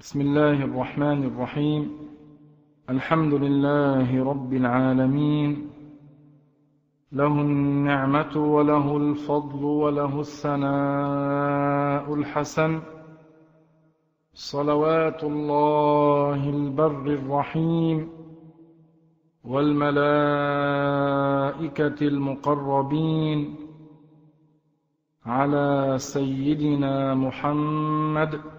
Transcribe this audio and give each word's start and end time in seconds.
بسم 0.00 0.20
الله 0.20 0.64
الرحمن 0.64 1.24
الرحيم. 1.24 1.90
الحمد 2.90 3.34
لله 3.34 4.24
رب 4.24 4.52
العالمين. 4.52 5.70
له 7.12 7.26
النعمة 7.26 8.36
وله 8.36 8.96
الفضل 8.96 9.64
وله 9.64 10.20
الثناء 10.20 12.14
الحسن. 12.14 12.80
صلوات 14.34 15.24
الله 15.24 16.50
البر 16.50 17.06
الرحيم. 17.06 18.10
والملائكة 19.44 20.08
المقربين. 22.08 23.54
على 25.26 25.94
سيدنا 25.98 27.14
محمد 27.14 28.55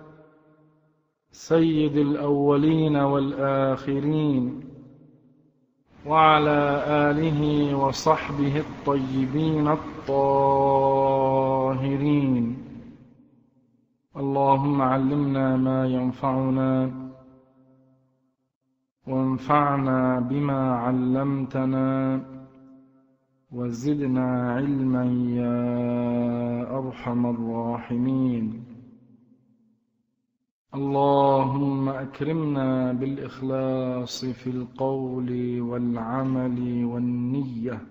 سيد 1.37 1.97
الأولين 1.97 2.95
والآخرين 2.95 4.59
وعلى 6.05 6.83
آله 6.87 7.41
وصحبه 7.75 8.59
الطيبين 8.59 9.67
الطاهرين. 9.67 10.57
اللهم 14.17 14.81
علمنا 14.81 15.57
ما 15.57 15.87
ينفعنا 15.87 16.91
وانفعنا 19.07 20.19
بما 20.19 20.75
علمتنا 20.75 22.21
وزدنا 23.51 24.51
علما 24.53 25.05
يا 25.41 25.65
أرحم 26.79 27.25
الراحمين. 27.25 28.66
اللهم 30.75 31.89
أكرمنا 31.89 32.93
بالإخلاص 32.93 34.25
في 34.25 34.49
القول 34.49 35.61
والعمل 35.61 36.85
والنية. 36.85 37.81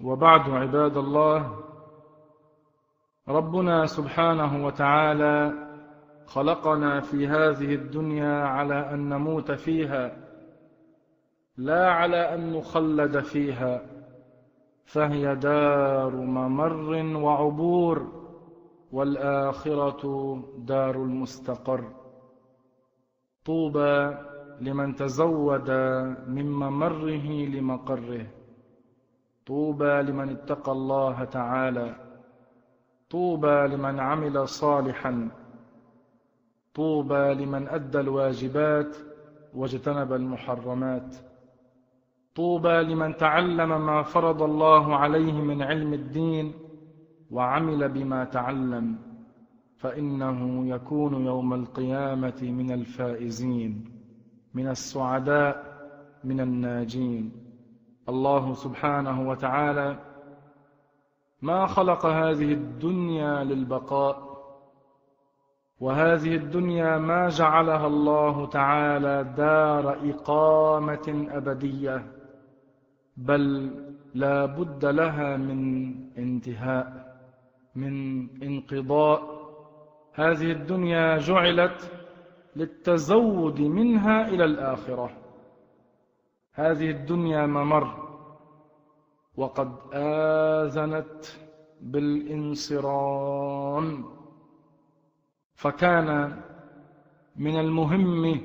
وبعد 0.00 0.50
عباد 0.50 0.96
الله 0.96 1.56
ربنا 3.28 3.86
سبحانه 3.86 4.66
وتعالى 4.66 5.52
خلقنا 6.26 7.00
في 7.00 7.26
هذه 7.26 7.74
الدنيا 7.74 8.44
على 8.44 8.94
أن 8.94 9.08
نموت 9.08 9.52
فيها 9.52 10.16
لا 11.56 11.90
على 11.90 12.34
أن 12.34 12.52
نخلد 12.52 13.20
فيها 13.20 13.82
فهي 14.84 15.34
دار 15.34 16.16
ممر 16.16 17.16
وعبور. 17.16 18.25
والآخرة 18.92 20.02
دار 20.58 20.94
المستقر. 20.94 21.84
طوبى 23.44 24.16
لمن 24.60 24.94
تزود 24.94 25.70
من 26.28 26.50
ممره 26.50 27.26
لمقره. 27.54 28.26
طوبى 29.46 30.02
لمن 30.02 30.28
اتقى 30.28 30.72
الله 30.72 31.24
تعالى. 31.24 31.96
طوبى 33.10 33.66
لمن 33.66 34.00
عمل 34.00 34.48
صالحا. 34.48 35.28
طوبى 36.74 37.34
لمن 37.34 37.68
أدى 37.68 38.00
الواجبات 38.00 38.96
واجتنب 39.54 40.12
المحرمات. 40.12 41.16
طوبى 42.34 42.82
لمن 42.82 43.16
تعلم 43.16 43.86
ما 43.86 44.02
فرض 44.02 44.42
الله 44.42 44.96
عليه 44.96 45.32
من 45.32 45.62
علم 45.62 45.92
الدين 45.94 46.65
وعمل 47.30 47.88
بما 47.88 48.24
تعلم 48.24 48.98
فإنه 49.76 50.68
يكون 50.68 51.26
يوم 51.26 51.54
القيامة 51.54 52.40
من 52.42 52.70
الفائزين 52.70 53.84
من 54.54 54.68
السعداء 54.68 55.76
من 56.24 56.40
الناجين. 56.40 57.32
الله 58.08 58.54
سبحانه 58.54 59.28
وتعالى 59.28 59.98
ما 61.42 61.66
خلق 61.66 62.06
هذه 62.06 62.52
الدنيا 62.52 63.44
للبقاء 63.44 64.26
وهذه 65.80 66.36
الدنيا 66.36 66.98
ما 66.98 67.28
جعلها 67.28 67.86
الله 67.86 68.46
تعالى 68.46 69.34
دار 69.36 70.10
إقامة 70.10 71.26
أبدية 71.30 72.06
بل 73.16 73.70
لا 74.14 74.46
بد 74.46 74.84
لها 74.84 75.36
من 75.36 75.60
انتهاء. 76.18 77.15
من 77.76 78.26
انقضاء 78.42 79.46
هذه 80.14 80.52
الدنيا 80.52 81.18
جعلت 81.18 81.92
للتزود 82.56 83.60
منها 83.60 84.28
إلى 84.28 84.44
الآخرة. 84.44 85.10
هذه 86.52 86.90
الدنيا 86.90 87.46
ممر 87.46 88.06
وقد 89.36 89.72
آذنت 89.92 91.24
بالانصرام. 91.80 93.36
فكان 95.54 96.40
من 97.36 97.60
المهم 97.60 98.40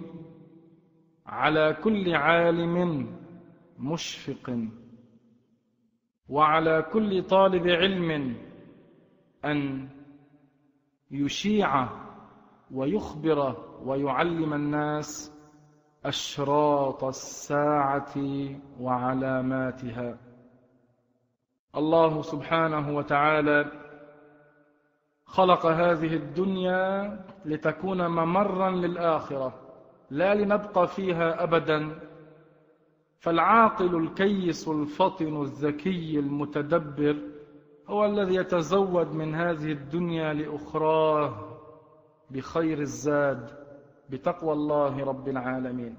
على 1.25 1.77
كل 1.83 2.15
عالم 2.15 3.07
مشفق 3.79 4.67
وعلى 6.29 6.85
كل 6.93 7.23
طالب 7.23 7.67
علم 7.67 8.35
أن 9.45 9.89
يشيع 11.11 11.89
ويخبر 12.71 13.57
ويعلم 13.83 14.53
الناس 14.53 15.31
أشراط 16.05 17.03
الساعة 17.03 18.13
وعلاماتها. 18.79 20.17
الله 21.75 22.21
سبحانه 22.21 22.95
وتعالى 22.95 23.71
خلق 25.25 25.65
هذه 25.65 26.15
الدنيا 26.15 27.19
لتكون 27.45 28.07
ممرا 28.07 28.69
للآخرة 28.71 29.53
لا 30.09 30.35
لنبقى 30.35 30.87
فيها 30.87 31.43
أبدا. 31.43 31.99
فالعاقل 33.19 33.95
الكيس 33.95 34.67
الفطن 34.67 35.41
الذكي 35.41 36.19
المتدبر 36.19 37.17
هو 37.87 38.05
الذي 38.05 38.35
يتزود 38.35 39.07
من 39.07 39.35
هذه 39.35 39.71
الدنيا 39.71 40.33
لأخراه 40.33 41.57
بخير 42.29 42.79
الزاد 42.79 43.51
بتقوى 44.09 44.53
الله 44.53 45.03
رب 45.05 45.27
العالمين. 45.27 45.97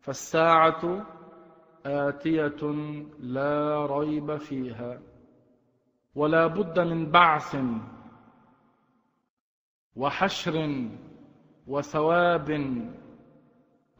فالساعة 0.00 1.06
آتية 1.86 2.62
لا 3.18 3.86
ريب 3.86 4.36
فيها 4.36 5.00
ولا 6.14 6.46
بد 6.46 6.80
من 6.80 7.10
بعث 7.10 7.56
وحشر 9.96 10.86
وثواب 11.66 12.50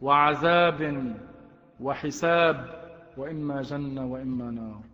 وعذاب 0.02 1.14
وحساب 1.80 2.82
وإما 3.16 3.62
جنة 3.62 4.06
وإما 4.06 4.50
نار. 4.50 4.91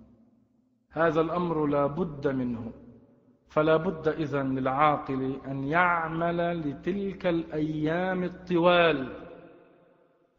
هذا 0.90 1.20
الأمر 1.20 1.66
لا 1.66 1.86
بد 1.86 2.28
منه. 2.28 2.72
فلا 3.48 3.76
بد 3.76 4.08
إذن 4.08 4.58
للعاقل 4.58 5.40
أن 5.46 5.64
يعمل 5.64 6.60
لتلك 6.60 7.26
الأيام 7.26 8.24
الطوال. 8.24 9.12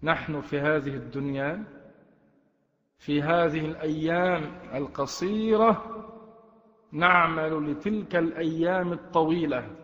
نحن 0.04 0.42
في 0.42 0.60
هذه 0.60 0.96
الدنيا 0.96 1.64
في 2.98 3.22
هذه 3.22 3.66
الأيام 3.66 4.42
القصيرة 4.74 5.86
نعمل 6.92 7.72
لتلك 7.72 8.16
الأيام 8.16 8.94
الطويلة. 8.94 9.76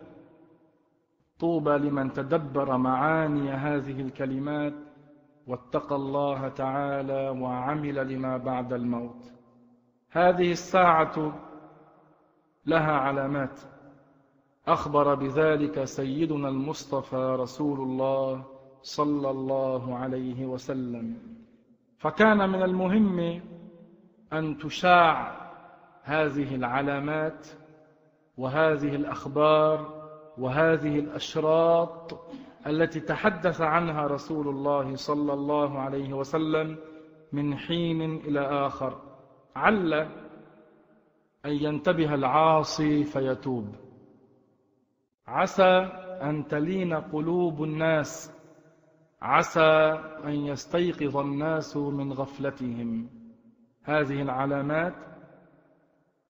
طوبى 1.38 1.70
لمن 1.70 2.12
تدبر 2.12 2.76
معاني 2.76 3.50
هذه 3.50 4.00
الكلمات 4.00 4.74
واتقى 5.46 5.96
الله 5.96 6.48
تعالى 6.48 7.28
وعمل 7.28 8.14
لما 8.14 8.36
بعد 8.36 8.72
الموت. 8.72 9.35
هذه 10.16 10.52
الساعة 10.52 11.32
لها 12.66 12.92
علامات. 12.92 13.60
أخبر 14.68 15.14
بذلك 15.14 15.84
سيدنا 15.84 16.48
المصطفى 16.48 17.36
رسول 17.40 17.80
الله 17.80 18.44
صلى 18.82 19.30
الله 19.30 19.96
عليه 19.96 20.46
وسلم. 20.46 21.16
فكان 21.98 22.48
من 22.48 22.62
المهم 22.62 23.40
أن 24.32 24.58
تشاع 24.58 25.36
هذه 26.02 26.54
العلامات 26.54 27.46
وهذه 28.36 28.94
الأخبار 28.94 30.06
وهذه 30.38 30.98
الأشراط 30.98 32.20
التي 32.66 33.00
تحدث 33.00 33.60
عنها 33.60 34.06
رسول 34.06 34.48
الله 34.48 34.96
صلى 34.96 35.32
الله 35.32 35.78
عليه 35.78 36.12
وسلم 36.12 36.76
من 37.32 37.56
حين 37.56 38.16
إلى 38.16 38.40
آخر. 38.40 39.05
عل 39.56 39.94
أن 41.44 41.50
ينتبه 41.50 42.14
العاصي 42.14 43.04
فيتوب. 43.04 43.74
عسى 45.26 45.88
أن 46.22 46.48
تلين 46.48 46.94
قلوب 46.94 47.62
الناس. 47.64 48.32
عسى 49.22 50.00
أن 50.24 50.32
يستيقظ 50.32 51.16
الناس 51.16 51.76
من 51.76 52.12
غفلتهم. 52.12 53.08
هذه 53.82 54.22
العلامات 54.22 54.94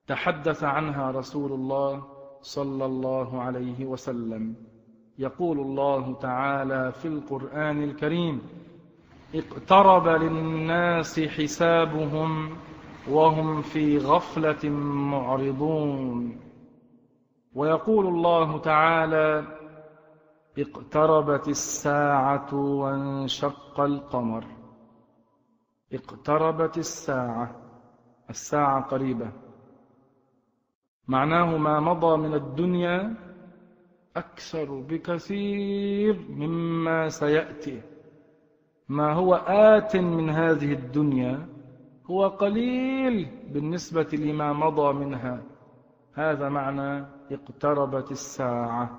تحدث 0.06 0.64
عنها 0.64 1.10
رسول 1.10 1.52
الله 1.52 2.04
صلى 2.40 2.84
الله 2.84 3.42
عليه 3.42 3.84
وسلم. 3.84 4.54
يقول 5.18 5.60
الله 5.60 6.14
تعالى 6.14 6.92
في 6.92 7.08
القرآن 7.08 7.82
الكريم 7.82 8.42
اقترب 9.34 10.08
للناس 10.08 11.20
حسابهم 11.20 12.56
وهم 13.10 13.62
في 13.62 13.98
غفلة 13.98 14.70
معرضون. 15.10 16.40
ويقول 17.54 18.06
الله 18.06 18.58
تعالى 18.58 19.44
اقتربت 20.58 21.48
الساعة 21.48 22.54
وانشق 22.54 23.80
القمر. 23.80 24.44
اقتربت 25.92 26.78
الساعة 26.78 27.56
الساعة 28.30 28.82
قريبة. 28.82 29.32
معناه 31.08 31.56
ما 31.56 31.80
مضى 31.80 32.16
من 32.16 32.34
الدنيا 32.34 33.14
أكثر 34.16 34.80
بكثير 34.80 36.26
مما 36.28 37.08
سيأتي. 37.08 37.82
ما 38.88 39.12
هو 39.12 39.34
آت 39.46 39.96
من 39.96 40.30
هذه 40.30 40.72
الدنيا 40.72 41.55
هو 42.10 42.28
قليل 42.28 43.28
بالنسبة 43.52 44.08
لما 44.12 44.52
مضى 44.52 44.92
منها. 44.92 45.42
هذا 46.14 46.48
معنى 46.48 47.06
اقتربت 47.30 48.10
الساعة. 48.10 48.98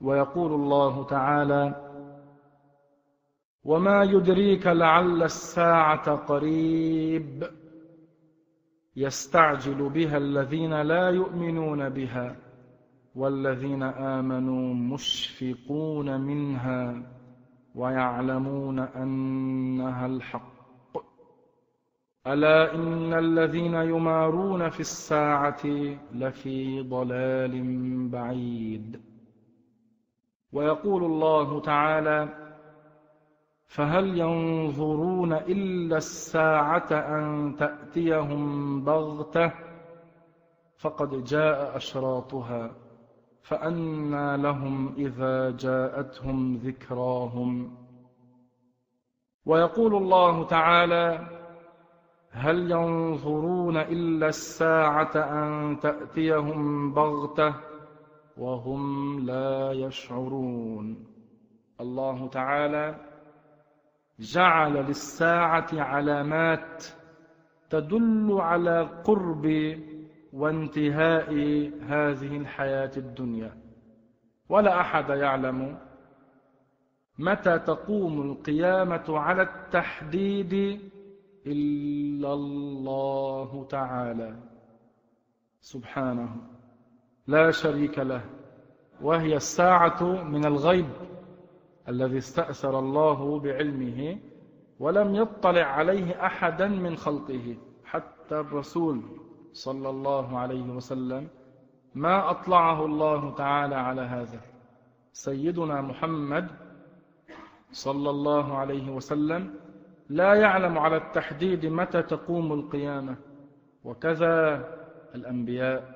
ويقول 0.00 0.52
الله 0.52 1.04
تعالى 1.04 1.90
وما 3.64 4.02
يدريك 4.02 4.66
لعل 4.66 5.22
الساعة 5.22 6.16
قريب 6.16 7.44
يستعجل 8.96 9.88
بها 9.88 10.16
الذين 10.16 10.82
لا 10.82 11.10
يؤمنون 11.10 11.88
بها 11.88 12.36
والذين 13.14 13.82
آمنوا 13.82 14.74
مشفقون 14.74 16.20
منها 16.20 17.02
ويعلمون 17.74 18.78
أنها 18.78 20.06
الحق. 20.06 20.53
ألا 22.26 22.74
إن 22.74 23.12
الذين 23.12 23.74
يمارون 23.74 24.68
في 24.68 24.80
الساعة 24.80 25.66
لفي 26.14 26.80
ضلال 26.80 27.54
بعيد. 28.08 29.00
ويقول 30.52 31.04
الله 31.04 31.60
تعالى 31.60 32.28
فهل 33.66 34.18
ينظرون 34.18 35.32
إلا 35.32 35.96
الساعة 35.96 36.88
أن 36.92 37.56
تأتيهم 37.58 38.84
بغتة؟ 38.84 39.52
فقد 40.78 41.24
جاء 41.24 41.76
أشراطها 41.76 42.70
فأنى 43.42 44.36
لهم 44.36 44.94
إذا 44.98 45.50
جاءتهم 45.50 46.56
ذكراهم. 46.56 47.76
ويقول 49.46 49.94
الله 49.94 50.44
تعالى 50.46 51.43
هل 52.36 52.70
ينظرون 52.70 53.76
إلا 53.76 54.26
الساعة 54.26 55.12
أن 55.16 55.78
تأتيهم 55.78 56.92
بغتة 56.94 57.54
وهم 58.36 59.20
لا 59.26 59.72
يشعرون؟ 59.72 61.06
الله 61.80 62.28
تعالى 62.28 62.96
جعل 64.18 64.72
للساعة 64.72 65.66
علامات 65.72 66.84
تدل 67.70 68.36
على 68.40 68.80
قرب 69.04 69.76
وانتهاء 70.32 71.32
هذه 71.82 72.36
الحياة 72.36 72.92
الدنيا. 72.96 73.56
ولا 74.48 74.80
أحد 74.80 75.08
يعلم 75.08 75.78
متى 77.18 77.58
تقوم 77.58 78.22
القيامة 78.22 79.04
على 79.08 79.42
التحديد 79.42 80.80
إلا 81.46 82.32
الله 82.32 83.66
تعالى 83.70 84.36
سبحانه 85.60 86.36
لا 87.26 87.50
شريك 87.50 87.98
له 87.98 88.24
وهي 89.02 89.36
الساعة 89.36 90.02
من 90.24 90.44
الغيب 90.44 90.90
الذي 91.88 92.18
استأثر 92.18 92.78
الله 92.78 93.40
بعلمه 93.40 94.18
ولم 94.80 95.14
يطلع 95.14 95.64
عليه 95.64 96.26
أحدا 96.26 96.68
من 96.68 96.96
خلقه 96.96 97.56
حتى 97.84 98.34
الرسول 98.40 99.02
صلى 99.52 99.90
الله 99.90 100.38
عليه 100.38 100.70
وسلم 100.70 101.28
ما 101.94 102.30
أطلعه 102.30 102.84
الله 102.84 103.34
تعالى 103.34 103.74
على 103.74 104.00
هذا. 104.02 104.40
سيدنا 105.12 105.80
محمد 105.80 106.50
صلى 107.72 108.10
الله 108.10 108.58
عليه 108.58 108.90
وسلم 108.90 109.54
لا 110.08 110.34
يعلم 110.34 110.78
على 110.78 110.96
التحديد 110.96 111.66
متى 111.66 112.02
تقوم 112.02 112.52
القيامة. 112.52 113.16
وكذا 113.84 114.64
الأنبياء 115.14 115.94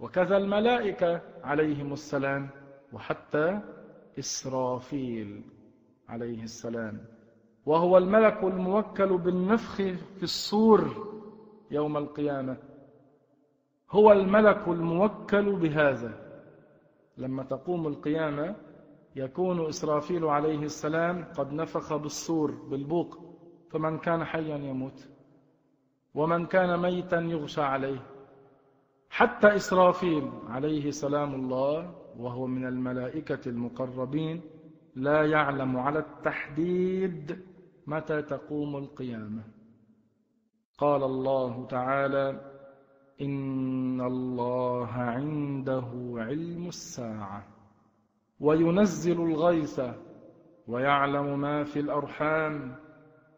وكذا 0.00 0.36
الملائكة 0.36 1.20
عليهم 1.44 1.92
السلام 1.92 2.48
وحتى 2.92 3.60
إسرافيل 4.18 5.42
عليه 6.08 6.42
السلام. 6.42 7.00
وهو 7.66 7.98
الملك 7.98 8.42
الموكل 8.42 9.18
بالنفخ 9.18 9.76
في 10.16 10.22
الصور 10.22 11.14
يوم 11.70 11.96
القيامة. 11.96 12.56
هو 13.90 14.12
الملك 14.12 14.68
الموكل 14.68 15.56
بهذا. 15.56 16.12
لما 17.18 17.42
تقوم 17.42 17.86
القيامة 17.86 18.56
يكون 19.16 19.68
إسرافيل 19.68 20.24
عليه 20.24 20.62
السلام 20.62 21.24
قد 21.36 21.52
نفخ 21.52 21.96
بالصور 21.96 22.50
بالبوق. 22.50 23.33
فمن 23.74 23.98
كان 23.98 24.24
حيا 24.24 24.56
يموت 24.56 25.08
ومن 26.14 26.46
كان 26.46 26.80
ميتا 26.80 27.20
يغشى 27.20 27.60
عليه. 27.62 28.02
حتى 29.10 29.56
إسرافيل 29.56 30.30
عليه 30.48 30.90
سلام 30.90 31.34
الله 31.34 31.94
وهو 32.18 32.46
من 32.46 32.66
الملائكة 32.66 33.48
المقربين 33.48 34.40
لا 34.94 35.26
يعلم 35.26 35.76
على 35.76 35.98
التحديد 35.98 37.38
متى 37.86 38.22
تقوم 38.22 38.76
القيامة. 38.76 39.42
قال 40.78 41.02
الله 41.02 41.66
تعالى 41.66 42.40
إن 43.20 44.00
الله 44.00 44.92
عنده 44.92 45.90
علم 46.16 46.66
الساعة 46.66 47.46
وينزل 48.40 49.20
الغيث 49.20 49.80
ويعلم 50.66 51.40
ما 51.40 51.64
في 51.64 51.80
الأرحام 51.80 52.83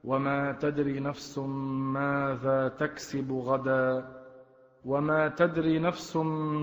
وما 0.07 0.53
تدري 0.53 1.01
نفس 1.01 1.39
ماذا 1.99 2.69
تكسب 2.69 3.33
غدا 3.33 4.17
وما 4.85 5.29
تدري 5.29 5.79
نفس 5.79 6.17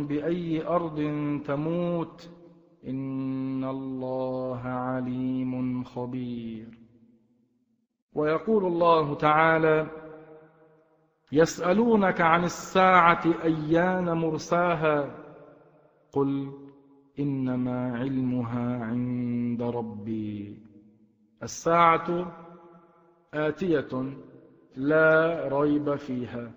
بأي 0.09 0.67
أرض 0.67 0.97
تموت 1.45 2.29
إن 2.87 3.63
الله 3.63 4.61
عليم 4.61 5.83
خبير. 5.83 6.67
ويقول 8.13 8.65
الله 8.65 9.15
تعالى 9.15 9.87
يسألونك 11.31 12.21
عن 12.21 12.43
الساعة 12.43 13.23
أيان 13.43 14.13
مرساها؟ 14.13 15.15
قل 16.11 16.51
إنما 17.19 17.97
علمها 17.97 18.85
عند 18.85 19.61
ربي. 19.61 20.63
الساعة 21.43 22.42
آتية 23.33 24.13
لا 24.75 25.47
ريب 25.47 25.95
فيها 25.95 26.51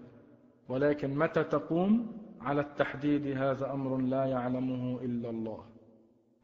ولكن 0.68 1.18
متى 1.18 1.44
تقوم؟ 1.44 2.12
على 2.40 2.60
التحديد 2.60 3.36
هذا 3.36 3.72
أمر 3.72 3.96
لا 3.96 4.24
يعلمه 4.24 5.00
إلا 5.02 5.30
الله. 5.30 5.58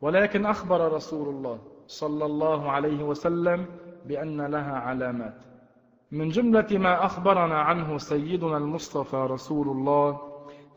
ولكن 0.01 0.47
أخبر 0.47 0.93
رسول 0.93 1.29
الله 1.29 1.59
صلى 1.87 2.25
الله 2.25 2.71
عليه 2.71 3.05
وسلم 3.05 3.67
بأن 4.07 4.41
لها 4.41 4.73
علامات. 4.73 5.45
من 6.11 6.29
جملة 6.29 6.67
ما 6.73 7.05
أخبرنا 7.05 7.59
عنه 7.61 7.99
سيدنا 7.99 8.57
المصطفى 8.57 9.17
رسول 9.17 9.69
الله 9.69 10.21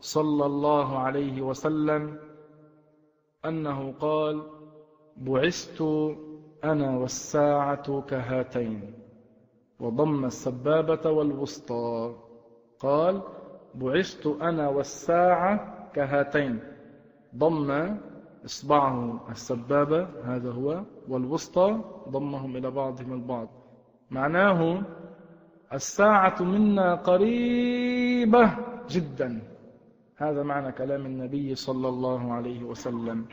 صلى 0.00 0.46
الله 0.46 0.98
عليه 0.98 1.42
وسلم 1.42 2.18
أنه 3.44 3.92
قال 4.00 4.42
بعثت 5.16 5.82
أنا 6.64 6.98
والساعة 6.98 8.00
كهاتين 8.00 8.94
وضم 9.80 10.24
السبابة 10.24 11.10
والوسطى. 11.10 12.14
قال 12.80 13.22
بعثت 13.74 14.26
أنا 14.26 14.68
والساعة 14.68 15.52
كهاتين. 15.94 16.60
ضم 17.36 17.96
إصبعه 18.44 19.20
السبابة 19.30 20.08
هذا 20.24 20.50
هو 20.50 20.82
والوسطى 21.08 21.80
ضمهم 22.08 22.56
إلى 22.56 22.70
بعضهم 22.70 23.12
البعض 23.12 23.48
معناه 24.10 24.82
الساعة 25.72 26.42
منا 26.42 26.94
قريبة 26.94 28.56
جدا. 28.90 29.42
هذا 30.16 30.42
معنى 30.42 30.72
كلام 30.72 31.06
النبي 31.06 31.54
صلى 31.54 31.88
الله 31.88 32.32
عليه 32.32 32.64
وسلم. 32.64 33.26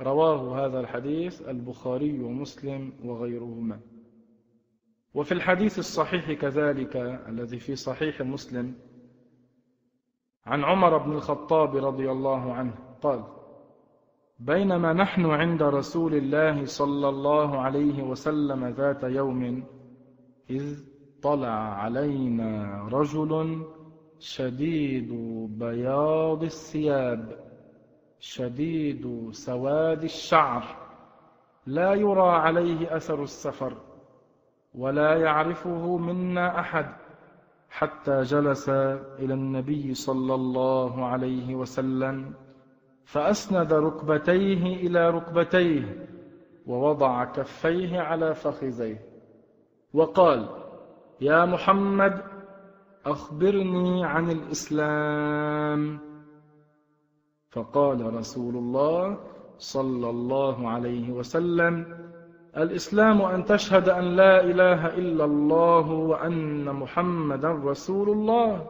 رواه 0.00 0.66
هذا 0.66 0.80
الحديث 0.80 1.48
البخاري 1.48 2.22
ومسلم 2.22 2.92
وغيرهما. 3.04 3.80
وفي 5.14 5.32
الحديث 5.32 5.78
الصحيح 5.78 6.32
كذلك 6.32 6.96
الذي 7.28 7.58
في 7.58 7.76
صحيح 7.76 8.20
مسلم 8.20 8.74
عن 10.46 10.64
عمر 10.64 10.98
بن 10.98 11.12
الخطاب 11.12 11.76
رضي 11.76 12.10
الله 12.10 12.52
عنه 12.52 12.74
قال 13.02 13.24
بينما 14.38 14.92
نحن 14.92 15.26
عند 15.26 15.62
رسول 15.62 16.14
الله 16.14 16.64
صلى 16.64 17.08
الله 17.08 17.60
عليه 17.60 18.02
وسلم 18.02 18.66
ذات 18.66 19.02
يوم 19.04 19.64
إذ 20.50 20.78
طلع 21.22 21.74
علينا 21.74 22.82
رجل 22.92 23.62
شديد 24.18 25.12
بياض 25.58 26.42
الثياب 26.42 27.50
شديد 28.18 29.28
سواد 29.32 30.04
الشعر 30.04 30.64
لا 31.66 31.94
يرى 31.94 32.28
عليه 32.30 32.96
أثر 32.96 33.22
السفر 33.22 33.76
ولا 34.74 35.16
يعرفه 35.16 35.96
منا 35.96 36.60
أحد 36.60 36.86
حتى 37.70 38.22
جلس 38.22 38.68
إلى 39.18 39.34
النبي 39.34 39.94
صلى 39.94 40.34
الله 40.34 41.04
عليه 41.06 41.54
وسلم 41.54 42.34
فأسند 43.04 43.72
ركبتيه 43.72 44.86
إلى 44.86 45.10
ركبتيه 45.10 46.06
ووضع 46.66 47.24
كفيه 47.24 48.00
على 48.00 48.34
فخذيه 48.34 49.00
وقال 49.94 50.48
يا 51.20 51.44
محمد 51.44 52.22
أخبرني 53.06 54.04
عن 54.04 54.30
الإسلام. 54.30 55.98
فقال 57.50 58.14
رسول 58.14 58.56
الله 58.56 59.18
صلى 59.58 60.10
الله 60.10 60.68
عليه 60.68 61.10
وسلم 61.12 62.09
الإسلام 62.56 63.22
أن 63.22 63.44
تشهد 63.44 63.88
أن 63.88 64.04
لا 64.16 64.44
إله 64.44 64.86
إلا 64.86 65.24
الله 65.24 65.90
وأن 65.90 66.64
محمدا 66.64 67.52
رسول 67.52 68.10
الله. 68.10 68.66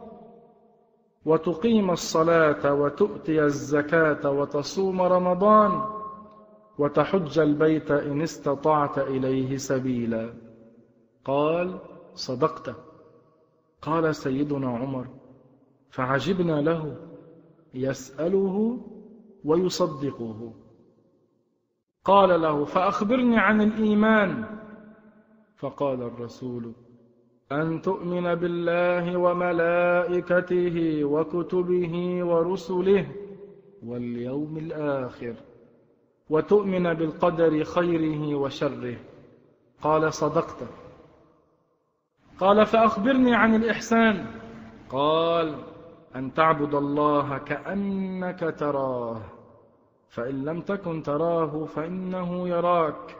وتقيم 1.25 1.91
الصلاة 1.91 2.75
وتؤتي 2.75 3.43
الزكاة 3.43 4.31
وتصوم 4.31 5.03
رمضان 5.03 5.85
وتحج 6.79 7.39
البيت 7.39 7.91
إن 7.91 8.23
استطعت 8.23 8.99
إليه 8.99 9.57
سبيلا. 9.57 10.33
قال 11.25 11.79
صدقت. 12.15 12.75
قال 13.83 14.15
سيدنا 14.15 14.69
عمر 14.69 15.07
فعجبنا 15.91 16.61
له 16.61 16.97
يسأله 17.75 18.79
ويصدقه. 19.45 20.53
قال 22.05 22.41
له 22.41 22.65
فأخبرني 22.65 23.39
عن 23.39 23.61
الإيمان. 23.61 24.45
فقال 25.57 26.03
الرسول 26.03 26.73
أن 27.53 27.81
تؤمن 27.81 28.35
بالله 28.35 29.19
وملائكته 29.19 31.05
وكتبه 31.05 32.25
ورسله 32.25 33.07
واليوم 33.87 34.59
الآخر 34.59 35.35
وتؤمن 36.31 36.95
بالقدر 36.95 37.65
خيره 37.65 38.35
وشره. 38.35 38.97
قال 39.83 40.13
صدقت. 40.13 40.69
قال 42.41 42.67
فأخبرني 42.67 43.35
عن 43.35 43.55
الإحسان. 43.55 44.27
قال 44.91 45.55
أن 46.17 46.33
تعبد 46.33 46.75
الله 46.75 47.39
كأنك 47.39 48.55
تراه. 48.59 49.40
فإن 50.11 50.45
لم 50.45 50.61
تكن 50.61 51.03
تراه 51.03 51.65
فإنه 51.65 52.49
يراك. 52.49 53.17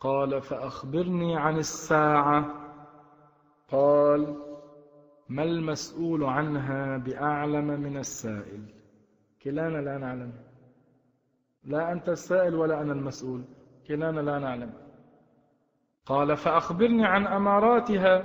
قال 0.00 0.42
فأخبرني 0.42 1.36
عن 1.36 1.58
الساعة. 1.58 2.54
قال 3.68 4.36
ما 5.28 5.42
المسؤول 5.42 6.24
عنها 6.24 6.96
بأعلم 6.96 7.66
من 7.66 7.96
السائل؟ 7.96 8.74
كلانا 9.42 9.78
لا 9.78 9.98
نعلم. 9.98 10.32
لا 11.64 11.92
أنت 11.92 12.08
السائل 12.08 12.54
ولا 12.54 12.82
أنا 12.82 12.92
المسؤول. 12.92 13.44
كلانا 13.88 14.20
لا 14.20 14.38
نعلم. 14.38 14.72
قال 16.06 16.36
فأخبرني 16.36 17.06
عن 17.06 17.26
أماراتها 17.26 18.24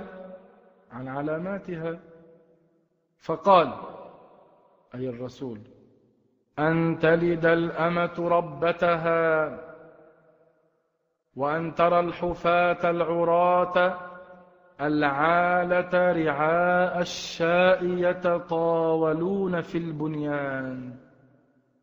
عن 0.90 1.08
علاماتها. 1.08 2.00
فقال 3.18 3.72
أي 4.94 5.08
الرسول. 5.08 5.60
أن 6.58 6.98
تلد 6.98 7.46
الأمة 7.46 8.14
ربتها 8.18 9.58
وأن 11.36 11.74
ترى 11.74 12.00
الحفاة 12.00 12.90
العراة 12.90 13.98
العالة 14.80 16.12
رعاء 16.12 17.00
الشاء 17.00 17.84
يتطاولون 17.84 19.60
في 19.60 19.78
البنيان. 19.78 20.96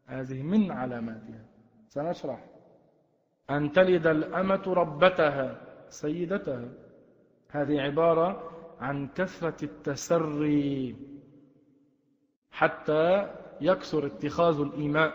هذه 0.05 0.43
من 0.43 0.71
علاماتها. 0.71 1.45
سنشرح. 1.87 2.45
أن 3.49 3.71
تلد 3.71 4.07
الأمة 4.07 4.63
ربتها 4.67 5.61
سيدتها. 5.89 6.69
هذه 7.49 7.81
عبارة 7.81 8.51
عن 8.79 9.07
كثرة 9.07 9.65
التسري 9.65 10.95
حتى 12.51 13.35
يكثر 13.61 14.05
اتخاذ 14.05 14.59
الإيماء 14.59 15.13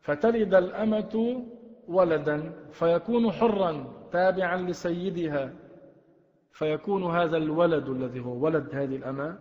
فتلد 0.00 0.54
الأمة 0.54 1.44
ولدا 1.88 2.52
فيكون 2.72 3.32
حرا 3.32 3.84
تابعا 4.12 4.56
لسيدها 4.56 5.52
فيكون 6.52 7.04
هذا 7.04 7.36
الولد 7.36 7.88
الذي 7.88 8.20
هو 8.20 8.44
ولد 8.44 8.74
هذه 8.74 8.96
الأمة 8.96 9.38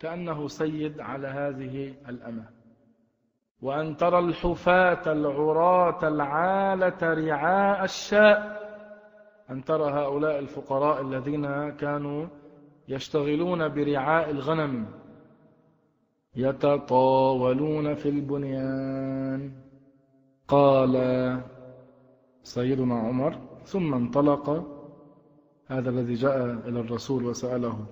كأنه 0.00 0.48
سيد 0.48 1.00
على 1.00 1.26
هذه 1.26 1.94
الأمة. 2.08 2.44
وأن 3.62 3.96
ترى 3.96 4.18
الحفاة 4.18 5.12
العراة 5.12 6.08
العالة 6.08 7.14
رعاء 7.14 7.84
الشاء 7.84 8.62
أن 9.50 9.64
ترى 9.64 9.90
هؤلاء 9.90 10.38
الفقراء 10.38 11.02
الذين 11.02 11.70
كانوا 11.70 12.26
يشتغلون 12.88 13.68
برعاء 13.68 14.30
الغنم. 14.30 14.86
يتطاولون 16.36 17.94
في 17.94 18.08
البنيان. 18.08 19.52
قال 20.48 20.94
سيدنا 22.42 22.94
عمر 22.94 23.38
ثم 23.64 23.94
انطلق. 23.94 24.66
هذا 25.66 25.90
الذي 25.90 26.14
جاء 26.14 26.68
إلى 26.68 26.80
الرسول 26.80 27.24
وسأله 27.24 27.86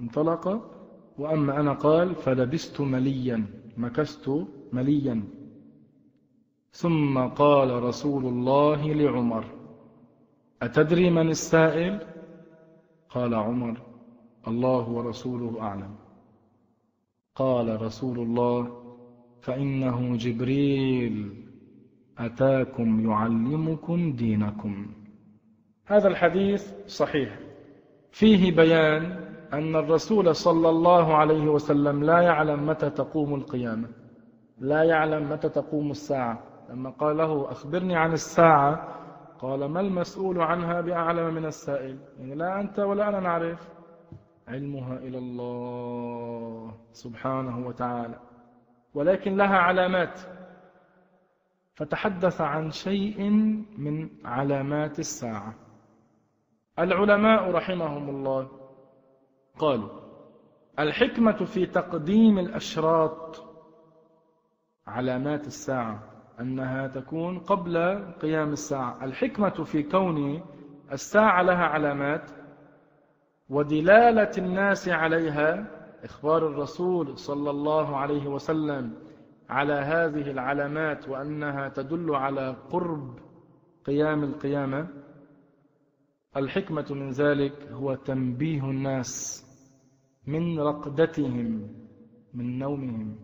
انطلق. 0.00 0.70
وأما 1.18 1.60
أنا 1.60 1.72
قال 1.72 2.14
فلبست 2.14 2.80
مليا 2.80 3.46
مكست 3.76 4.46
مليا. 4.72 5.22
ثم 6.72 7.18
قال 7.18 7.82
رسول 7.82 8.26
الله 8.26 8.92
لعمر 8.92 9.44
أتدري 10.62 11.10
من 11.10 11.28
السائل؟ 11.28 11.98
قال 13.08 13.34
عمر 13.34 13.80
الله 14.48 14.88
ورسوله 14.88 15.60
أعلم. 15.60 15.94
قال 17.40 17.82
رسول 17.82 18.18
الله 18.18 18.60
فإنه 19.40 20.16
جبريل 20.16 21.44
أتاكم 22.18 23.10
يعلمكم 23.10 24.12
دينكم. 24.12 24.86
هذا 25.86 26.08
الحديث 26.08 26.72
صحيح. 26.86 27.38
فيه 28.10 28.56
بيان 28.56 29.02
أن 29.52 29.76
الرسول 29.76 30.34
صلى 30.34 30.68
الله 30.68 31.14
عليه 31.14 31.48
وسلم 31.48 32.04
لا 32.04 32.20
يعلم 32.20 32.66
متى 32.66 32.90
تقوم 32.90 33.34
القيامة 33.34 33.88
لا 34.58 34.82
يعلم 34.82 35.30
متى 35.30 35.48
تقوم 35.48 35.90
الساعة. 35.90 36.42
لما 36.70 36.90
قال 36.90 37.16
له 37.16 37.50
أخبرني 37.50 37.96
عن 37.96 38.12
الساعة 38.12 38.88
قال 39.38 39.64
ما 39.64 39.80
المسؤول 39.80 40.40
عنها 40.40 40.80
بأعلم 40.80 41.34
من 41.34 41.44
السائل؟ 41.44 41.98
يعني 42.18 42.34
لا 42.34 42.60
أنت 42.60 42.78
ولا 42.78 43.08
أنا 43.08 43.20
نعرف. 43.20 43.68
علمها 44.48 44.98
إلى 44.98 45.18
الله. 45.18 46.79
سبحانه 46.92 47.66
وتعالى. 47.66 48.20
ولكن 48.94 49.36
لها 49.36 49.56
علامات. 49.58 50.20
فتحدث 51.74 52.40
عن 52.40 52.70
شيء 52.70 53.30
من 53.78 54.08
علامات 54.24 54.98
الساعة. 54.98 55.54
العلماء 56.78 57.50
رحمهم 57.50 58.08
الله 58.08 58.48
قالوا 59.58 59.88
الحكمة 60.78 61.44
في 61.44 61.66
تقديم 61.66 62.38
الأشراط 62.38 63.44
علامات 64.86 65.46
الساعة 65.46 66.02
أنها 66.40 66.86
تكون 66.86 67.38
قبل 67.38 67.78
قيام 68.22 68.52
الساعة. 68.52 69.04
الحكمة 69.04 69.64
في 69.64 69.82
كون 69.82 70.42
الساعة 70.92 71.42
لها 71.42 71.64
علامات 71.64 72.30
ودلالة 73.50 74.30
الناس 74.38 74.88
عليها 74.88 75.79
إخبار 76.04 76.46
الرسول 76.46 77.18
صلى 77.18 77.50
الله 77.50 77.96
عليه 77.96 78.28
وسلم 78.28 78.94
على 79.48 79.72
هذه 79.72 80.30
العلامات 80.30 81.08
وأنها 81.08 81.68
تدل 81.68 82.14
على 82.14 82.56
قرب 82.70 83.18
قيام 83.84 84.24
القيامة 84.24 84.88
الحكمة 86.36 86.86
من 86.90 87.10
ذلك 87.10 87.68
هو 87.72 87.94
تنبيه 87.94 88.64
الناس 88.70 89.44
من 90.26 90.60
رقدتهم 90.60 91.68
من 92.34 92.58
نومهم 92.58 93.18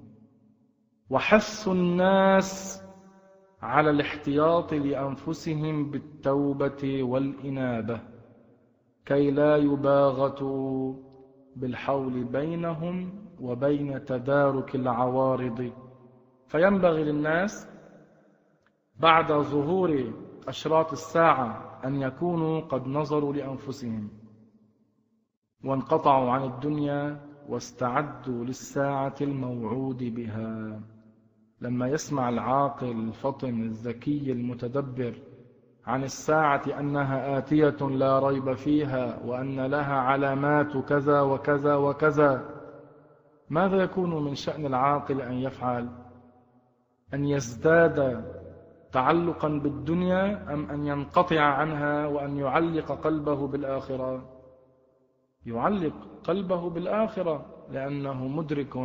وحث 1.11 1.69
الناس 1.69 2.83
على 3.63 3.91
الاحتياط 3.91 4.75
لأنفسهم 4.75 5.91
بالتوبة 5.91 7.03
والإنابة 7.03 8.01
كي 9.07 9.31
لا 9.31 9.57
يباغتوا 9.57 10.95
بالحول 11.57 12.25
بينهم 12.25 13.11
وبين 13.41 14.05
تدارك 14.05 14.75
العوارض. 14.75 15.73
فينبغي 16.47 17.05
للناس 17.05 17.69
بعد 19.01 19.33
ظهور 19.33 20.13
أشراط 20.49 20.93
الساعة 20.93 21.81
أن 21.85 22.03
يكونوا 22.03 22.61
قد 22.61 22.87
نظروا 22.87 23.33
لأنفسهم 23.33 24.09
وانقطعوا 25.65 26.31
عن 26.31 26.43
الدنيا 26.45 27.21
واستعدوا 27.49 28.45
للساعة 28.45 29.15
الموعود 29.21 30.05
بها. 30.15 30.81
لما 31.61 31.89
يسمع 31.89 32.29
العاقل 32.29 32.91
الفطن 32.91 33.63
الذكي 33.63 34.33
المتدبر 34.33 35.15
عن 35.87 36.05
الساعة 36.05 36.63
أنها 36.81 37.39
آتية 37.39 37.89
لا 37.89 38.19
ريب 38.19 38.53
فيها 38.53 39.19
وأن 39.25 39.67
لها 39.67 39.95
علامات 39.95 40.77
كذا 40.77 41.21
وكذا 41.21 41.75
وكذا. 41.75 42.45
ماذا 43.51 43.77
يكون 43.77 44.25
من 44.25 44.35
شأن 44.35 44.67
العاقل 44.67 45.21
أن 45.21 45.33
يفعل؟ 45.33 45.89
أن 47.15 47.25
يزداد 47.25 48.25
تعلقا 48.93 49.49
بالدنيا 49.49 50.55
أم 50.55 50.71
أن 50.71 50.87
ينقطع 50.87 51.41
عنها 51.41 52.07
وأن 52.07 52.37
يعلق 52.37 52.93
قلبه 52.93 53.47
بالآخرة؟ 53.47 54.37
يعلق 55.47 55.95
قلبه 56.25 56.71
بالآخرة 56.71 57.47
لأنه 57.71 58.29
مدرك 58.29 58.77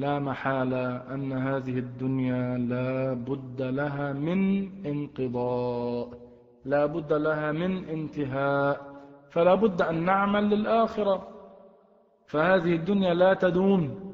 لا 0.00 0.18
محالة 0.18 1.14
أن 1.14 1.32
هذه 1.32 1.78
الدنيا 1.78 2.58
لا 2.72 3.14
بد 3.28 3.62
لها 3.62 4.12
من 4.12 4.40
انقضاء 4.86 6.08
لا 6.64 6.86
بد 6.86 7.12
لها 7.12 7.52
من 7.52 7.72
انتهاء 7.88 8.90
فلا 9.30 9.54
بد 9.54 9.82
أن 9.82 10.04
نعمل 10.04 10.44
للآخرة. 10.50 11.28
فهذه 12.26 12.74
الدنيا 12.74 13.14
لا 13.14 13.34
تدوم. 13.34 14.12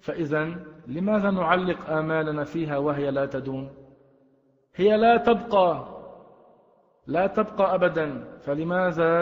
فإذا 0.00 0.54
لماذا 0.86 1.30
نعلق 1.30 1.90
آمالنا 1.90 2.44
فيها 2.44 2.78
وهي 2.78 3.10
لا 3.10 3.26
تدوم؟ 3.26 3.68
هي 4.74 4.96
لا 4.96 5.16
تبقى 5.16 5.86
لا 7.06 7.26
تبقى 7.26 7.74
أبدا. 7.74 8.24
فلماذا 8.40 9.16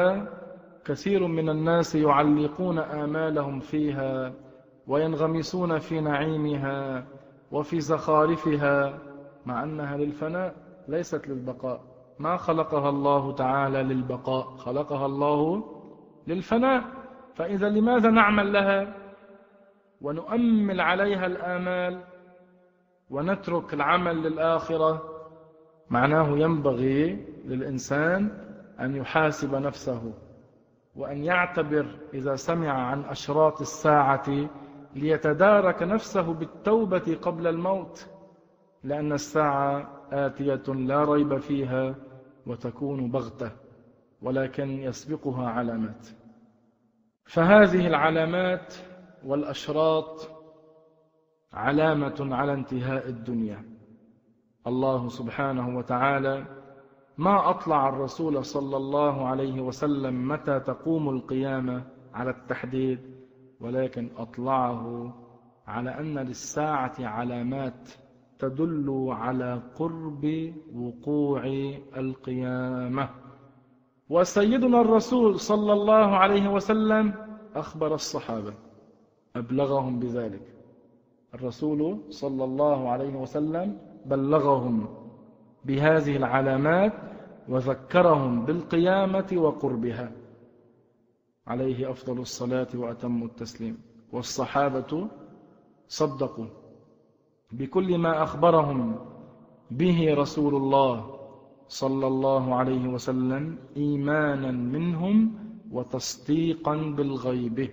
كثير 0.84 1.26
من 1.26 1.48
الناس 1.48 1.94
يعلقون 1.94 2.78
آمالهم 2.78 3.60
فيها؟ 3.60 4.32
وينغمسون 4.86 5.78
في 5.78 6.00
نعيمها 6.00 7.06
وفي 7.50 7.80
زخارفها 7.80 8.98
مع 9.46 9.62
أنها 9.62 9.96
للفناء 9.96 10.54
ليست 10.88 11.28
للبقاء. 11.28 11.80
ما 12.18 12.36
خلقها 12.36 12.88
الله 12.88 13.32
تعالى 13.32 13.82
للبقاء 13.82 14.56
خلقها 14.56 15.06
الله 15.06 15.64
للفناء. 16.26 16.84
فإذا 17.34 17.68
لماذا 17.68 18.10
نعمل 18.10 18.52
لها؟ 18.52 18.94
ونؤمل 20.00 20.80
عليها 20.80 21.26
الآمال 21.26 22.04
ونترك 23.10 23.74
العمل 23.74 24.22
للآخرة. 24.22 25.02
معناه 25.90 26.28
ينبغي 26.38 27.26
للإنسان 27.44 28.30
أن 28.80 28.96
يحاسب 28.96 29.54
نفسه 29.54 30.12
وأن 30.96 31.24
يعتبر 31.24 31.86
إذا 32.14 32.34
سمع 32.34 32.72
عن 32.72 33.04
أشراط 33.04 33.60
الساعة 33.60 34.48
ليتدارك 34.96 35.82
نفسه 35.82 36.34
بالتوبة 36.34 37.18
قبل 37.22 37.46
الموت 37.46 38.06
لأن 38.84 39.12
الساعة 39.12 39.92
آتية 40.12 40.72
لا 40.74 41.04
ريب 41.04 41.38
فيها 41.38 41.94
وتكون 42.46 43.10
بغتة 43.10 43.50
ولكن 44.22 44.70
يسبقها 44.70 45.48
علامات. 45.48 46.08
فهذه 47.24 47.86
العلامات 47.86 48.74
والأشراط 49.24 50.30
علامة 51.52 52.16
على 52.20 52.52
انتهاء 52.54 53.08
الدنيا. 53.08 53.64
الله 54.66 55.08
سبحانه 55.08 55.78
وتعالى 55.78 56.44
ما 57.18 57.50
أطلع 57.50 57.88
الرسول 57.88 58.44
صلى 58.44 58.76
الله 58.76 59.26
عليه 59.28 59.60
وسلم 59.60 60.28
متى 60.28 60.60
تقوم 60.60 61.08
القيامة 61.08 61.84
على 62.14 62.30
التحديد؟ 62.30 63.15
ولكن 63.60 64.08
أطلعه 64.16 65.14
على 65.66 65.90
أن 66.00 66.18
للساعة 66.18 66.94
علامات 67.00 67.88
تدل 68.38 69.06
على 69.10 69.62
قرب 69.78 70.52
وقوع 70.74 71.44
القيامة. 71.96 73.08
وسيدنا 74.08 74.80
الرسول 74.80 75.40
صلى 75.40 75.72
الله 75.72 76.16
عليه 76.16 76.48
وسلم 76.48 77.14
أخبر 77.54 77.94
الصحابة 77.94 78.54
أبلغهم 79.36 79.98
بذلك. 79.98 80.54
الرسول 81.34 82.00
صلى 82.08 82.44
الله 82.44 82.88
عليه 82.88 83.16
وسلم 83.16 83.78
بلغهم 84.06 84.88
بهذه 85.64 86.16
العلامات 86.16 86.92
وذكرهم 87.48 88.44
بالقيامة 88.44 89.26
وقربها. 89.34 90.12
عليه 91.46 91.90
أفضل 91.90 92.20
الصلاة 92.20 92.68
وأتم 92.74 93.22
التسليم. 93.22 93.78
والصحابة 94.12 95.08
صدقوا 95.88 96.46
بكل 97.52 97.98
ما 97.98 98.22
أخبرهم 98.22 98.98
به 99.70 100.14
رسول 100.14 100.54
الله 100.54 101.18
صلى 101.68 102.06
الله 102.06 102.54
عليه 102.54 102.88
وسلم 102.88 103.58
إيمانا 103.76 104.50
منهم 104.50 105.34
وتصديقا 105.70 106.74
بالغيب. 106.76 107.70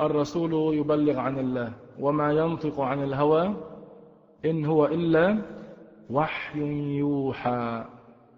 الرسول 0.00 0.74
يبلغ 0.74 1.16
عن 1.18 1.38
الله 1.38 1.72
وما 2.00 2.32
ينطق 2.32 2.80
عن 2.80 3.02
الهوى 3.02 3.56
إن 4.44 4.64
هو 4.64 4.86
إلا 4.86 5.42
وحي 6.10 6.60
يوحى. 6.98 7.84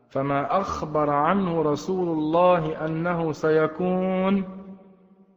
فما 0.09 0.61
أخبر 0.61 1.11
عنه 1.11 1.63
رسول 1.63 2.09
الله 2.09 2.87
أنه 2.87 3.33
سيكون 3.33 4.45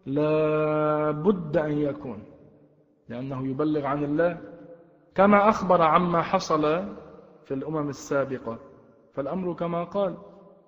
لا 0.05 1.11
بد 1.11 1.57
أن 1.57 1.71
يكون 1.71 2.23
لأنه 3.09 3.47
يبلغ 3.47 3.85
عن 3.85 4.03
الله. 4.03 4.37
كما 5.15 5.49
أخبر 5.49 5.81
عما 5.81 6.21
حصل 6.21 6.61
في 7.45 7.53
الأمم 7.53 7.89
السابقة. 7.89 8.57
فالأمر 9.13 9.53
كما 9.53 9.83
قال 9.83 10.17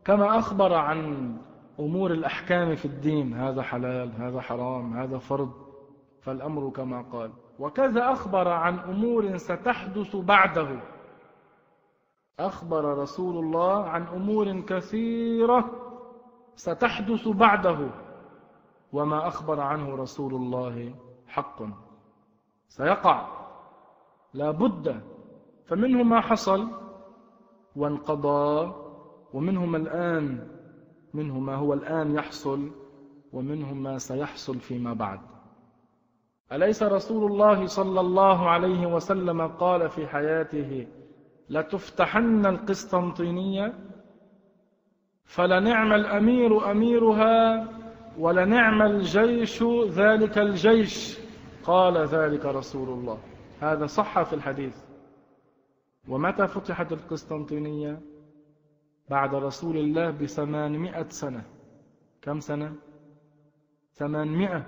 كما 0.06 0.40
أخبر 0.40 0.74
عن 0.74 1.32
أمور 1.80 2.12
الأحكام 2.12 2.76
في 2.76 2.86
الدين 2.86 3.34
هذا 3.34 3.62
حلال 3.62 4.12
هذا 4.18 4.42
حرام 4.42 4.94
هذا 4.94 5.18
فرض. 5.18 5.52
فالأمر 6.22 6.70
كما 6.70 7.02
قال. 7.02 7.32
وكذا 7.60 8.12
أخبر 8.12 8.48
عن 8.48 8.80
أمور 8.80 9.38
ستحدث 9.38 10.16
بعده. 10.16 10.80
أخبر 12.40 12.98
رسول 12.98 13.38
الله 13.38 13.84
عن 13.84 14.08
أمور 14.08 14.62
كثيرة 14.62 15.72
ستحدث 16.56 17.28
بعده. 17.28 17.90
وما 18.94 19.28
أخبر 19.28 19.60
عنه 19.60 19.96
رسول 19.96 20.36
الله 20.36 20.96
حق. 21.28 21.64
سيقع. 22.68 23.28
لا 24.34 24.52
بد. 24.52 25.02
فمنه 25.66 26.04
ما 26.04 26.22
حصل 26.22 26.68
وانقضى. 27.76 28.74
ومنه 29.34 29.66
ما 29.66 29.78
الآن. 29.78 30.48
منه 31.14 31.40
ما 31.40 31.56
هو 31.56 31.74
الآن 31.74 32.16
يحصل. 32.16 32.72
ومنه 33.34 33.74
ما 33.74 33.98
سيحصل 33.98 34.60
فيما 34.60 34.94
بعد. 34.94 35.20
أليس 36.52 36.84
رسول 36.84 37.32
الله 37.32 37.66
صلى 37.66 38.00
الله 38.00 38.50
عليه 38.50 38.96
وسلم 38.96 39.48
قال 39.48 39.90
في 39.90 40.08
حياته 40.08 40.88
لتفتحن 41.54 42.46
القسطنطينية 42.46 43.74
فلنعم 45.26 45.94
الأمير 45.94 46.72
أميرها 46.72 47.68
ولنعم 48.18 48.82
الجيش 48.82 49.64
ذلك 49.90 50.38
الجيش 50.38 51.20
قال 51.64 51.98
ذلك 51.98 52.46
رسول 52.46 52.90
الله. 52.90 53.20
هذا 53.60 53.86
صح 53.86 54.24
في 54.24 54.34
الحديث. 54.34 54.78
ومتى 56.08 56.48
فتحت 56.48 56.92
القسطنطينية؟ 56.92 58.02
بعد 59.10 59.36
رسول 59.36 59.78
الله 59.78 60.12
بثمانمائة 60.12 61.08
سنة. 61.10 61.44
كم 62.22 62.40
سنة؟ 62.40 62.76
ثمانمائة. 63.94 64.66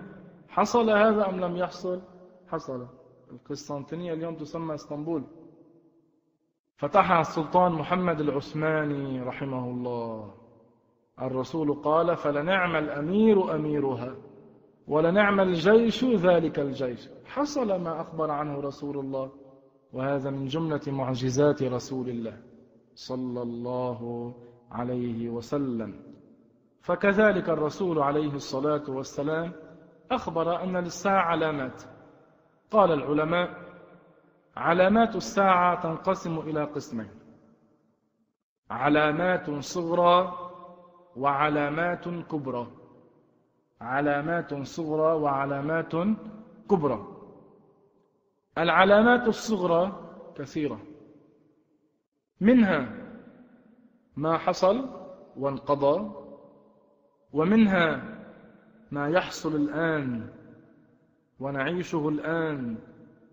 حصل 0.50 0.90
هذا 0.90 1.30
أم 1.30 1.40
لم 1.40 1.58
يحصل؟ 1.58 2.02
حصل. 2.48 2.88
القسطنطينية 3.32 4.14
اليوم 4.14 4.36
تسمى 4.36 4.76
إسطنبول. 4.76 5.24
فتحها 6.78 7.22
السلطان 7.22 7.72
محمد 7.72 8.22
العثماني 8.22 9.22
رحمه 9.22 9.70
الله. 9.70 10.34
الرسول 11.22 11.74
قال 11.74 12.18
فلنعم 12.18 12.76
الأمير 12.76 13.56
أميرها 13.56 14.16
ولنعم 14.88 15.40
الجيش 15.40 16.04
ذلك 16.04 16.60
الجيش. 16.60 17.10
حصل 17.26 17.82
ما 17.82 18.02
أخبر 18.02 18.32
عنه 18.32 18.60
رسول 18.60 19.00
الله 19.00 19.32
وهذا 19.94 20.30
من 20.30 20.46
جملة 20.46 20.82
معجزات 20.88 21.64
رسول 21.64 22.10
الله 22.10 22.38
صلى 22.96 23.42
الله 23.42 24.34
عليه 24.72 25.30
وسلم. 25.30 26.00
فكذلك 26.82 27.50
الرسول 27.50 28.00
عليه 28.00 28.34
الصلاة 28.34 28.84
والسلام 28.90 29.52
أخبر 30.12 30.64
أن 30.64 30.78
للساعة 30.78 31.22
علامات 31.22 31.84
قال 32.72 32.92
العلماء 32.92 33.65
علامات 34.58 35.16
الساعة 35.16 35.82
تنقسم 35.84 36.40
إلى 36.40 36.64
قسمين. 36.64 37.10
علامات 38.70 39.50
صغرى 39.50 40.38
وعلامات 41.16 42.08
كبرى. 42.08 42.68
علامات 43.82 44.54
صغرى 44.54 45.14
وعلامات 45.14 45.94
كبرى. 46.70 47.08
العلامات 48.58 49.28
الصغرى 49.28 50.10
كثيرة. 50.38 50.80
منها 52.42 53.06
ما 54.16 54.38
حصل 54.38 54.90
وانقضى 55.38 56.12
ومنها 57.34 58.16
ما 58.92 59.10
يحصل 59.10 59.56
الآن 59.56 60.30
ونعيشه 61.40 62.10
الآن 62.10 62.78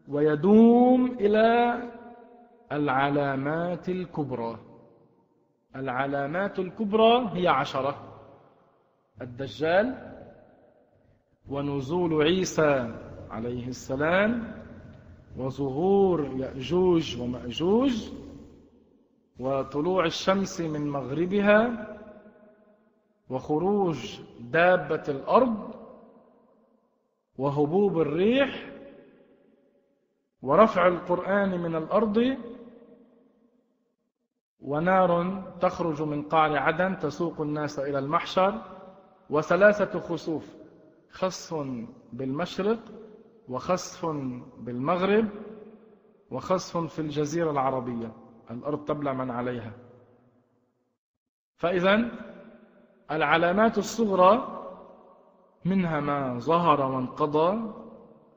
ويدوم 0.08 1.06
إلى 1.20 1.78
العلامات 2.72 3.88
الكبرى. 3.88 4.58
العلامات 5.76 6.58
الكبرى 6.58 7.30
هي 7.34 7.48
عشرة. 7.48 8.08
الدجال 9.22 10.12
ونزول 11.48 12.22
عيسى 12.22 12.94
عليه 13.30 13.68
السلام 13.68 14.62
وظهور 15.36 16.30
يأجوج 16.36 17.20
ومأجوج 17.20 18.10
وطلوع 19.40 20.04
الشمس 20.04 20.60
من 20.60 20.88
مغربها 20.90 21.86
وخروج 23.30 24.20
دابة 24.40 25.02
الأرض 25.08 25.74
وهبوب 27.38 27.98
الريح 28.00 28.71
ورفع 30.42 30.86
القرآن 30.86 31.60
من 31.60 31.76
الأرض 31.76 32.36
ونار 34.60 35.42
تخرج 35.60 36.02
من 36.02 36.22
قعر 36.22 36.56
عدن 36.56 36.98
تسوق 36.98 37.40
الناس 37.40 37.78
إلى 37.78 37.98
المحشر 37.98 38.62
وثلاثة 39.30 40.00
خسوف 40.00 40.56
خصف 41.10 41.66
بالمشرق 42.12 42.78
وخسف 43.48 44.06
بالمغرب 44.58 45.28
وخسف 46.30 46.76
في 46.76 46.98
الجزيرة 46.98 47.50
العربية 47.50 48.12
الأرض 48.50 48.84
تبلع 48.84 49.12
من 49.12 49.30
عليها. 49.30 49.72
فإذا 51.56 52.10
العلامات 53.10 53.78
الصغرى 53.78 54.58
منها 55.64 56.00
ما 56.00 56.38
ظهر 56.38 56.80
وانقضى 56.80 57.74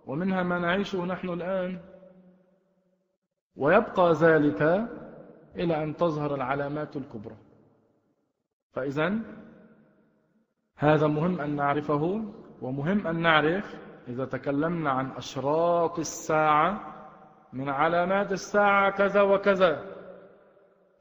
ومنها 0.05 0.43
ما 0.43 0.59
نعيشه 0.59 1.05
نحن 1.05 1.29
الآن. 1.29 1.94
ويبقى 3.57 4.13
ذلك 4.13 4.61
إلى 5.55 5.83
أن 5.83 5.95
تظهر 5.95 6.35
العلامات 6.35 6.95
الكبرى. 6.97 7.35
فإذا 8.71 9.19
هذا 10.77 11.07
مهم 11.07 11.41
أن 11.41 11.55
نعرفه 11.55 12.21
ومهم 12.61 13.07
أن 13.07 13.21
نعرف 13.21 13.75
إذا 14.07 14.25
تكلمنا 14.25 14.91
عن 14.91 15.11
أشراط 15.11 15.99
الساعة 15.99 16.93
من 17.53 17.69
علامات 17.69 18.31
الساعة 18.31 18.91
كذا 18.91 19.21
وكذا. 19.21 19.95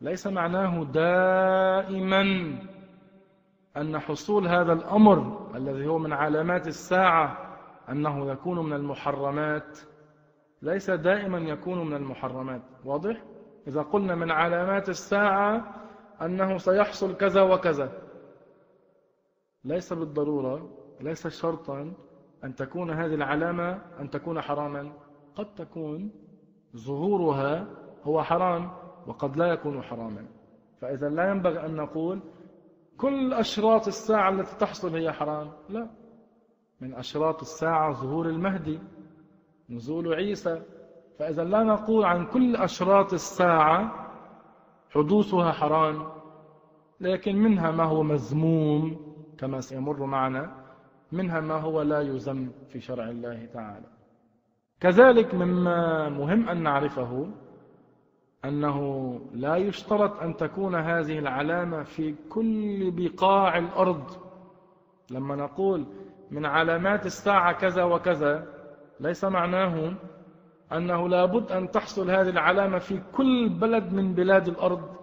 ليس 0.00 0.26
معناه 0.26 0.84
دائما 0.84 2.22
أن 3.76 3.98
حصول 3.98 4.48
هذا 4.48 4.72
الأمر 4.72 5.50
الذي 5.56 5.86
هو 5.86 5.98
من 5.98 6.12
علامات 6.12 6.66
الساعة 6.66 7.38
أنه 7.88 8.30
يكون 8.30 8.66
من 8.66 8.72
المحرمات 8.72 9.78
ليس 10.64 10.90
دائما 10.90 11.38
يكون 11.38 11.86
من 11.86 11.96
المحرمات. 11.96 12.62
واضح؟ 12.84 13.22
إذا 13.66 13.82
قلنا 13.82 14.14
من 14.14 14.30
علامات 14.30 14.88
الساعة 14.88 15.74
أنه 16.22 16.58
سيحصل 16.58 17.16
كذا 17.16 17.42
وكذا. 17.42 17.92
ليس 19.64 19.92
بالضرورة 19.92 20.70
ليس 21.00 21.26
شرطا 21.26 21.92
أن 22.44 22.54
تكون 22.54 22.90
هذه 22.90 23.14
العلامة 23.14 23.82
أن 24.00 24.10
تكون 24.10 24.40
حراما. 24.40 24.92
قد 25.34 25.54
تكون 25.54 26.10
ظهورها 26.76 27.66
هو 28.02 28.22
حرام 28.22 28.70
وقد 29.06 29.36
لا 29.36 29.46
يكون 29.46 29.82
حراما. 29.82 30.26
فإذا 30.80 31.08
لا 31.08 31.30
ينبغي 31.30 31.66
أن 31.66 31.76
نقول 31.76 32.20
كل 32.96 33.32
أشراط 33.32 33.86
الساعة 33.86 34.30
التي 34.30 34.56
تحصل 34.56 34.96
هي 34.96 35.12
حرام. 35.12 35.52
لا. 35.68 35.90
من 36.80 36.94
أشراط 36.94 37.40
الساعة 37.40 37.92
ظهور 37.92 38.26
المهدي. 38.26 38.78
نزول 39.70 40.14
عيسى. 40.14 40.62
فإذا 41.18 41.44
لا 41.44 41.62
نقول 41.62 42.04
عن 42.04 42.26
كل 42.26 42.56
أشراط 42.56 43.12
الساعة 43.12 44.10
حدوثها 44.90 45.52
حرام 45.52 46.08
لكن 47.00 47.36
منها 47.36 47.70
ما 47.70 47.84
هو 47.84 48.02
مذموم 48.02 48.96
كما 49.38 49.60
سيمر 49.60 50.06
معنا 50.06 50.64
منها 51.12 51.40
ما 51.40 51.54
هو 51.54 51.82
لا 51.82 52.00
يذم 52.00 52.52
في 52.68 52.80
شرع 52.80 53.08
الله 53.08 53.46
تعالى. 53.46 53.86
كذلك 54.80 55.34
مما 55.34 56.08
مهم 56.08 56.48
أن 56.48 56.62
نعرفه 56.62 57.30
أنه 58.44 59.20
لا 59.32 59.56
يشترط 59.56 60.22
أن 60.22 60.36
تكون 60.36 60.74
هذه 60.74 61.18
العلامة 61.18 61.82
في 61.82 62.14
كل 62.28 62.90
بقاع 62.90 63.58
الأرض. 63.58 64.10
لما 65.10 65.36
نقول 65.36 65.86
من 66.30 66.46
علامات 66.46 67.06
الساعة 67.06 67.52
كذا 67.52 67.84
وكذا 67.84 68.53
ليس 69.00 69.24
معناه 69.24 69.94
أنه 70.72 71.08
لابد 71.08 71.52
أن 71.52 71.70
تحصل 71.70 72.10
هذه 72.10 72.28
العلامة 72.28 72.78
في 72.78 73.00
كل 73.12 73.48
بلد 73.48 73.92
من 73.92 74.14
بلاد 74.14 74.48
الأرض. 74.48 74.96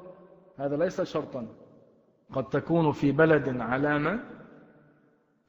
هذا 0.58 0.77
ليس 0.77 1.01
شرطا. 1.01 1.47
قد 2.34 2.49
تكون 2.49 2.91
في 2.91 3.12
بلد 3.12 3.62
علامة 3.62 4.19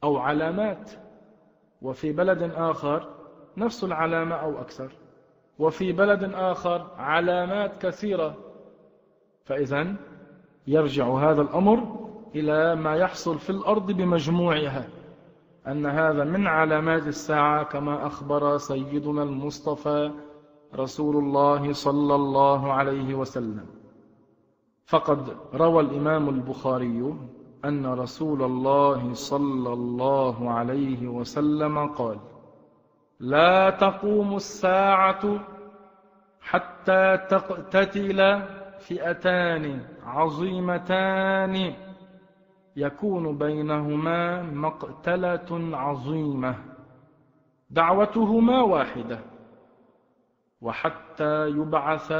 أو 0.03 0.17
علامات 0.17 0.91
وفي 1.81 2.11
بلد 2.11 2.51
آخر 2.55 3.09
نفس 3.57 3.83
العلامة 3.83 4.35
أو 4.35 4.61
أكثر 4.61 4.91
وفي 5.59 5.91
بلد 5.91 6.23
آخر 6.33 6.87
علامات 6.97 7.85
كثيرة. 7.85 8.35
فإذا 9.45 9.95
يرجع 10.67 11.07
هذا 11.07 11.41
الأمر 11.41 12.09
إلى 12.35 12.75
ما 12.75 12.95
يحصل 12.95 13.39
في 13.39 13.49
الأرض 13.49 13.91
بمجموعها. 13.91 14.87
أن 15.67 15.85
هذا 15.85 16.23
من 16.23 16.47
علامات 16.47 17.07
الساعة 17.07 17.63
كما 17.63 18.07
أخبر 18.07 18.57
سيدنا 18.57 19.23
المصطفى 19.23 20.11
رسول 20.75 21.15
الله 21.15 21.73
صلى 21.73 22.15
الله 22.15 22.73
عليه 22.73 23.15
وسلم. 23.15 23.65
فقد 24.85 25.37
روى 25.53 25.83
الإمام 25.83 26.29
البخاري 26.29 27.13
أن 27.65 27.85
رسول 27.85 28.43
الله 28.43 29.13
صلى 29.13 29.73
الله 29.73 30.51
عليه 30.51 31.07
وسلم 31.07 31.87
قال 31.87 32.19
لا 33.19 33.69
تقوم 33.69 34.35
الساعة 34.35 35.39
حتى 36.41 37.17
تقتتل 37.29 38.41
فئتان 38.79 39.81
عظيمتان 40.05 41.73
يكون 42.75 43.37
بينهما 43.37 44.41
مقتلة 44.41 45.77
عظيمة. 45.77 46.55
دعوتهما 47.69 48.61
واحدة. 48.61 49.19
وحتى 50.61 51.47
يبعث 51.47 52.13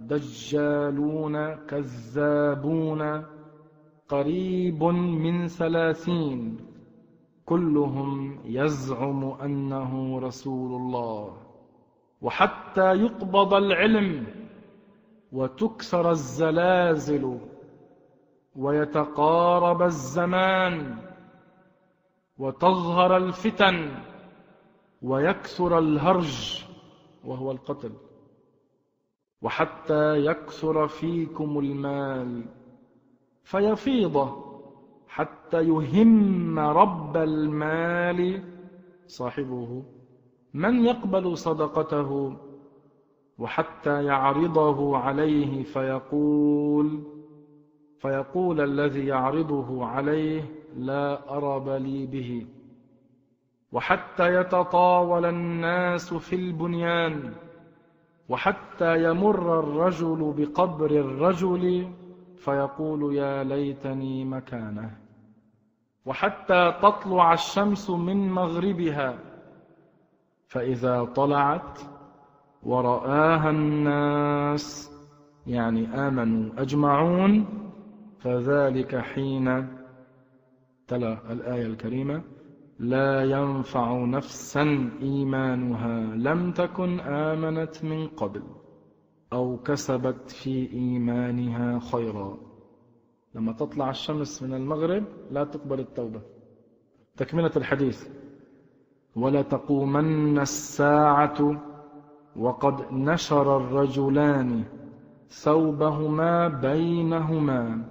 دجالون 0.00 1.54
كذابون 1.54 3.24
قريب 4.08 4.84
من 4.84 5.46
ثلاثين. 5.46 6.56
كلهم 7.44 8.40
يزعم 8.44 9.24
أنه 9.24 10.20
رسول 10.20 10.80
الله. 10.80 11.36
وحتى 12.22 12.94
يقبض 12.94 13.54
العلم 13.54 14.26
وتكسر 15.32 16.10
الزلازل. 16.10 17.38
ويتقارب 18.58 19.82
الزمان 19.82 20.96
وتظهر 22.38 23.16
الفتن 23.16 23.90
ويكثر 25.02 25.78
الهرج 25.78 26.64
وهو 27.24 27.50
القتل. 27.50 27.92
وحتى 29.42 30.24
يكثر 30.24 30.88
فيكم 30.88 31.58
المال 31.58 32.44
فيفيض 33.42 34.42
حتى 35.08 35.62
يهم 35.62 36.58
رب 36.58 37.16
المال. 37.16 38.42
صاحبه 39.06 39.82
من 40.54 40.84
يقبل 40.84 41.38
صدقته 41.38 42.36
وحتى 43.38 44.04
يعرضه 44.04 44.96
عليه 44.98 45.62
فيقول 45.62 47.17
فيقول 48.00 48.60
الذي 48.60 49.06
يعرضه 49.06 49.86
عليه 49.86 50.42
لا 50.76 51.30
أرب 51.36 51.68
لي 51.68 52.06
به. 52.06 52.46
وحتى 53.72 54.34
يتطاول 54.40 55.24
الناس 55.24 56.14
في 56.14 56.36
البنيان 56.36 57.32
وحتى 58.28 59.04
يمر 59.04 59.58
الرجل 59.58 60.34
بقبر 60.38 60.90
الرجل 60.90 61.88
فيقول 62.36 63.14
يا 63.14 63.44
ليتني 63.44 64.24
مكانه. 64.24 64.90
وحتى 66.06 66.74
تطلع 66.82 67.32
الشمس 67.32 67.90
من 67.90 68.30
مغربها 68.30 69.18
فإذا 70.46 71.04
طلعت 71.04 71.78
ورآها 72.62 73.50
الناس 73.50 74.92
يعني 75.46 75.86
آمنوا 76.08 76.50
أجمعون 76.62 77.46
فذلك 78.18 78.96
حين 78.96 79.68
تلا 80.88 81.32
الآية 81.32 81.66
الكريمة 81.66 82.22
لا 82.78 83.24
ينفع 83.24 84.04
نفسا 84.04 84.90
إيمانها 85.02 86.16
لم 86.16 86.52
تكن 86.52 87.00
آمنت 87.00 87.84
من 87.84 88.06
قبل 88.06 88.42
أو 89.32 89.56
كسبت 89.56 90.30
في 90.30 90.72
إيمانها 90.72 91.78
خيرا. 91.78 92.38
لما 93.34 93.52
تطلع 93.52 93.90
الشمس 93.90 94.42
من 94.42 94.54
المغرب 94.54 95.04
لا 95.30 95.44
تقبل 95.44 95.80
التوبة. 95.80 96.20
تكملة 97.16 97.50
الحديث. 97.56 98.08
ولا 99.16 99.42
تقومن 99.42 100.38
الساعة 100.38 101.62
وقد 102.36 102.92
نشر 102.92 103.56
الرجلان 103.56 104.64
ثوبهما 105.28 106.48
بينهما. 106.48 107.84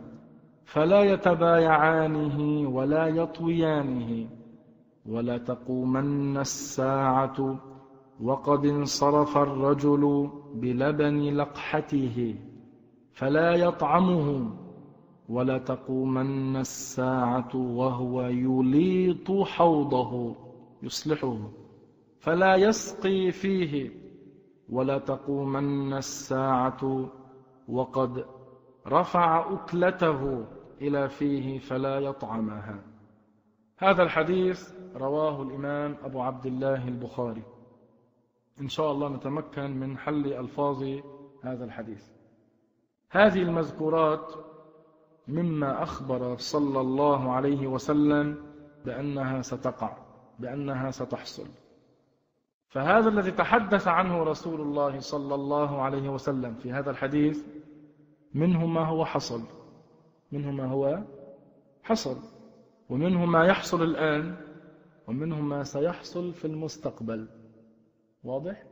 فلا 0.68 1.02
يتبايعانه 1.02 2.70
ولا 2.70 3.08
يطويانه 3.08 4.28
ولا 5.06 5.38
تقومن 5.38 6.38
الساعة 6.38 7.60
وقد 8.22 8.66
انصرف 8.66 9.38
الرجل 9.38 10.30
بلبن 10.56 11.20
لقحته 11.38 12.36
فلا 13.14 13.52
يطعمه 13.56 14.50
ولا 15.30 15.58
تقومن 15.58 16.56
الساعة 16.56 17.56
وهو 17.56 18.22
يليط 18.22 19.32
حوضه 19.32 20.36
يصلحه 20.84 21.38
فلا 22.20 22.56
يسقي 22.56 23.32
فيه 23.32 23.92
ولا 24.70 24.98
تقومن 24.98 25.94
الساعة 25.94 27.10
وقد 27.68 28.26
رفع 28.88 29.54
أكلته 29.54 30.46
إلى 30.82 31.10
فيه 31.10 31.60
فلا 31.60 32.00
يطعمها. 32.00 32.80
هذا 33.78 34.04
الحديث 34.04 34.74
رواه 34.96 35.42
الإمام 35.42 35.98
أبو 36.04 36.22
عبد 36.22 36.46
الله 36.46 36.88
البخاري. 36.88 37.44
إن 38.62 38.68
شاء 38.68 38.92
الله 38.92 39.10
نتمكن 39.10 39.72
من 39.80 39.98
حل 39.98 40.34
ألفاظ 40.34 40.84
هذا 41.44 41.66
الحديث. 41.66 42.06
هذه 43.12 43.42
المذكورات 43.42 44.34
مما 45.28 45.84
أخبر 45.84 46.38
صلى 46.38 46.82
الله 46.82 47.32
عليه 47.32 47.68
وسلم 47.68 48.44
بأنها 48.86 49.42
ستقع 49.42 49.98
بأنها 50.40 50.92
ستحصل. 50.92 51.48
فهذا 52.68 53.10
الذي 53.10 53.32
تحدث 53.32 53.88
عنه 53.88 54.24
رسول 54.24 54.62
الله 54.62 55.00
صلى 55.00 55.36
الله 55.36 55.82
عليه 55.82 56.10
وسلم 56.10 56.54
في 56.54 56.72
هذا 56.72 56.92
الحديث 56.92 57.46
منه 58.34 58.66
ما 58.66 58.86
هو 58.86 59.06
حصل. 59.06 59.57
منه 60.32 60.52
ما 60.52 60.66
هو 60.66 61.00
حصل 61.84 62.18
ومنه 62.90 63.26
ما 63.26 63.46
يحصل 63.46 63.84
الآن 63.84 64.36
ومنه 65.08 65.42
ما 65.42 65.64
سيحصل 65.64 66.34
في 66.34 66.46
المستقبل 66.46 67.28
واضح؟ 68.24 68.64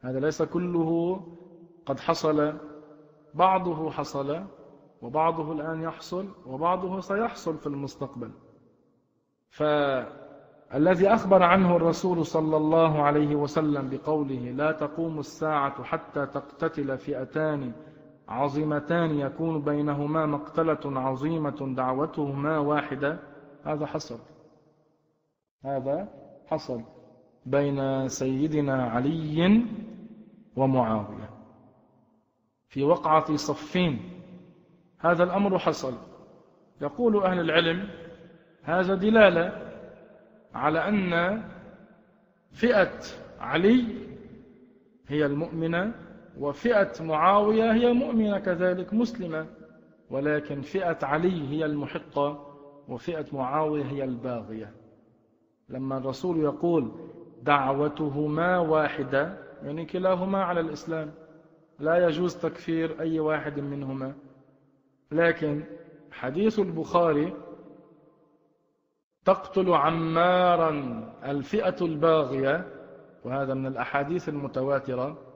هذا 0.00 0.20
ليس 0.20 0.42
كله 0.42 1.20
قد 1.86 2.00
حصل 2.00 2.52
بعضه 3.34 3.90
حصل 3.90 4.44
وبعضه 5.02 5.52
الآن 5.52 5.82
يحصل 5.82 6.28
وبعضه 6.46 7.00
سيحصل 7.00 7.58
في 7.58 7.66
المستقبل 7.66 8.30
فالذي 9.50 11.08
أخبر 11.08 11.42
عنه 11.42 11.76
الرسول 11.76 12.26
صلى 12.26 12.56
الله 12.56 13.02
عليه 13.02 13.36
وسلم 13.36 13.90
بقوله 13.90 14.50
لا 14.50 14.72
تقوم 14.72 15.18
الساعة 15.18 15.82
حتى 15.82 16.26
تقتتل 16.26 16.98
فئتان 16.98 17.72
عظيمتان 18.28 19.18
يكون 19.18 19.62
بينهما 19.62 20.26
مقتلة 20.26 21.00
عظيمة 21.00 21.74
دعوتهما 21.76 22.58
واحدة. 22.58 23.18
هذا 23.64 23.86
حصل. 23.86 24.18
هذا 25.64 26.08
حصل 26.46 26.82
بين 27.46 28.08
سيدنا 28.08 28.84
علي 28.84 29.64
ومعاوية. 30.56 31.30
في 32.68 32.82
وقعة 32.82 33.36
صفين. 33.36 34.00
هذا 34.98 35.24
الأمر 35.24 35.58
حصل. 35.58 35.94
يقول 36.80 37.24
أهل 37.24 37.40
العلم 37.40 37.88
هذا 38.62 38.94
دلالة 38.94 39.72
على 40.54 40.88
أن 40.88 41.42
فئة 42.52 42.98
علي 43.40 43.84
هي 45.08 45.26
المؤمنة 45.26 45.94
وفئة 46.38 46.92
معاوية 47.00 47.72
هي 47.72 47.92
مؤمنة 47.92 48.38
كذلك 48.38 48.94
مسلمة 48.94 49.46
ولكن 50.10 50.60
فئة 50.60 50.98
علي 51.02 51.48
هي 51.48 51.64
المحقة 51.64 52.54
وفئة 52.88 53.26
معاوية 53.32 53.84
هي 53.84 54.04
الباغية. 54.04 54.72
لما 55.68 55.98
الرسول 55.98 56.38
يقول 56.40 56.92
دعوتهما 57.42 58.58
واحدة 58.58 59.38
يعني 59.62 59.86
كلاهما 59.86 60.44
على 60.44 60.60
الإسلام 60.60 61.10
لا 61.78 62.06
يجوز 62.06 62.36
تكفير 62.36 63.00
أي 63.00 63.20
واحد 63.20 63.60
منهما. 63.60 64.14
لكن 65.12 65.64
حديث 66.12 66.58
البخاري 66.58 67.34
تقتل 69.24 69.72
عمارا 69.72 70.70
الفئة 71.24 71.76
الباغية 71.84 72.68
وهذا 73.24 73.54
من 73.54 73.66
الأحاديث 73.66 74.28
المتواترة. 74.28 75.27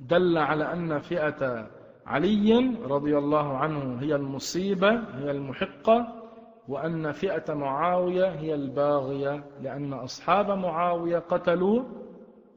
دل 0.00 0.38
على 0.38 0.72
أن 0.72 0.98
فئة 0.98 1.66
علي 2.06 2.76
رضي 2.84 3.18
الله 3.18 3.56
عنه 3.56 4.02
هي 4.02 4.14
المصيبة 4.14 4.90
هي 4.90 5.30
المحقة 5.30 6.22
وأن 6.68 7.12
فئة 7.12 7.54
معاوية 7.54 8.28
هي 8.30 8.54
الباغية 8.54 9.44
لأن 9.62 9.92
أصحاب 9.92 10.50
معاوية 10.50 11.18
قتلوا 11.18 11.82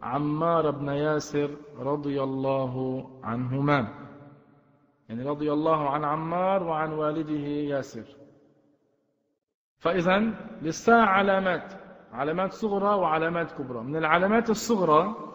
عمار 0.02 0.72
بن 0.72 0.88
ياسر 0.88 1.50
رضي 1.80 2.24
الله 2.24 3.06
عنهما. 3.24 3.88
يعني 5.10 5.24
رضي 5.30 5.54
الله 5.54 5.90
عن 5.90 6.04
عمار 6.04 6.64
وعن 6.64 6.94
والده 6.94 7.48
ياسر. 7.48 8.06
فإذا 9.78 10.20
للساعة 10.62 11.06
علامات 11.06 11.74
علامات 12.14 12.54
صغرى 12.54 12.96
وعلامات 12.96 13.52
كبرى. 13.52 13.84
من 13.84 13.96
العلامات 13.96 14.50
الصغرى 14.50 15.29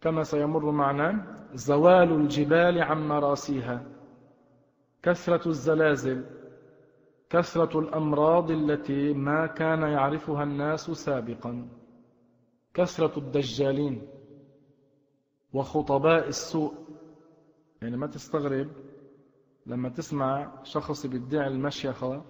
كما 0.00 0.22
سيمر 0.22 0.70
معنا 0.70 1.36
زوال 1.54 2.12
الجبال 2.12 2.82
عن 2.82 3.08
مراسيها. 3.08 3.86
كثرة 5.02 5.48
الزلازل 5.48 6.24
كثرة 7.30 7.78
الأمراض 7.78 8.50
التي 8.50 9.12
ما 9.12 9.46
كان 9.46 9.82
يعرفها 9.82 10.42
الناس 10.42 10.90
سابقا. 10.90 11.68
كثرة 12.74 13.18
الدجالين 13.18 14.08
وخطباء 15.52 16.28
السوء. 16.28 16.74
يعني 17.82 17.96
ما 17.96 18.06
تستغرب 18.06 18.68
لما 19.66 19.88
تسمع 19.88 20.52
شخص 20.62 21.06
بيدعي 21.06 21.46
المشيخة 21.46 22.24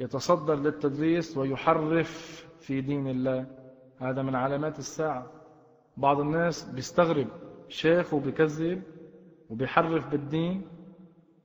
يتصدر 0.00 0.54
للتدريس 0.54 1.36
ويحرف 1.36 2.44
في 2.60 2.80
دين 2.80 3.06
الله. 3.08 3.46
هذا 3.98 4.22
من 4.22 4.34
علامات 4.34 4.78
الساعة. 4.78 5.33
بعض 5.96 6.20
الناس 6.20 6.70
بيستغرب 6.70 7.26
شيخ 7.68 8.14
وبيكذب 8.14 8.82
وبيحرف 9.50 10.08
بالدين. 10.08 10.62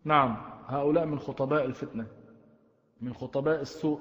نعم 0.04 0.38
هؤلاء 0.68 1.06
من 1.06 1.20
خطباء 1.20 1.66
الفتنة 1.66 2.08
من 3.02 3.14
خطباء 3.14 3.62
السوء 3.62 4.00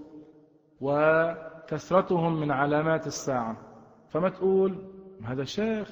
وكثرتهم 0.80 2.40
من 2.40 2.50
علامات 2.50 3.06
الساعة. 3.06 3.56
فما 4.08 4.28
تقول 4.28 4.84
هذا 5.24 5.44
شيخ؟ 5.44 5.90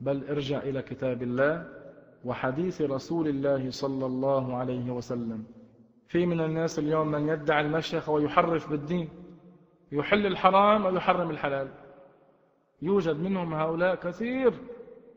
بل 0.00 0.24
ارجع 0.28 0.58
إلى 0.58 0.82
كتاب 0.82 1.22
الله 1.22 1.68
وحديث 2.24 2.82
رسول 2.82 3.28
الله 3.28 3.70
صلى 3.70 4.06
الله 4.06 4.56
عليه 4.56 4.90
وسلم. 4.90 5.44
في 6.08 6.26
من 6.26 6.40
الناس 6.40 6.78
اليوم 6.78 7.08
من 7.08 7.28
يدعي 7.28 7.60
المشيخ 7.60 8.08
ويحرف 8.08 8.70
بالدين 8.70 9.08
يحل 9.92 10.26
الحرام 10.26 10.84
ويحرم 10.84 11.30
الحلال. 11.30 11.68
يوجد 12.82 13.16
منهم 13.16 13.54
هؤلاء 13.54 13.94
كثير 13.94 14.54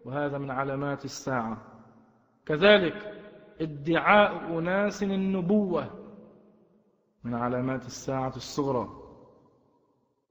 وهذا 0.05 0.37
من 0.37 0.51
علامات 0.51 1.05
الساعة. 1.05 1.57
كذلك 2.45 3.21
ادعاء 3.61 4.59
أناس 4.59 5.03
النبوة 5.03 5.89
من 7.23 7.33
علامات 7.33 7.85
الساعة 7.85 8.35
الصغرى. 8.35 8.89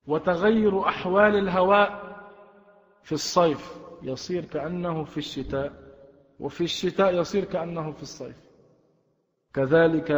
وتغير 0.07 0.88
أحوال 0.88 1.37
الهواء 1.37 2.16
في 3.03 3.12
الصيف 3.12 3.79
يصير 4.03 4.45
كأنه 4.45 5.05
في 5.05 5.18
الشتاء 5.18 5.73
وفي 6.40 6.64
الشتاء 6.64 7.14
يصير 7.14 7.45
كأنه 7.45 7.92
في 7.92 8.03
الصيف. 8.03 8.40
كذلك 9.55 10.12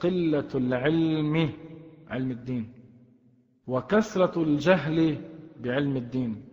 قلة 0.00 0.48
العلم 0.54 1.52
علم 2.08 2.30
الدين 2.30 2.72
وكثرة 3.66 4.42
الجهل 4.42 5.18
بعلم 5.60 5.96
الدين 5.96 6.44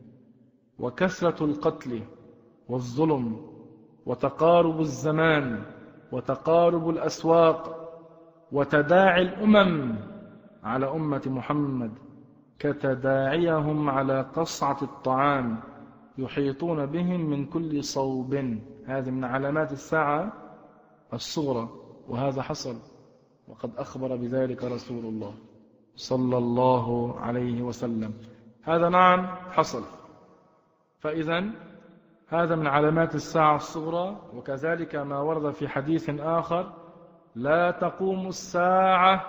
وكثرة 0.80 1.46
القتل 1.46 2.02
والظلم 2.70 3.42
وتقارب 4.06 4.80
الزمان 4.80 5.64
وتقارب 6.12 6.90
الأسواق 6.90 7.80
وتداعي 8.52 9.22
الأمم 9.22 9.96
على 10.64 10.92
أمة 10.92 11.22
محمد 11.26 11.92
كتداعيهم 12.60 13.90
على 13.90 14.22
قصعة 14.22 14.78
الطعام 14.82 15.60
يحيطون 16.18 16.86
بهم 16.86 17.30
من 17.30 17.46
كل 17.46 17.84
صوب. 17.84 18.36
هذه 18.86 19.10
من 19.10 19.24
علامات 19.24 19.72
الساعة 19.72 20.34
الصغرى 21.14 21.70
وهذا 22.08 22.42
حصل 22.42 22.76
وقد 23.48 23.76
أخبر 23.78 24.16
بذلك 24.16 24.64
رسول 24.64 25.06
الله 25.06 25.34
صلى 25.96 26.38
الله 26.38 27.20
عليه 27.20 27.62
وسلم. 27.62 28.14
هذا 28.64 28.90
نعم 28.90 29.26
حصل. 29.52 29.84
فإذا 31.00 31.44
هذا 32.28 32.56
من 32.56 32.68
علامات 32.68 33.16
الساعة 33.16 33.56
الصغرى 33.56 34.22
وكذلك 34.34 34.96
ما 34.96 35.20
ورد 35.20 35.52
في 35.52 35.68
حديث 35.68 36.10
آخر 36.20 36.74
لا 37.36 37.72
تقوم 37.72 38.28
الساعة 38.28 39.26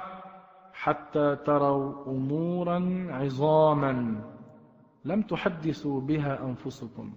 حتى 0.72 1.36
تروا 1.36 2.06
أمورا 2.06 3.06
عظاما. 3.10 4.24
لم 5.04 5.22
تحدثوا 5.22 6.00
بها 6.00 6.44
أنفسكم. 6.44 7.12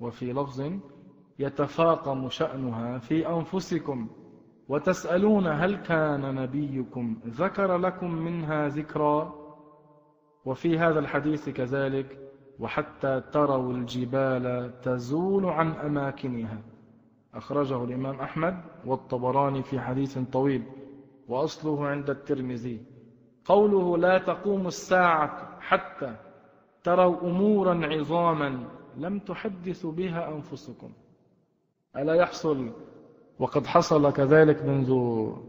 وفي 0.00 0.32
لفظ 0.32 0.72
يتفاقم 1.38 2.28
شأنها 2.28 2.98
في 2.98 3.28
أنفسكم. 3.28 4.08
وتسألون 4.68 5.46
هل 5.46 5.76
كان 5.76 6.34
نبيكم 6.34 7.16
ذكر 7.26 7.76
لكم 7.76 8.10
منها 8.10 8.68
ذكرا؟ 8.68 9.45
وفي 10.46 10.78
هذا 10.78 10.98
الحديث 10.98 11.48
كذلك 11.48 12.18
وحتى 12.58 13.22
تروا 13.32 13.72
الجبال 13.72 14.72
تزول 14.82 15.44
عن 15.46 15.72
أماكنها. 15.72 16.58
أخرجه 17.34 17.84
الإمام 17.84 18.20
أحمد 18.20 18.60
والطبراني 18.86 19.62
في 19.62 19.80
حديث 19.80 20.18
طويل 20.18 20.62
وأصله 21.28 21.86
عند 21.86 22.10
الترمذي. 22.10 22.80
قوله 23.44 23.98
لا 23.98 24.18
تقوم 24.18 24.66
الساعة 24.66 25.60
حتى 25.60 26.16
تروا 26.84 27.20
أمورا 27.22 27.86
عظاما 27.86 28.68
لم 28.96 29.18
تحدثوا 29.18 29.92
بها 29.92 30.34
أنفسكم. 30.34 30.90
ألا 31.96 32.14
يحصل؟ 32.14 32.70
وقد 33.38 33.66
حصل 33.66 34.12
كذلك 34.12 34.62
منذ 34.64 34.90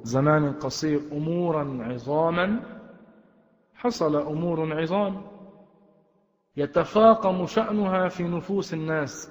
زمان 0.03 0.53
قصير 0.53 0.99
أمورا 1.11 1.77
عظاما 1.81 2.76
حصل 3.77 4.15
أمور 4.15 4.73
عظام. 4.81 5.21
يتفاقم 6.57 7.45
شأنها 7.45 8.07
في 8.07 8.23
نفوس 8.23 8.73
الناس. 8.73 9.29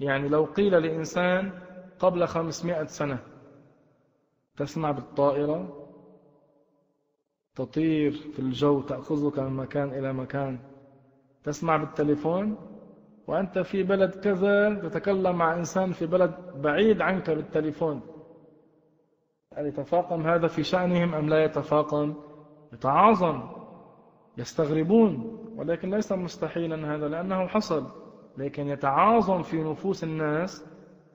يعني 0.00 0.28
لو 0.28 0.44
قيل 0.44 0.82
لإنسان 0.82 1.52
قبل 1.98 2.26
خمسمائة 2.26 2.84
سنة 2.84 3.18
تسمع 4.56 4.90
بالطائرة؟ 4.90 5.68
تطير 7.54 8.10
في 8.12 8.38
الجو 8.38 8.80
تأخذك 8.80 9.38
من 9.38 9.56
مكان 9.56 9.92
إلى 9.98 10.12
مكان. 10.12 10.58
تسمع 11.44 11.76
بالتليفون؟ 11.76 12.56
وأنت 13.26 13.58
في 13.58 13.82
بلد 13.82 14.10
كذا 14.14 14.74
تتكلم 14.74 15.36
مع 15.38 15.54
إنسان 15.54 15.92
في 15.92 16.06
بلد 16.06 16.34
بعيد 16.54 17.00
عنك 17.00 17.30
بالتليفون. 17.30 18.00
هل 19.56 19.66
يتفاقم 19.66 20.26
هذا 20.26 20.46
في 20.46 20.62
شأنهم 20.62 21.14
أم 21.14 21.28
لا 21.28 21.44
يتفاقم؟ 21.44 22.14
يتعاظم. 22.72 23.63
يستغربون 24.38 25.38
ولكن 25.56 25.90
ليس 25.90 26.12
مستحيلا 26.12 26.94
هذا 26.94 27.08
لأنه 27.08 27.46
حصل 27.46 27.86
لكن 28.38 28.68
يتعاظم 28.68 29.42
في 29.42 29.62
نفوس 29.62 30.04
الناس. 30.04 30.64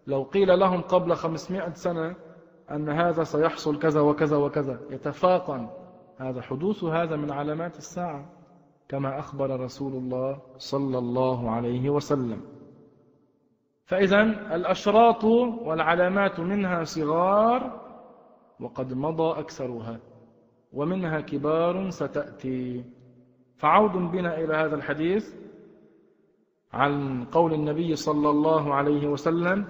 لو 0.08 0.24
قيل 0.24 0.60
لهم 0.60 0.82
قبل 0.82 1.14
خمسمائة 1.16 1.74
سنة 1.74 2.16
أن 2.72 2.90
هذا 2.90 3.24
سيحصل 3.24 3.80
كذا 3.80 4.02
وكذا 4.02 4.38
وكذا 4.38 4.80
يتفاقم. 4.90 5.68
هذا 6.18 6.42
حدوث 6.42 6.84
هذا 6.84 7.16
من 7.16 7.32
علامات 7.32 7.78
الساعة 7.78 8.26
كما 8.90 9.20
أخبر 9.20 9.60
رسول 9.60 9.94
الله 9.94 10.40
صلى 10.58 10.98
الله 10.98 11.52
عليه 11.52 11.90
وسلم. 11.90 12.42
فإذا 13.86 14.22
الأشراط 14.56 15.24
والعلامات 15.24 16.40
منها 16.40 16.84
صغار 16.84 17.82
وقد 18.60 18.94
مضى 18.94 19.40
أكثرها 19.40 20.00
ومنها 20.74 21.22
كبار 21.22 21.90
ستأتي. 21.90 22.84
فعود 23.60 23.92
بنا 23.92 24.38
إلى 24.38 24.56
هذا 24.56 24.76
الحديث 24.76 25.36
عن 26.74 27.24
قول 27.26 27.54
النبي 27.54 27.96
صلى 27.96 28.30
الله 28.30 28.74
عليه 28.74 29.08
وسلم 29.08 29.66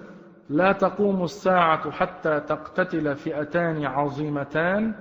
لا 0.49 0.71
تقوم 0.71 1.23
الساعة 1.23 1.91
حتى 1.91 2.39
تقتتل 2.39 3.15
فئتان 3.15 3.85
عظيمتان 3.85 4.95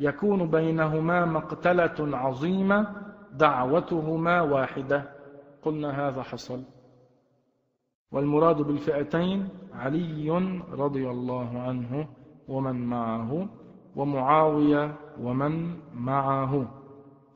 يكون 0.00 0.50
بينهما 0.50 1.24
مقتلة 1.24 2.16
عظيمة 2.16 2.86
دعوتهما 3.32 4.40
واحدة. 4.40 5.10
قلنا 5.62 6.08
هذا 6.08 6.22
حصل. 6.22 6.62
والمراد 8.12 8.56
بالفئتين 8.56 9.48
علي 9.74 10.30
رضي 10.72 11.10
الله 11.10 11.58
عنه 11.58 12.08
ومن 12.48 12.86
معه 12.86 13.48
ومعاوية 13.96 14.94
ومن 15.20 15.76
معه. 15.94 16.83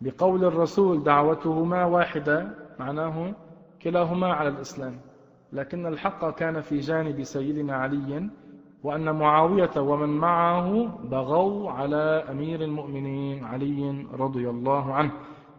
بقول 0.01 0.45
الرسول 0.45 1.03
دعوتهما 1.03 1.85
واحدة 1.85 2.55
معناه 2.79 3.35
كلاهما 3.83 4.33
على 4.33 4.49
الإسلام. 4.49 5.01
لكن 5.53 5.87
الحق 5.87 6.31
كان 6.31 6.61
في 6.61 6.79
جانب 6.79 7.23
سيدنا 7.23 7.77
علي 7.77 8.31
وأن 8.85 9.15
معاوية 9.15 9.71
ومن 9.77 10.09
معه 10.09 10.87
بغوا 10.87 11.71
على 11.71 12.25
أمير 12.31 12.61
المؤمنين 12.61 13.45
علي 13.45 14.07
رضي 14.13 14.51
الله 14.51 14.95
عنه 14.95 15.13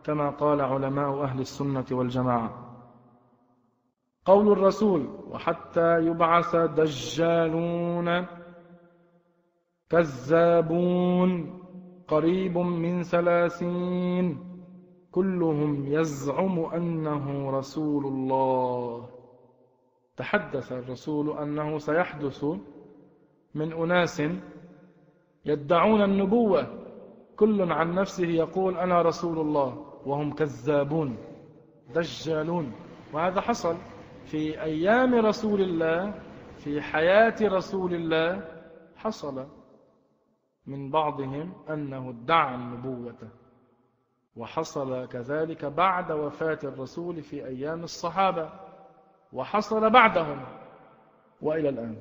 كما 0.04 0.30
قال 0.30 0.62
علماء 0.62 1.24
أهل 1.24 1.40
السنة 1.40 1.86
والجماعة. 1.92 2.66
قول 4.26 4.52
الرسول 4.52 5.08
وحتى 5.32 6.00
يبعث 6.06 6.56
دجالون 6.56 8.26
كذابون 9.90 11.59
قريب 12.10 12.58
من 12.58 13.04
ثلاثين. 13.04 14.40
كلهم 15.12 15.86
يزعم 15.88 16.60
أنه 16.60 17.52
رسول 17.52 18.06
الله. 18.06 19.10
تحدث 20.18 20.72
الرسول 20.72 21.38
أنه 21.38 21.78
سيحدث 21.78 22.46
من 23.56 23.74
أناس 23.74 24.24
يدعون 25.46 26.02
النبوة. 26.02 26.68
كل 27.36 27.72
عن 27.72 27.96
نفسه 27.96 28.28
يقول 28.28 28.78
أنا 28.78 29.02
رسول 29.02 29.40
الله 29.40 29.86
وهم 30.06 30.34
كذابون 30.34 31.18
دجالون. 31.96 32.72
وهذا 33.14 33.42
حصل 33.42 33.76
في 34.26 34.62
أيام 34.62 35.16
رسول 35.16 35.62
الله 35.62 36.14
في 36.58 36.82
حياة 36.82 37.36
رسول 37.42 37.94
الله 37.94 38.48
حصل. 38.96 39.59
من 40.70 40.92
بعضهم 40.92 41.54
أنه 41.70 42.10
ادعى 42.10 42.56
النبوة 42.56 43.16
وحصل 44.36 45.06
كذلك 45.08 45.66
بعد 45.66 46.12
وفاة 46.12 46.60
الرسول 46.64 47.22
في 47.22 47.46
أيام 47.46 47.84
الصحابة 47.84 48.50
وحصل 49.34 49.90
بعدهم 49.90 50.46
وإلى 51.42 51.70
الآن 51.70 51.96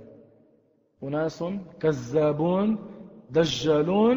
أناس 1.03 1.45
كذابون 1.81 2.79
دجالون 3.31 4.17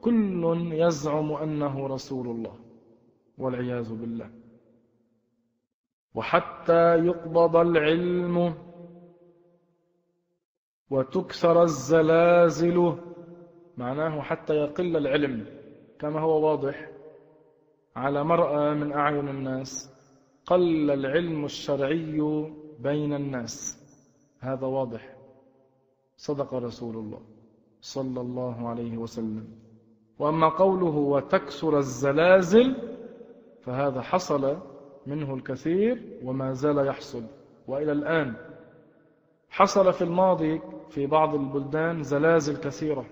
كل 0.00 0.70
يزعم 0.72 1.32
أنه 1.32 1.86
رسول 1.86 2.26
الله 2.26 2.54
والعياذ 3.38 3.94
بالله. 3.94 4.30
وحتى 6.14 6.98
يقبض 7.06 7.56
العلم 7.56 8.54
وتكسر 10.90 11.62
الزلازل 11.62 12.98
معناه 13.76 14.20
حتى 14.20 14.54
يقل 14.54 14.96
العلم 14.96 15.46
كما 15.98 16.20
هو 16.20 16.46
واضح 16.48 16.88
على 17.96 18.24
مرأى 18.24 18.74
من 18.74 18.92
أعين 18.92 19.28
الناس 19.28 19.94
قل 20.46 20.90
العلم 20.90 21.44
الشرعي 21.44 22.50
بين 22.78 23.12
الناس. 23.12 23.80
هذا 24.40 24.66
واضح. 24.66 25.16
صدق 26.16 26.54
رسول 26.54 26.96
الله 26.96 27.20
صلى 27.80 28.20
الله 28.20 28.68
عليه 28.68 28.96
وسلم. 28.96 29.48
وأما 30.18 30.48
قوله 30.48 30.96
وتكسر 30.96 31.78
الزلازل 31.78 32.76
فهذا 33.62 34.00
حصل 34.00 34.58
منه 35.06 35.34
الكثير 35.34 36.18
وما 36.24 36.52
زال 36.52 36.86
يحصل. 36.86 37.22
وإلى 37.68 37.92
الآن 37.92 38.34
حصل 39.50 39.92
في 39.92 40.02
الماضي 40.04 40.60
في 40.90 41.06
بعض 41.06 41.34
البلدان 41.34 42.02
زلازل 42.02 42.56
كثيرة. 42.56 43.06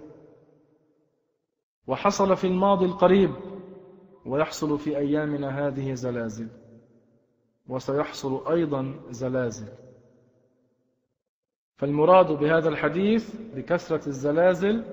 وحصل 1.87 2.37
في 2.37 2.47
الماضي 2.47 2.85
القريب 2.85 3.31
ويحصل 4.27 4.79
في 4.79 4.99
أيامنا 4.99 5.67
هذه 5.67 5.95
زلازل 5.95 6.49
وسيحصل 7.69 8.53
أيضا 8.53 9.01
زلازل. 9.11 9.69
فالمراد 11.77 12.33
بهذا 12.33 12.69
الحديث 12.69 13.37
بكثرة 13.55 14.09
الزلازل 14.09 14.85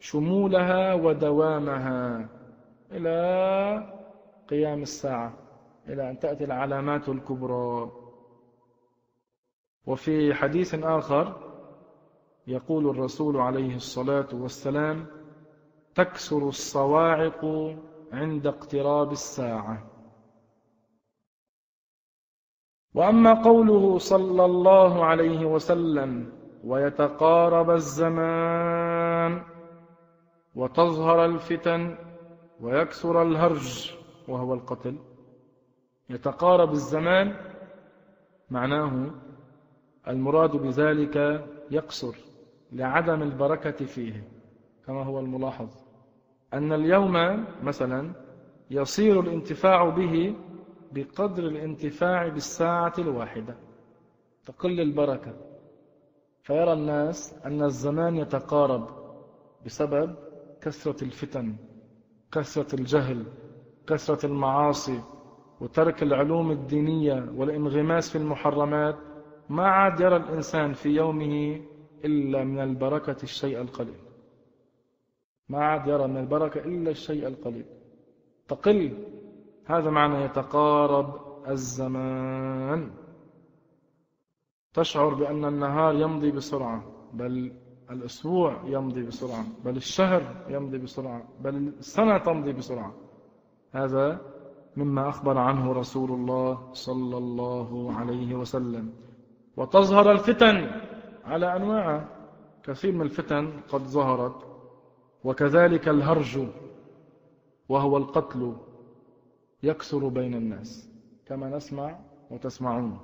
شمولها 0.00 0.94
ودوامها 0.94 2.28
إلى 2.92 3.98
قيام 4.48 4.82
الساعة 4.82 5.32
إلى 5.88 6.10
أن 6.10 6.18
تأتي 6.18 6.44
العلامات 6.44 7.08
الكبرى. 7.08 7.90
وفي 9.86 10.34
حديث 10.34 10.74
آخر 10.74 11.48
يقول 12.46 12.90
الرسول 12.90 13.36
عليه 13.36 13.76
الصلاة 13.76 14.28
والسلام 14.32 15.06
تكسر 15.98 16.48
الصواعق 16.48 17.42
عند 18.12 18.46
اقتراب 18.46 19.12
الساعة. 19.12 19.76
وأما 22.94 23.42
قوله 23.42 23.98
صلى 23.98 24.44
الله 24.44 25.04
عليه 25.04 25.46
وسلم 25.46 26.32
ويتقارب 26.64 27.70
الزمان 27.70 29.42
وتظهر 30.54 31.24
الفتن 31.24 31.98
ويكسر 32.60 33.22
الهرج 33.22 33.94
وهو 34.28 34.54
القتل 34.54 34.96
يتقارب 36.10 36.72
الزمان 36.72 37.36
معناه 38.50 39.10
المراد 40.08 40.56
بذلك 40.56 41.46
يقصر 41.70 42.14
لعدم 42.72 43.22
البركة 43.22 43.86
فيه 43.86 44.28
كما 44.86 45.04
هو 45.04 45.20
الملاحظ. 45.20 45.87
أن 46.54 46.72
اليوم 46.72 47.44
مثلا 47.62 48.12
يصير 48.70 49.20
الانتفاع 49.20 49.88
به 49.88 50.34
بقدر 50.92 51.42
الانتفاع 51.42 52.28
بالساعة 52.28 52.92
الواحدة 52.98 53.56
تقل 54.46 54.80
البركة. 54.80 55.34
فيرى 56.42 56.72
الناس 56.72 57.34
أن 57.44 57.62
الزمان 57.62 58.16
يتقارب 58.16 58.88
بسبب 59.66 60.14
كثرة 60.62 61.04
الفتن 61.04 61.56
كثرة 62.32 62.74
الجهل 62.74 63.24
كثرة 63.86 64.26
المعاصي 64.26 65.00
وترك 65.60 66.02
العلوم 66.02 66.50
الدينية 66.50 67.32
والانغماس 67.36 68.10
في 68.10 68.18
المحرمات. 68.18 68.96
ما 69.48 69.66
عاد 69.66 70.00
يرى 70.00 70.16
الإنسان 70.16 70.72
في 70.72 70.88
يومه 70.88 71.60
إلا 72.04 72.44
من 72.44 72.60
البركة 72.60 73.16
الشيء 73.22 73.60
القليل. 73.60 74.07
ما 75.48 75.64
عاد 75.64 75.86
يرى 75.86 76.06
من 76.06 76.16
البركة 76.16 76.60
إلا 76.60 76.90
الشيء 76.90 77.26
القليل. 77.26 77.64
تقل 78.48 79.04
هذا 79.66 79.90
معنى 79.90 80.24
يتقارب 80.24 81.14
الزمان. 81.48 82.90
تشعر 84.74 85.14
بأن 85.14 85.44
النهار 85.44 85.94
يمضي 85.94 86.30
بسرعة 86.30 86.82
بل 87.12 87.52
الأسبوع 87.90 88.62
يمضي 88.64 89.02
بسرعة 89.02 89.44
بل 89.64 89.76
الشهر 89.76 90.22
يمضي 90.48 90.78
بسرعة 90.78 91.22
بل 91.40 91.56
السنة 91.56 92.18
تمضي 92.18 92.52
بسرعة. 92.52 92.94
هذا 93.72 94.20
مما 94.76 95.08
أخبر 95.08 95.38
عنه 95.38 95.72
رسول 95.72 96.10
الله 96.10 96.72
صلى 96.72 97.16
الله 97.18 97.92
عليه 97.96 98.34
وسلم. 98.34 98.92
وتظهر 99.56 100.12
الفتن 100.12 100.70
على 101.24 101.56
أنواع 101.56 102.08
كثير 102.62 102.92
من 102.92 103.02
الفتن 103.02 103.60
قد 103.68 103.80
ظهرت 103.80 104.48
وكذلك 105.24 105.88
الهرج 105.88 106.48
وهو 107.68 107.96
القتل 107.96 108.56
يكثر 109.62 110.08
بين 110.08 110.34
الناس. 110.34 110.90
كما 111.26 111.56
نسمع 111.56 111.98
وتسمعون. 112.30 112.98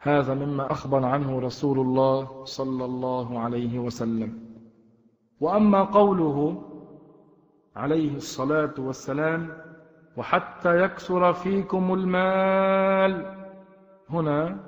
هذا 0.00 0.34
مما 0.34 0.72
أخبر 0.72 1.04
عنه 1.04 1.38
رسول 1.38 1.78
الله 1.80 2.44
صلى 2.44 2.84
الله 2.84 3.38
عليه 3.38 3.78
وسلم. 3.78 4.46
وأما 5.40 5.82
قوله 5.82 6.62
عليه 7.76 8.16
الصلاة 8.16 8.74
والسلام 8.78 9.52
وحتى 10.16 10.82
يكثر 10.84 11.32
فيكم 11.32 11.94
المال 11.94 13.36
هنا 14.10 14.64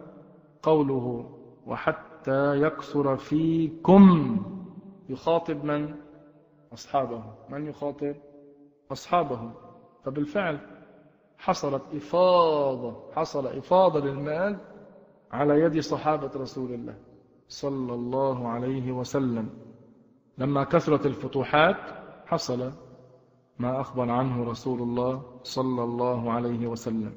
قوله 0.62 1.30
وحتى 1.66 2.62
يكثر 2.62 3.16
فيكم 3.16 4.36
يخاطب 5.08 5.64
من؟ 5.64 5.94
أصحابه 6.72 7.22
من 7.48 7.66
يخاطب؟ 7.66 8.14
أصحابه 8.92 9.50
فبالفعل 10.04 10.58
حصلت 11.38 11.82
إفاضة 11.94 13.12
حصل 13.12 13.46
إفاضة 13.46 14.00
للمال 14.00 14.58
على 15.32 15.60
يد 15.60 15.80
صحابة 15.80 16.30
رسول 16.36 16.72
الله 16.72 16.94
صلى 17.48 17.94
الله 17.94 18.48
عليه 18.48 18.92
وسلم. 18.92 19.48
لما 20.38 20.64
كثرت 20.64 21.06
الفتوحات 21.06 21.76
حصل 22.26 22.72
ما 23.58 23.80
أخبر 23.80 24.10
عنه 24.10 24.44
رسول 24.50 24.82
الله 24.82 25.22
صلى 25.42 25.84
الله 25.84 26.32
عليه 26.32 26.66
وسلم. 26.66 27.12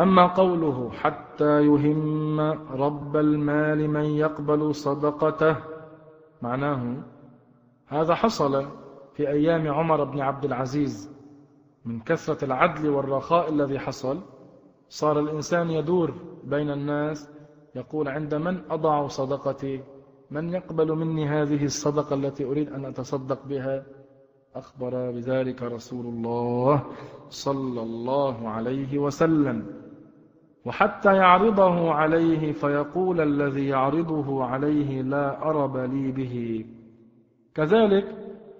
أما 0.00 0.26
قوله 0.26 0.90
حتى 0.90 1.62
يهم 1.62 2.40
رب 2.70 3.16
المال 3.16 3.90
من 3.90 4.04
يقبل 4.04 4.74
صدقته 4.74 5.56
معناه 6.42 7.02
هذا 7.86 8.14
حصل 8.14 8.66
في 9.14 9.28
أيام 9.28 9.68
عمر 9.68 10.04
بن 10.04 10.20
عبد 10.20 10.44
العزيز. 10.44 11.16
من 11.84 12.00
كثرة 12.00 12.44
العدل 12.44 12.88
والرخاء 12.88 13.48
الذي 13.48 13.78
حصل 13.78 14.20
صار 14.88 15.20
الإنسان 15.20 15.70
يدور 15.70 16.14
بين 16.44 16.70
الناس 16.70 17.30
يقول 17.74 18.08
عند 18.08 18.34
من 18.34 18.62
أضع 18.70 19.06
صدقتي؟ 19.06 19.80
من 20.30 20.54
يقبل 20.54 20.92
مني 20.92 21.28
هذه 21.28 21.64
الصدقة 21.64 22.14
التي 22.14 22.44
أريد 22.44 22.72
أن 22.72 22.84
أتصدق 22.84 23.46
بها؟ 23.46 23.84
أخبر 24.54 25.10
بذلك 25.10 25.62
رسول 25.62 26.06
الله 26.06 26.82
صلى 27.28 27.82
الله 27.82 28.48
عليه 28.48 28.98
وسلم. 28.98 29.66
وحتى 30.64 31.16
يعرضه 31.16 31.92
عليه 31.92 32.52
فيقول 32.52 33.20
الذي 33.20 33.68
يعرضه 33.68 34.44
عليه 34.44 35.02
لا 35.02 35.42
أرب 35.42 35.76
لي 35.76 36.12
به. 36.12 36.66
كذلك 37.56 38.04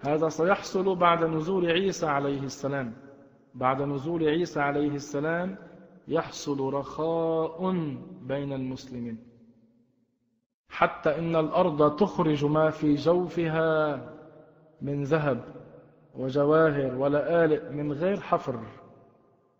هذا 0.01 0.29
سيحصل 0.29 0.97
بعد 0.97 1.25
نزول 1.25 1.67
عيسى 1.67 2.07
عليه 2.07 2.43
السلام. 2.43 2.93
بعد 3.55 3.83
نزول 3.83 4.29
عيسى 4.29 4.61
عليه 4.61 4.95
السلام 4.95 5.57
يحصل 6.09 6.61
رخاء 6.75 7.71
بين 8.23 8.53
المسلمين. 8.53 9.19
حتى 10.69 11.19
إن 11.19 11.37
الأرض 11.37 11.97
تخرج 11.97 12.45
ما 12.45 12.71
في 12.71 12.95
جوفها 12.95 14.01
من 14.83 15.03
ذهب 15.03 15.45
وجواهر 16.15 16.95
ولآلئ 16.95 17.71
من 17.71 17.93
غير 17.93 18.21
حفر. 18.21 18.61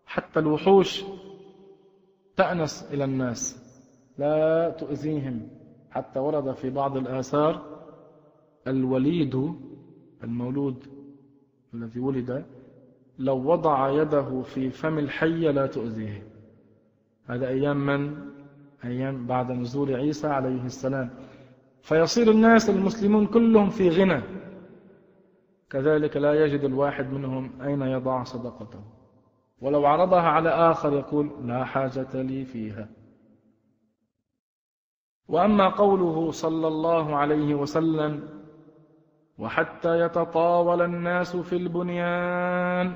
حتى 0.05 0.39
الوحوش 0.39 1.03
تأنس 2.35 2.89
إلى 2.93 3.03
الناس 3.03 3.63
لا 4.17 4.69
تؤذيهم. 4.69 5.49
حتى 5.91 6.19
ورد 6.19 6.51
في 6.51 6.69
بعض 6.69 6.97
الآثار 6.97 7.66
الوليد 8.67 9.53
المولود 10.23 10.83
الذي 11.73 11.99
ولد 11.99 12.45
لو 13.19 13.51
وضع 13.51 13.89
يده 13.89 14.41
في 14.41 14.69
فم 14.69 14.99
الحية 14.99 15.51
لا 15.51 15.65
تؤذيه. 15.67 16.27
هذا 17.25 17.47
أيام 17.47 17.85
من؟ 17.85 18.17
أيام 18.83 19.27
بعد 19.27 19.51
نزول 19.51 19.93
عيسى 19.93 20.27
عليه 20.27 20.65
السلام. 20.65 21.09
فيصير 21.81 22.31
الناس 22.31 22.69
المسلمون 22.69 23.25
كلهم 23.25 23.69
في 23.69 23.89
غنى. 23.89 24.21
كذلك 25.69 26.17
لا 26.17 26.45
يجد 26.45 26.63
الواحد 26.63 27.13
منهم 27.13 27.61
أين 27.61 27.81
يضع 27.81 28.23
صدقته. 28.23 28.79
ولو 29.61 29.85
عرضها 29.85 30.21
على 30.21 30.49
آخر 30.49 30.93
يقول 30.93 31.31
لا 31.43 31.63
حاجة 31.63 32.21
لي 32.21 32.45
فيها. 32.45 32.89
وأما 35.27 35.69
قوله 35.69 36.31
صلى 36.31 36.67
الله 36.67 37.15
عليه 37.15 37.55
وسلم 37.55 38.36
وحتى 39.37 39.99
يتطاول 39.99 40.81
الناس 40.81 41.35
في 41.35 41.55
البنيان. 41.55 42.95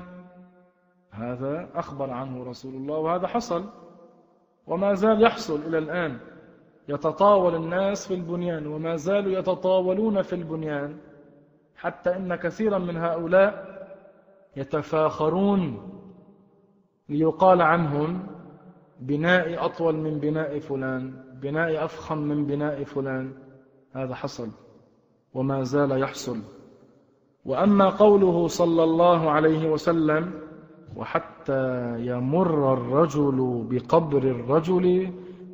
هذا 1.10 1.68
أخبر 1.74 2.10
عنه 2.10 2.44
رسول 2.44 2.74
الله 2.74 2.98
وهذا 2.98 3.26
حصل. 3.26 3.64
وما 4.66 4.94
زال 4.94 5.22
يحصل 5.22 5.60
إلى 5.66 5.78
الآن. 5.78 6.18
يتطاول 6.88 7.54
الناس 7.54 8.08
في 8.08 8.14
البنيان 8.14 8.66
وما 8.66 8.96
زالوا 8.96 9.32
يتطاولون 9.32 10.22
في 10.22 10.32
البنيان. 10.32 10.98
حتى 11.76 12.16
إن 12.16 12.34
كثيرا 12.34 12.78
من 12.78 12.96
هؤلاء 12.96 13.72
يتفاخرون 14.56 15.88
ليقال 17.08 17.62
عنهم 17.62 18.26
بناء 19.00 19.64
أطول 19.64 19.96
من 19.96 20.18
بناء 20.18 20.58
فلان 20.58 21.24
بناء 21.42 21.84
أفخم 21.84 22.18
من 22.18 22.46
بناء 22.46 22.84
فلان. 22.84 23.32
هذا 23.92 24.14
حصل. 24.14 24.48
وما 25.34 25.62
زال 25.62 26.02
يحصل. 26.02 26.38
وأما 27.44 27.88
قوله 27.88 28.46
صلى 28.46 28.84
الله 28.84 29.30
عليه 29.30 29.70
وسلم 29.70 30.30
وحتى 30.96 31.96
يمر 32.06 32.72
الرجل 32.72 33.66
بقبر 33.70 34.22
الرجل 34.22 35.12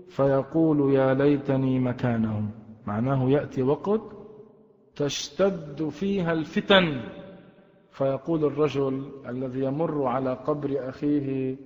فيقول 0.09 0.95
يا 0.95 1.15
ليتني 1.15 1.79
مكانه 1.81 2.51
معناه 2.87 3.31
يأتي 3.31 3.63
وقت 3.63 4.01
تشتد 4.97 5.89
فيها 5.89 6.33
الفتن. 6.33 7.01
فيقول 7.91 8.45
الرجل 8.45 9.03
الذي 9.29 9.61
يمر 9.65 10.07
على 10.07 10.33
قبر 10.35 10.89
أخيه 10.89 11.57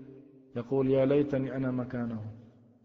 يقول 0.57 0.91
يا 0.91 1.05
ليتني 1.07 1.57
أنا 1.57 1.71
مكانه 1.71 2.21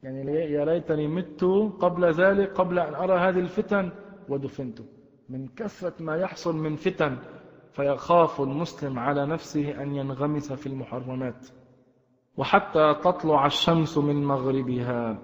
يعني 0.04 0.32
يا 0.32 0.66
ليتني 0.66 1.08
مت 1.08 1.44
قبل 1.80 2.12
ذلك 2.12 2.54
قبل 2.54 2.80
أن 2.80 2.94
أرى 2.96 3.20
هذه 3.20 3.40
الفتن 3.40 3.90
ودفنت 4.30 4.80
من 5.30 5.48
كثرة 5.48 5.94
ما 6.00 6.16
يحصل 6.16 6.56
من 6.56 6.76
فتن 6.76 7.18
فيخاف 7.72 8.42
المسلم 8.42 9.00
على 9.00 9.26
نفسه 9.26 9.84
أن 9.84 9.96
ينغمس 9.96 10.54
في 10.54 10.68
المحرمات. 10.68 11.48
وحتى 12.38 12.96
تطلع 13.04 13.46
الشمس 13.46 13.98
من 13.98 14.26
مغربها. 14.26 15.20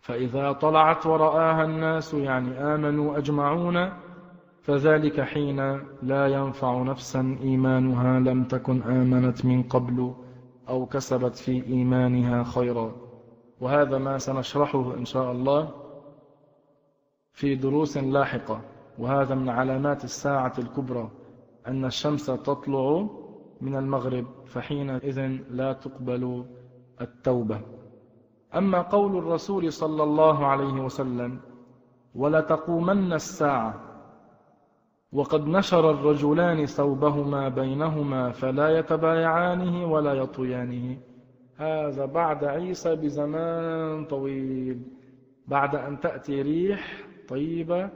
فإذا 0.00 0.52
طلعت 0.52 1.06
ورآها 1.06 1.64
الناس 1.64 2.14
يعني 2.14 2.74
آمنوا 2.74 3.18
أجمعون 3.18 3.92
فذلك 4.62 5.20
حين 5.20 5.60
لا 6.02 6.26
ينفع 6.26 6.82
نفسا 6.82 7.38
إيمانها 7.42 8.20
لم 8.20 8.44
تكن 8.44 8.82
آمنت 8.82 9.44
من 9.44 9.62
قبل 9.62 10.14
أو 10.68 10.86
كسبت 10.86 11.34
في 11.36 11.66
إيمانها 11.66 12.44
خيرا. 12.44 12.92
وهذا 13.60 13.98
ما 13.98 14.18
سنشرحه 14.18 14.94
إن 14.94 15.04
شاء 15.04 15.32
الله 15.32 15.70
في 17.32 17.54
دروس 17.54 17.96
لاحقة. 17.96 18.60
وهذا 18.98 19.34
من 19.34 19.48
علامات 19.48 20.04
الساعة 20.04 20.52
الكبرى 20.58 21.10
أن 21.66 21.84
الشمس 21.84 22.26
تطلع 22.26 23.06
من 23.60 23.76
المغرب 23.76 24.26
فحينئذ 24.46 25.20
لا 25.50 25.72
تقبل 25.72 26.44
التوبة. 27.00 27.60
أما 28.54 28.82
قول 28.82 29.16
الرسول 29.16 29.72
صلى 29.72 30.02
الله 30.02 30.46
عليه 30.46 30.84
وسلم 30.84 31.40
ولتقومن 32.14 33.12
الساعة 33.12 33.74
وقد 35.12 35.46
نشر 35.46 35.90
الرجلان 35.90 36.66
ثوبهما 36.66 37.48
بينهما 37.48 38.30
فلا 38.30 38.78
يتبايعانه 38.78 39.92
ولا 39.92 40.14
يطويانه. 40.14 40.98
هذا 41.56 42.04
بعد 42.04 42.44
عيسى 42.44 42.96
بزمان 42.96 44.04
طويل 44.04 44.82
بعد 45.46 45.74
أن 45.74 46.00
تأتي 46.00 46.42
ريح 46.42 47.06
طيبة 47.28 47.90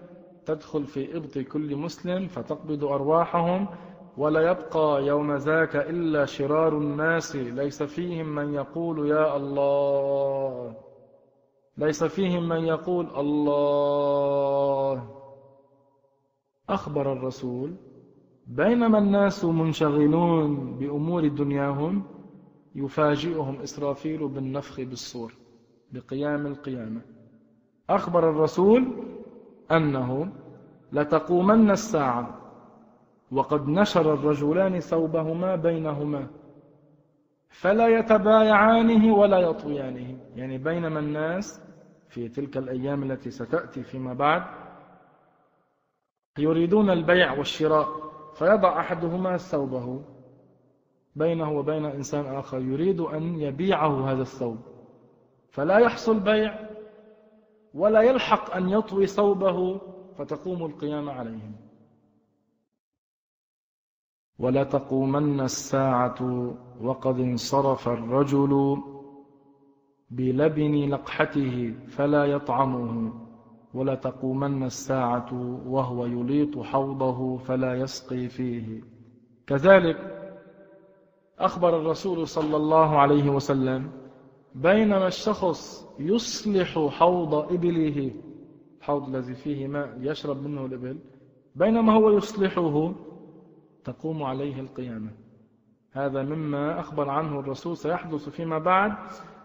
تدخل 0.55 0.84
في 0.86 1.16
إبط 1.16 1.38
كل 1.38 1.76
مسلم 1.76 2.26
فتقبض 2.26 2.84
أرواحهم 2.84 3.68
ولا 4.16 4.40
يبقى 4.51 5.07
يوم 5.07 5.32
ذاك 5.32 5.76
إلا 5.76 6.24
شرار 6.24 6.78
الناس. 6.78 7.36
ليس 7.36 7.82
فيهم 7.82 8.26
من 8.34 8.55
يقول 8.55 9.09
يا 9.09 9.36
الله. 9.36 10.76
ليس 11.78 12.05
فيهم 12.05 12.48
من 12.48 12.64
يقول 12.64 13.07
الله. 13.16 15.11
أخبر 16.68 17.12
الرسول 17.12 17.74
بينما 18.46 18.98
الناس 18.98 19.44
منشغلون 19.44 20.76
بأمور 20.78 21.28
دنياهم 21.28 22.03
يفاجئهم 22.74 23.61
إسرافيل 23.61 24.28
بالنفخ 24.28 24.80
بالصور 24.80 25.34
بقيام 25.92 26.46
القيامة. 26.46 27.01
أخبر 27.90 28.30
الرسول 28.30 28.86
أنه 29.70 30.32
لتقومن 30.93 31.70
الساعة. 31.70 32.36
وقد 33.32 33.68
نشر 33.68 34.14
الرجلان 34.14 34.80
ثوبهما 34.80 35.57
بينهما. 35.57 36.26
فلا 37.49 37.88
يتبايعانه 37.88 39.14
ولا 39.14 39.38
يطويانه. 39.38 40.18
يعني 40.36 40.59
بينما 40.59 41.01
الناس 41.01 41.62
في 42.09 42.28
تلك 42.28 42.57
الأيام 42.57 43.03
التي 43.03 43.30
ستأتي 43.30 43.82
فيما 43.82 44.14
بعد 44.14 44.43
يريدون 46.38 46.91
البيع 46.91 47.32
والشراء 47.32 47.88
فيضع 48.34 48.80
أحدهما 48.80 49.36
ثوبه 49.36 50.03
بينه 51.16 51.53
وبين 51.53 51.84
إنسان 51.84 52.26
آخر 52.34 52.59
يريد 52.59 53.01
أن 53.01 53.41
يبيعه 53.41 54.12
هذا 54.12 54.22
الثوب. 54.22 54.59
فلا 55.51 55.78
يحصل 55.78 56.20
بيع 56.20 56.59
ولا 57.74 58.01
يلحق 58.01 58.55
أن 58.55 58.68
يطوي 58.68 59.07
ثوبه 59.07 59.80
فتقوم 60.18 60.64
القيامة 60.64 61.12
عليهم. 61.12 61.52
ولا 64.38 64.64
تقومن 64.64 65.40
الساعة 65.40 66.18
وقد 66.82 67.20
انصرف 67.20 67.88
الرجل 67.88 68.76
بلبن 70.11 70.90
لقحته 70.90 71.74
فلا 71.88 72.24
يطعمه 72.24 73.12
ولا 73.74 73.94
تقومن 73.94 74.62
الساعة 74.62 75.61
وهو 75.66 76.06
يليط 76.06 76.58
حوضه 76.58 77.36
فلا 77.36 77.74
يسقي 77.74 78.28
فيه. 78.28 78.82
كذلك 79.46 80.16
أخبر 81.38 81.80
الرسول 81.80 82.28
صلى 82.28 82.56
الله 82.56 82.98
عليه 82.98 83.30
وسلم 83.30 83.90
بينما 84.54 85.06
الشخص 85.06 85.88
يصلح 85.98 86.78
حوض 86.78 87.34
إبله 87.34 88.12
الحوض 88.81 89.09
الذي 89.09 89.35
فيه 89.35 89.68
ماء 89.68 89.97
يشرب 90.01 90.43
منه 90.43 90.66
الإبل 90.66 90.99
بينما 91.55 91.93
هو 91.93 92.11
يصلحه 92.11 92.93
تقوم 93.85 94.22
عليه 94.22 94.61
القيامة. 94.61 95.11
هذا 95.93 96.22
مما 96.22 96.81
أخبر 96.81 97.09
عنه 97.11 97.41
الرسول 97.41 97.76
سيحدث 97.76 98.28
فيما 98.28 98.59
بعد 98.59 98.93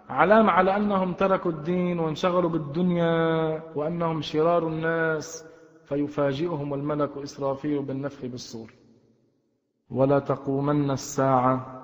علامة 0.10 0.52
على 0.52 0.76
أنهم 0.76 1.14
تركوا 1.14 1.52
الدين 1.52 2.00
وانشغلوا 2.00 2.50
بالدنيا 2.50 3.62
وأنهم 3.76 4.22
شرار 4.22 4.68
الناس 4.68 5.46
فيفاجئهم 5.86 6.74
الملك 6.74 7.18
إسرافيل 7.18 7.84
بالنفخ 7.84 8.26
بالصور. 8.26 8.74
ولا 9.90 10.20
تقومن 10.20 10.92
الساعة 10.92 11.82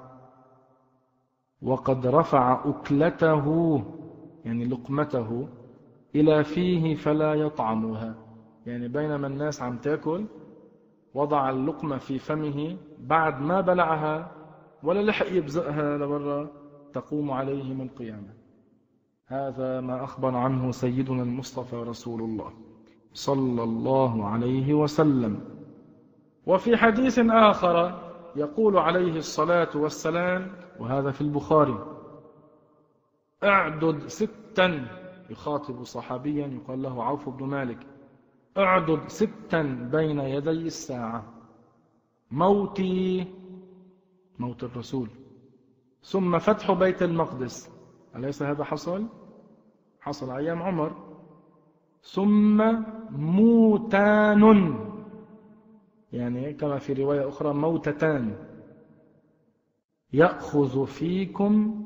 وقد 1.61 2.07
رفع 2.07 2.63
أكلته 2.65 3.45
يعني 4.45 4.65
لقمته 4.65 5.47
إلى 6.15 6.43
فيه 6.43 6.95
فلا 6.95 7.33
يطعمها. 7.33 8.15
يعني 8.65 8.87
بينما 8.87 9.27
الناس 9.27 9.61
عم 9.61 9.77
تاكل 9.77 10.25
وضع 11.13 11.49
اللقمة 11.49 11.97
في 11.97 12.19
فمه 12.19 12.77
بعد 12.99 13.41
ما 13.41 13.61
بلعها 13.61 14.31
ولا 14.83 14.99
لحق 15.01 15.27
يبزقها 15.31 15.97
لبرا 15.97 16.49
تقوم 16.93 17.31
عليهم 17.31 17.81
القيامة. 17.81 18.33
هذا 19.27 19.81
ما 19.81 20.03
أخبر 20.03 20.35
عنه 20.35 20.71
سيدنا 20.71 21.23
المصطفى 21.23 21.75
رسول 21.75 22.21
الله 22.21 22.51
صلى 23.13 23.63
الله 23.63 24.25
عليه 24.25 24.73
وسلم. 24.73 25.39
وفي 26.45 26.77
حديث 26.77 27.19
آخر 27.19 28.01
يقول 28.35 28.77
عليه 28.77 29.17
الصلاة 29.17 29.69
والسلام 29.75 30.51
وهذا 30.79 31.11
في 31.11 31.21
البخاري 31.21 31.79
أعدد 33.43 34.07
ستا 34.07 34.87
يخاطب 35.31 35.83
صحابيا 35.83 36.47
يقال 36.47 36.81
له 36.81 37.03
عوف 37.03 37.29
بن 37.29 37.45
مالك 37.45 37.87
اعدد 38.57 39.07
ستا 39.07 39.61
بين 39.91 40.19
يدي 40.19 40.49
الساعة. 40.49 41.23
موتي 42.31 43.25
موت 44.39 44.63
الرسول. 44.63 45.09
ثم 46.03 46.39
فتح 46.39 46.71
بيت 46.71 47.03
المقدس. 47.03 47.71
أليس 48.15 48.43
هذا 48.43 48.63
حصل؟ 48.63 49.07
حصل 50.01 50.31
أيام 50.31 50.61
عمر. 50.61 50.91
ثم 52.01 52.57
موتان. 53.11 54.43
يعني 56.13 56.53
كما 56.53 56.77
في 56.77 56.93
رواية 56.93 57.27
أخرى 57.29 57.53
موتتان. 57.53 58.35
يأخذ 60.13 60.85
فيكم 60.85 61.85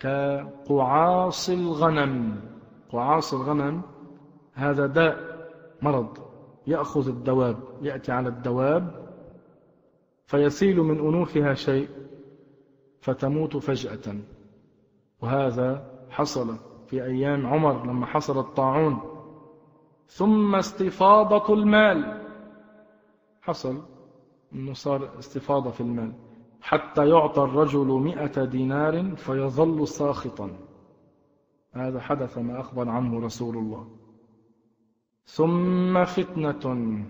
كقعاص 0.00 1.50
الغنم. 1.50 2.48
قعاص 2.92 3.34
الغنم 3.34 3.82
هذا 4.54 4.86
داء 4.86 5.16
مرض 5.82 6.18
يأخذ 6.66 7.08
الدواب 7.08 7.56
يأتي 7.82 8.12
على 8.12 8.28
الدواب 8.28 9.08
فيسيل 10.26 10.80
من 10.80 10.98
أنوفها 10.98 11.54
شيء 11.54 11.88
فتموت 13.00 13.56
فجأة. 13.56 14.16
وهذا 15.20 15.90
حصل 16.10 16.56
في 16.86 17.04
أيام 17.04 17.46
عمر 17.46 17.86
لما 17.86 18.06
حصل 18.06 18.38
الطاعون. 18.38 19.00
ثم 20.06 20.54
استفاضة 20.54 21.54
المال. 21.54 22.22
حصل 23.42 23.82
أنه 24.52 24.72
صار 24.72 25.18
استفاضة 25.18 25.70
في 25.70 25.80
المال. 25.80 26.12
حتى 26.60 27.08
يعطى 27.08 27.42
الرجل 27.42 27.86
مئة 27.86 28.44
دينار 28.44 29.16
فيظل 29.16 29.88
ساخطا. 29.88 30.50
هذا 31.78 32.00
حدث 32.00 32.38
ما 32.38 32.60
أخبر 32.60 32.88
عنه 32.88 33.20
رسول 33.20 33.56
الله. 33.56 33.88
ثم 35.26 36.04
فتنة 36.04 37.04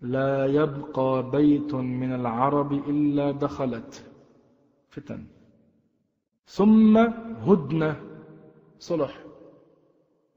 لا 0.00 0.46
يبقى 0.46 1.30
بيت 1.30 1.74
من 1.74 2.14
العرب 2.14 2.72
إلا 2.72 3.30
دخلت. 3.30 4.04
فتن. 4.88 5.26
ثم 6.46 6.96
هدنة. 7.46 8.00
صلح. 8.78 9.18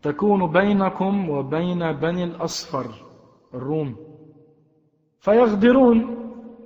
تكون 0.01 0.51
بينكم 0.51 1.30
وبين 1.30 1.91
بني 1.91 2.23
الأصفر 2.23 2.86
الروم. 3.53 3.95
فيغدرون 5.19 6.15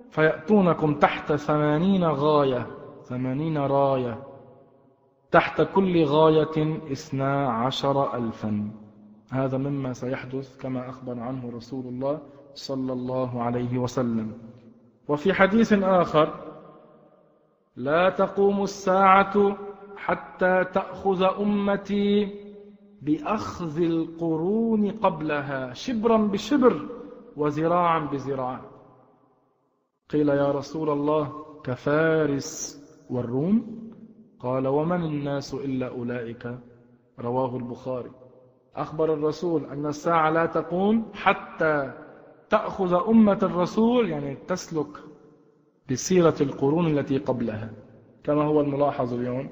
فيأتونكم 0.09 0.99
تحت 0.99 1.33
ثمانين 1.33 2.03
غاية 2.03 2.67
ثمانين 3.03 3.57
راية. 3.57 4.32
تحت 5.33 5.61
كل 5.75 6.03
غاية 6.03 6.57
اثنا 6.91 7.49
عشر 7.49 8.15
ألفا. 8.17 8.71
هذا 9.31 9.57
مما 9.57 9.93
سيحدث 9.93 10.57
كما 10.61 10.89
أخبر 10.89 11.19
عنه 11.19 11.51
رسول 11.55 11.85
الله 11.85 12.19
صلى 12.53 12.93
الله 12.93 13.41
عليه 13.41 13.77
وسلم. 13.77 14.33
وفي 15.07 15.33
حديث 15.33 15.73
آخر 15.73 16.33
لا 17.75 18.09
تقوم 18.09 18.63
الساعة 18.63 19.57
حتى 19.97 20.63
تأخذ 20.73 21.23
أمتي 21.23 22.31
بأخذ 23.01 23.81
القرون 23.81 24.91
قبلها 24.91 25.73
شبرا 25.73 26.17
بشبر 26.17 26.89
وزراعا 27.37 27.99
بزراع 27.99 28.61
قيل 30.09 30.29
يا 30.29 30.51
رسول 30.51 30.89
الله 30.89 31.45
كفارس 31.63 32.79
والروم؟ 33.09 33.82
قال 34.43 34.67
ومن 34.67 35.03
الناس 35.03 35.53
إلا 35.53 35.87
أولئك؟ 35.87 36.57
رواه 37.19 37.57
البخاري. 37.57 38.11
أخبر 38.75 39.13
الرسول 39.13 39.65
أن 39.65 39.85
الساعة 39.85 40.29
لا 40.29 40.45
تقوم 40.45 41.05
حتى 41.13 41.93
تأخذ 42.49 42.93
أمة 43.07 43.39
الرسول 43.43 44.09
يعني 44.09 44.35
تسلك 44.47 44.87
بسيرة 45.91 46.35
القرون 46.41 46.97
التي 46.97 47.17
قبلها. 47.17 47.69
كما 48.23 48.43
هو 48.43 48.61
الملاحظ 48.61 49.13
اليوم 49.13 49.49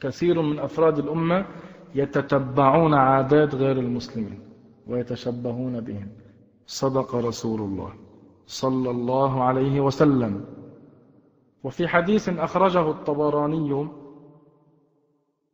كثير 0.00 0.42
من 0.42 0.58
أفراد 0.58 0.98
الأمة 0.98 1.46
يتتبعون 1.94 2.94
عادات 2.94 3.54
غير 3.54 3.78
المسلمين 3.78 4.40
ويتشبهون 4.86 5.80
بهم. 5.80 6.08
صدق 6.66 7.14
رسول 7.14 7.60
الله 7.60 7.92
صلى 8.46 8.90
الله 8.90 9.42
عليه 9.42 9.80
وسلم. 9.80 10.44
وفي 11.64 11.88
حديث 11.88 12.28
أخرجه 12.28 12.90
الطبراني 12.90 13.99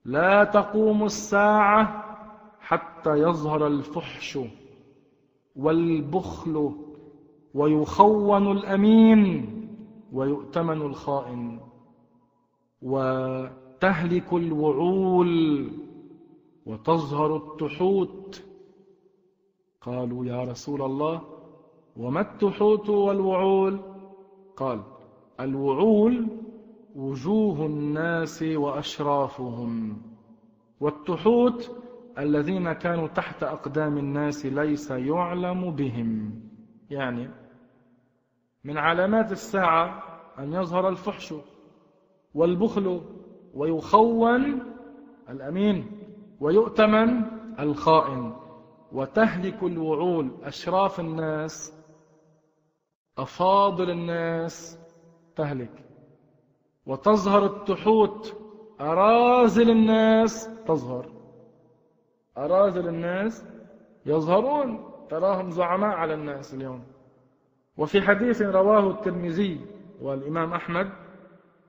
لا 0.06 0.44
تقوم 0.44 1.04
الساعة 1.04 2.04
حتى 2.60 3.10
يظهر 3.10 3.66
الفحش 3.66 4.38
والبخل 5.56 6.72
ويخون 7.54 8.52
الأمين 8.52 9.52
ويؤتمن 10.12 10.82
الخائن 10.82 11.60
وتهلك 12.82 14.32
الوعول 14.32 15.70
وتظهر 16.66 17.36
التحوت. 17.36 18.42
قالوا 19.80 20.24
يا 20.24 20.44
رسول 20.44 20.82
الله 20.82 21.20
وما 21.96 22.20
التحوت 22.20 22.88
والوعول؟ 22.88 23.80
قال 24.56 24.82
الوعول 25.40 26.26
وجوه 26.96 27.66
الناس 27.66 28.42
وأشرافهم. 28.42 30.02
والتحوت 30.80 31.82
الذين 32.18 32.72
كانوا 32.72 33.08
تحت 33.08 33.42
أقدام 33.42 33.98
الناس 33.98 34.46
ليس 34.46 34.90
يعلم 34.90 35.70
بهم. 35.70 36.40
يعني 36.90 37.30
من 38.64 38.78
علامات 38.78 39.32
الساعة 39.32 40.02
أن 40.38 40.52
يظهر 40.52 40.88
الفحش 40.88 41.34
والبخل 42.34 43.00
ويخون 43.54 44.62
الأمين 45.28 45.90
ويؤتمن 46.40 47.22
الخائن 47.58 48.36
وتهلك 48.92 49.62
الوعول. 49.62 50.30
أشراف 50.42 51.00
الناس 51.00 51.72
أفاضل 53.18 53.90
الناس 53.90 54.78
تهلك. 55.36 55.85
وتظهر 56.86 57.46
التحوت. 57.46 58.36
أرازل 58.80 59.70
الناس 59.70 60.62
تظهر. 60.64 61.06
أرازل 62.38 62.88
الناس 62.88 63.46
يظهرون. 64.06 64.90
تراهم 65.10 65.50
زعماء 65.50 65.90
على 65.90 66.14
الناس 66.14 66.54
اليوم. 66.54 66.84
وفي 67.76 68.02
حديث 68.02 68.42
رواه 68.42 68.90
الترمذي 68.90 69.60
والإمام 70.02 70.52
أحمد 70.52 70.92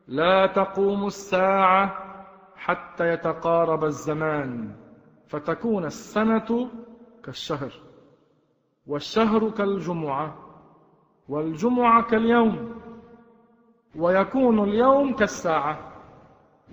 لا 0.08 0.48
تقوم 0.48 1.06
الساعة 1.06 2.08
حتى 2.56 3.14
يتقارب 3.14 3.84
الزمان 3.84 4.76
فتكون 5.28 5.86
السنة 5.86 6.70
كالشهر 7.24 7.74
والشهر 8.88 9.50
كالجمعة 9.50 10.36
والجمعة 11.30 12.04
كاليوم. 12.04 12.82
ويكون 13.96 14.64
اليوم 14.70 15.16
كالساعة 15.16 15.94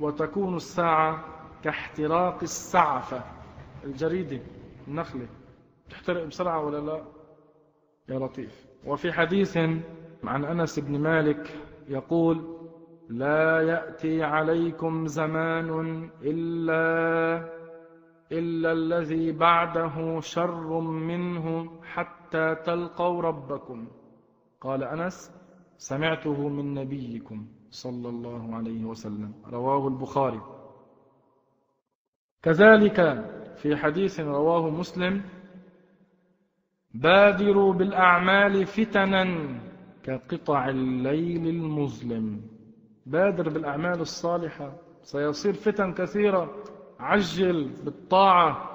وتكون 0.01 0.57
الساعة 0.57 1.25
كاحتراق 1.63 2.43
السعفة. 2.43 3.25
الجريدة 3.85 4.41
النخلة 4.89 5.27
تحترق 5.91 6.25
بسرعة 6.25 6.65
ولا 6.65 6.79
لا؟ 6.79 7.05
يا 8.09 8.19
لطيف. 8.19 8.67
وفي 8.87 9.13
حديث 9.13 9.57
عن 10.25 10.45
أنس 10.45 10.79
بن 10.79 11.01
مالك 11.01 11.59
يقول 11.89 12.59
لا 13.09 13.61
يأتي 13.61 14.23
عليكم 14.23 15.07
زمان 15.07 16.11
إلا 16.23 17.55
إلا 18.33 18.73
الذي 18.73 19.33
بعده 19.33 20.21
شر 20.21 20.81
منه 20.81 21.71
حتى 21.83 22.55
تلقوا 22.55 23.23
ربكم. 23.23 23.87
قال 24.61 24.85
أنس 24.85 25.44
سمعته 25.77 26.49
من 26.49 26.75
نبيكم 26.75 27.47
صلى 27.71 28.09
الله 28.09 28.55
عليه 28.55 28.85
وسلم. 28.85 29.33
رواه 29.53 29.89
البخاري. 29.89 30.41
كذلك 32.43 33.01
في 33.57 33.77
حديث 33.77 34.21
رواه 34.21 34.71
مسلم 34.71 35.23
بادروا 36.95 37.73
بالأعمال 37.73 38.67
فتنا 38.67 39.25
كقطع 40.03 40.69
الليل 40.69 41.49
المظلم. 41.49 42.41
بادر 43.07 43.49
بالأعمال 43.49 44.01
الصالحة. 44.01 44.73
سيصير 45.03 45.53
فتن 45.53 45.93
كثيرة. 45.93 46.55
عجل 47.01 47.69
بالطاعة. 47.85 48.71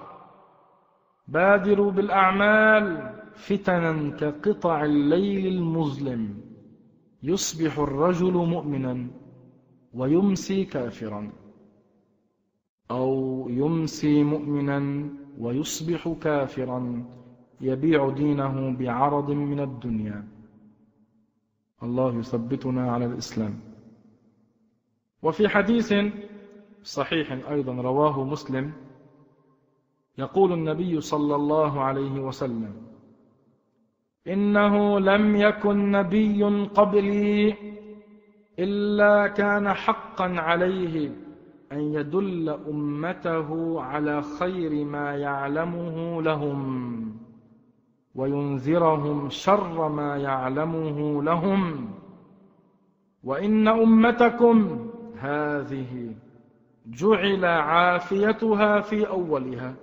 بادروا 1.27 1.91
بالأعمال 1.91 3.13
فتنا 3.33 4.09
كقطع 4.17 4.83
الليل 4.85 5.47
المظلم. 5.47 6.48
يصبح 7.23 7.79
الرجل 7.79 8.33
مؤمنا 8.33 9.07
ويمسي 9.93 10.65
كافرا 10.65 11.31
أو 12.91 13.45
يمسي 13.49 14.23
مؤمنا 14.23 15.09
ويصبح 15.39 16.15
كافرا 16.21 17.05
يبيع 17.61 18.09
دينه 18.09 18.77
بعرض 18.79 19.31
من 19.31 19.59
الدنيا. 19.59 20.27
الله 21.83 22.19
يثبتنا 22.19 22.91
على 22.91 23.05
الإسلام. 23.05 23.59
وفي 25.23 25.47
حديث 25.47 25.93
صحيح 26.83 27.49
أيضا 27.49 27.73
رواه 27.73 28.23
مسلم 28.23 28.73
يقول 30.17 30.53
النبي 30.53 31.01
صلى 31.01 31.35
الله 31.35 31.81
عليه 31.81 32.19
وسلم 32.19 32.73
إنه 34.27 34.99
لم 34.99 35.35
يكن 35.35 35.91
نبي 35.91 36.43
قبلي 36.65 37.55
إلا 38.59 39.27
كان 39.27 39.73
حقا 39.73 40.33
عليه 40.39 41.11
أن 41.71 41.79
يدل 41.79 42.49
أمته 42.49 43.81
على 43.81 44.21
خير 44.21 44.85
ما 44.85 45.15
يعلمه 45.15 46.21
لهم 46.21 46.99
وينذرهم 48.15 49.29
شر 49.29 49.89
ما 49.89 50.17
يعلمه 50.17 51.23
لهم. 51.23 51.89
وإن 53.23 53.67
أمتكم 53.67 54.87
هذه 55.17 56.15
جعل 56.85 57.45
عافيتها 57.45 58.79
في 58.79 59.07
أولها. 59.07 59.75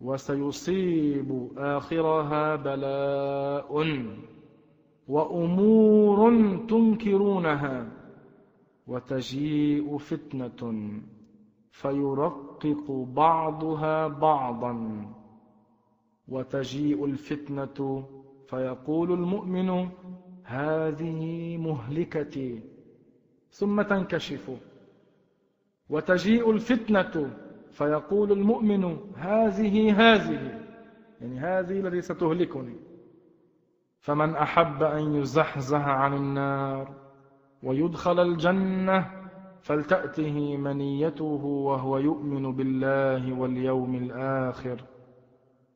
وسيصيب 0.00 1.48
آخرها 1.56 2.56
بلاء 2.56 3.84
وأمور 5.08 6.30
تنكرونها 6.68 7.88
وتجيء 8.86 9.98
فتنة 9.98 10.90
فيرقق 11.70 12.90
بعضها 13.16 14.08
بعضا 14.08 15.04
وتجيء 16.28 17.04
الفتنة 17.04 18.04
فيقول 18.48 19.12
المؤمن 19.12 19.88
هذه 20.44 21.56
مهلكتي 21.56 22.60
ثم 23.50 23.82
تنكشف 23.82 24.50
وتجيء 25.90 26.50
الفتنة 26.50 27.30
فيقول 27.74 28.32
المؤمن 28.32 28.96
هذه 29.16 29.92
هذه 29.92 30.60
يعني 31.20 31.38
هذه 31.38 31.80
التي 31.80 32.00
ستهلكني. 32.00 32.76
فمن 34.00 34.36
أحب 34.36 34.82
أن 34.82 35.14
يزحزح 35.14 35.88
عن 35.88 36.14
النار 36.14 36.94
ويدخل 37.62 38.20
الجنة 38.20 39.10
فلتأته 39.62 40.56
منيته 40.56 41.44
وهو 41.44 41.98
يؤمن 41.98 42.56
بالله 42.56 43.32
واليوم 43.40 43.94
الآخر. 43.94 44.80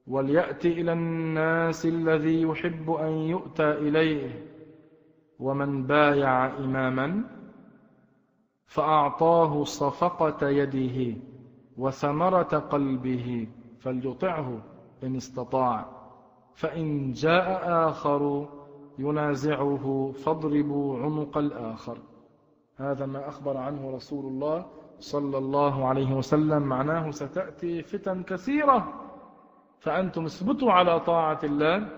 وليأت 0.07 0.67
إلى 0.67 0.93
الناس 0.93 1.87
الذي 1.87 2.43
يحب 2.43 2.91
أن 2.91 3.13
يؤتى 3.13 3.71
إليه. 3.71 4.45
ومن 5.39 5.87
بايع 5.87 6.47
إماما 6.47 7.25
فأعطاه 8.67 9.65
صفقة 9.65 10.49
يده. 10.49 11.17
وثمرة 11.79 12.43
قلبه 12.43 13.49
فليطعه 13.79 14.59
إن 15.05 15.17
استطاع. 15.17 15.87
فإن 16.55 17.13
جاء 17.13 17.63
آخر 17.89 18.49
ينازعه 18.99 20.13
فاضربوا 20.25 20.99
عنق 20.99 21.39
الآخر. 21.39 21.99
هذا 22.77 23.07
ما 23.07 23.29
أخبر 23.29 23.57
عنه 23.57 23.91
رسول 23.91 24.27
الله 24.27 24.67
صلى 24.99 25.39
الله 25.39 25.89
عليه 25.89 26.15
وسلم. 26.15 26.63
معناه 26.63 27.11
ستأتي 27.11 27.83
فتن 27.83 28.23
كثيرة. 28.23 28.93
فأنتم 29.79 30.25
اثبتوا 30.25 30.73
على 30.73 31.01
طاعة 31.01 31.39
الله. 31.45 31.89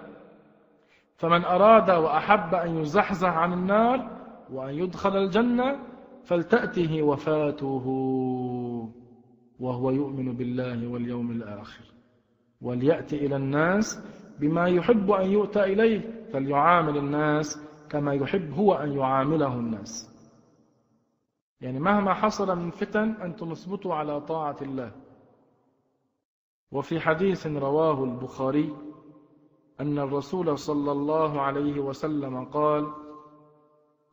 فمن 1.16 1.44
أراد 1.44 1.90
وأحب 1.90 2.54
أن 2.54 2.76
يزحزح 2.76 3.36
عن 3.36 3.52
النار 3.52 4.10
وأن 4.52 4.74
يدخل 4.74 5.16
الجنة 5.16 5.78
فلتأته 6.24 7.02
وفاته. 7.02 7.86
وهو 9.60 9.90
يؤمن 9.90 10.32
بالله 10.32 10.88
واليوم 10.88 11.30
الآخر. 11.30 11.84
وليأتي 12.60 13.26
إلى 13.26 13.36
الناس 13.36 14.02
بما 14.40 14.68
يحب 14.68 15.10
أن 15.10 15.30
يؤتى 15.30 15.64
إليه 15.64 16.28
فليعامل 16.32 16.96
الناس 16.96 17.66
كما 17.90 18.14
يحب 18.14 18.52
هو 18.52 18.74
أن 18.74 18.92
يعامله 18.92 19.54
الناس. 19.54 20.10
يعني 21.60 21.80
مهما 21.80 22.14
حصل 22.14 22.58
من 22.58 22.70
فتن 22.70 23.08
أنتم 23.10 23.50
اثبتوا 23.50 23.94
على 23.94 24.20
طاعة 24.20 24.56
الله. 24.62 24.92
وفي 26.72 27.00
حديث 27.00 27.46
رواه 27.46 28.04
البخاري 28.04 28.76
أن 29.80 29.98
الرسول 29.98 30.58
صلى 30.58 30.92
الله 30.92 31.40
عليه 31.40 31.80
وسلم 31.80 32.44
قال 32.44 32.92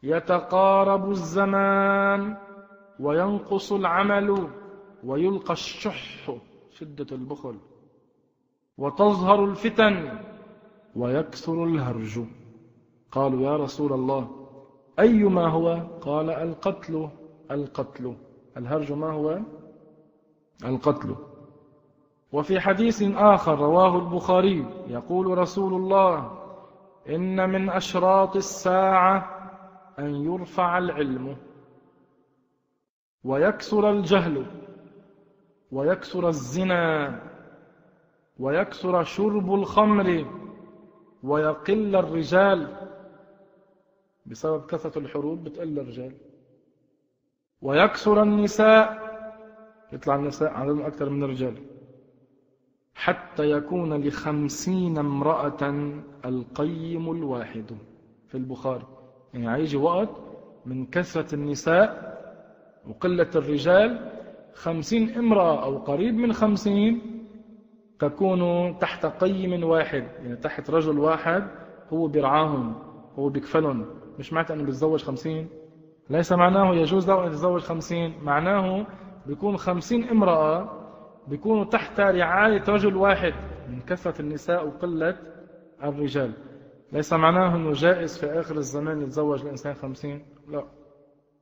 يتقارب 0.04 1.10
الزمان 1.10 2.38
وينقص 3.00 3.72
العمل. 3.72 4.48
ويلقى 5.04 5.54
الشح 5.54 6.32
شدة 6.72 7.16
البخل 7.16 7.58
وتظهر 8.78 9.46
الفتن 9.46 10.20
ويكثر 10.96 11.64
الهرج. 11.64 12.26
قالوا 13.12 13.42
يا 13.42 13.58
رسول 13.58 13.94
الله 13.94 14.48
أيما 15.00 15.48
هو؟ 15.48 15.82
قال 16.02 16.30
القتل 16.30 17.10
القتل. 17.52 18.16
الهرج 18.58 18.92
ما 18.92 19.12
هو؟ 19.12 19.40
القتل. 20.66 21.16
وفي 22.32 22.60
حديث 22.60 23.04
آخر 23.16 23.60
رواه 23.60 24.00
البخاري 24.00 24.66
يقول 24.88 25.38
رسول 25.38 25.74
الله 25.74 26.38
إن 27.10 27.50
من 27.50 27.70
أشراط 27.70 28.36
الساعة 28.36 29.34
أن 30.00 30.16
يرفع 30.26 30.78
العلم 30.78 31.38
ويكثر 33.24 33.92
الجهل. 33.92 34.46
ويكثر 35.72 36.28
الزنا 36.28 37.20
ويكثر 38.40 39.04
شرب 39.04 39.54
الخمر 39.54 40.26
ويقل 41.24 41.96
الرجال. 41.96 42.88
بسبب 44.26 44.66
كثرة 44.66 45.00
الحروب 45.00 45.44
بتقل 45.44 45.80
الرجال. 45.80 46.14
ويكثر 47.62 48.24
النساء 48.24 49.08
يطلع 49.94 50.16
النساء 50.16 50.54
عددهم 50.54 50.82
أكثر 50.82 51.10
من 51.10 51.24
الرجال. 51.24 51.56
حتى 52.96 53.52
يكون 53.52 53.94
لخمسين 54.04 54.98
امرأة 54.98 55.92
القيم 56.26 57.12
الواحد. 57.12 57.78
في 58.28 58.36
البخاري 58.36 58.86
يعني 59.34 59.56
هيجي 59.56 59.78
وقت 59.78 60.10
من 60.66 60.86
كثرة 60.86 61.36
النساء 61.36 62.18
وقلة 62.88 63.30
الرجال 63.36 64.17
خمسين 64.58 65.18
امرأة 65.18 65.64
أو 65.64 65.78
قريب 65.78 66.16
من 66.16 66.34
خمسين 66.34 67.02
تكون 68.00 68.42
تحت 68.80 69.06
قيم 69.06 69.64
واحد 69.64 70.04
يعني 70.24 70.36
تحت 70.36 70.70
رجل 70.70 71.00
واحد 71.00 71.48
هو 71.94 72.08
بيرعاهم 72.08 72.76
هو 73.20 73.30
بيكفلهم. 73.30 73.86
مش 74.20 74.34
معناته 74.34 74.54
أنه 74.54 74.64
بيتزوج 74.64 75.04
خمسين؟ 75.04 75.50
ليس 76.10 76.32
معناه 76.34 76.76
يجوز 76.76 77.10
له 77.10 77.24
أن 77.24 77.28
يتزوج 77.28 77.62
خمسين. 77.62 78.14
معناه 78.24 78.86
بيكون 79.26 79.58
خمسين 79.58 80.10
امرأة 80.10 80.70
بيكونوا 81.28 81.64
تحت 81.66 82.00
رعاية 82.00 82.64
رجل 82.70 82.96
واحد 82.96 83.34
من 83.70 83.80
كثرة 83.82 84.22
النساء 84.22 84.68
وقلة 84.68 85.18
الرجال. 85.84 86.34
ليس 86.92 87.14
معناه 87.14 87.56
أنه 87.56 87.72
جائز 87.72 88.18
في 88.18 88.40
آخر 88.40 88.56
الزمان 88.56 89.02
يتزوج 89.02 89.42
الإنسان 89.42 89.74
خمسين؟ 89.74 90.26
لا. 90.48 90.64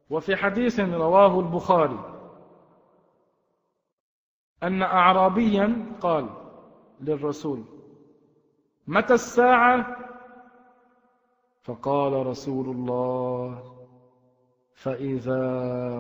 وفي 0.10 0.36
حديث 0.36 0.80
رواه 0.80 1.40
البخاري. 1.40 2.15
أن 4.66 4.82
أعرابيا 4.82 5.86
قال 6.02 6.30
للرسول 7.02 7.64
متى 8.88 9.14
الساعة؟ 9.14 9.98
فقال 11.62 12.28
رسول 12.28 12.70
الله 12.70 13.76
فإذا 14.74 15.44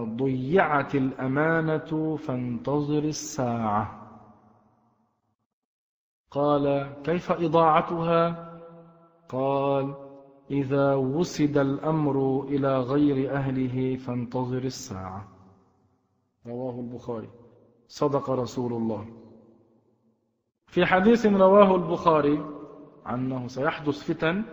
ضيعت 0.03 0.95
الأمانة 0.95 2.15
فانتظر 2.15 3.03
الساعة. 3.03 4.01
قال 6.31 6.93
كيف 7.03 7.31
إضاعتها؟ 7.31 8.51
قال 9.29 9.95
إذا 10.51 10.95
وسد 10.95 11.57
الأمر 11.57 12.43
إلى 12.43 12.79
غير 12.79 13.31
أهله 13.35 13.95
فانتظر 13.95 14.63
الساعة. 14.63 15.27
رواه 16.47 16.79
البخاري. 16.79 17.29
صدق 17.87 18.29
رسول 18.29 18.73
الله. 18.73 19.05
في 20.67 20.85
حديث 20.85 21.25
رواه 21.25 21.75
البخاري 21.75 22.45
عنه 23.05 23.47
سيحدث 23.47 24.11
فتن 24.11 24.43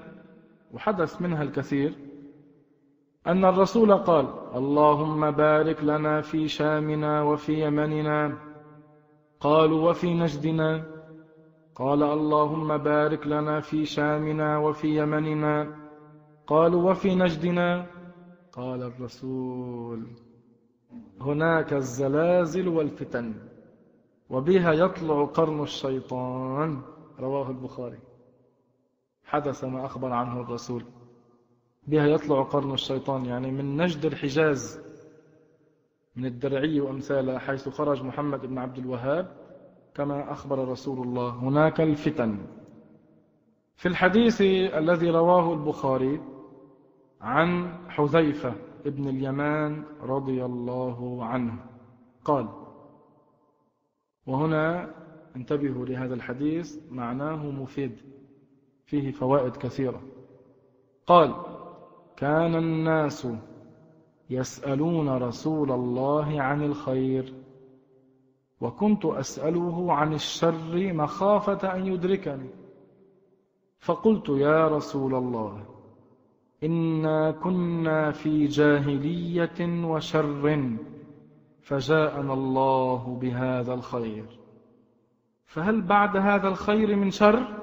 وحدث 0.72 1.22
منها 1.22 1.42
الكثير 1.42 1.94
أن 3.26 3.44
الرسول 3.44 3.94
قال 3.94 4.26
اللهم 4.54 5.30
بارك 5.30 5.84
لنا 5.84 6.20
في 6.20 6.48
شامنا 6.48 7.22
وفي 7.22 7.66
يمننا. 7.66 8.38
قالوا 9.40 9.90
وفي 9.90 10.14
نجدنا؟ 10.14 10.84
قال 11.74 12.02
اللهم 12.02 12.76
بارك 12.78 13.26
لنا 13.26 13.60
في 13.60 13.84
شامنا 13.84 14.58
وفي 14.58 15.02
يمننا. 15.02 15.76
قالوا 16.46 16.90
وفي 16.90 17.14
نجدنا؟ 17.14 17.86
قال 18.52 18.82
الرسول 18.82 20.06
هناك 21.22 21.72
الزلازل 21.72 22.68
والفتن 22.68 23.34
وبها 24.30 24.72
يطلع 24.72 25.24
قرن 25.24 25.62
الشيطان. 25.62 26.82
رواه 27.20 27.50
البخاري. 27.50 27.98
حدث 29.24 29.64
ما 29.64 29.86
أخبر 29.86 30.12
عنه 30.12 30.40
الرسول. 30.40 30.84
بها 31.86 32.06
يطلع 32.06 32.42
قرن 32.42 32.72
الشيطان 32.72 33.24
يعني 33.24 33.50
من 33.50 33.76
نجد 33.76 34.04
الحجاز 34.04 34.80
من 36.16 36.26
الدرعي 36.26 36.80
وأمثالها 36.80 37.38
حيث 37.38 37.68
خرج 37.68 38.02
محمد 38.02 38.46
بن 38.46 38.58
عبد 38.58 38.78
الوهاب 38.78 39.36
كما 39.94 40.32
أخبر 40.32 40.68
رسول 40.68 41.06
الله. 41.06 41.30
هناك 41.30 41.80
الفتن. 41.80 42.46
في 43.76 43.88
الحديث 43.88 44.40
الذي 44.74 45.10
رواه 45.10 45.52
البخاري 45.52 46.20
عن 47.20 47.78
حذيفة 47.88 48.54
ابن 48.86 49.08
اليمان 49.08 49.84
رضي 50.02 50.44
الله 50.44 51.24
عنه. 51.24 51.64
قال 52.24 52.48
وهنا 54.26 54.94
انتبهوا 55.36 55.86
لهذا 55.86 56.14
الحديث 56.14 56.78
معناه 56.90 57.50
مفيد 57.50 57.96
فيه 58.86 59.10
فوائد 59.10 59.56
كثيرة. 59.56 60.02
قال 61.06 61.34
كان 62.16 62.54
الناس 62.54 63.28
يسألون 64.30 65.08
رسول 65.08 65.72
الله 65.72 66.42
عن 66.42 66.62
الخير 66.62 67.34
وكنت 68.60 69.04
أسأله 69.04 69.92
عن 69.92 70.12
الشر 70.14 70.92
مخافة 70.92 71.74
أن 71.74 71.86
يدركني 71.86 72.50
فقلت 73.78 74.28
يا 74.28 74.68
رسول 74.68 75.14
الله 75.14 75.64
إنا 76.64 77.30
كنا 77.30 78.10
في 78.10 78.46
جاهلية 78.46 79.84
وشر 79.84 80.76
فجاءنا 81.60 82.32
الله 82.32 83.18
بهذا 83.20 83.74
الخير 83.74 84.24
فهل 85.44 85.82
بعد 85.82 86.16
هذا 86.16 86.48
الخير 86.48 86.96
من 86.96 87.10
شر؟ 87.10 87.58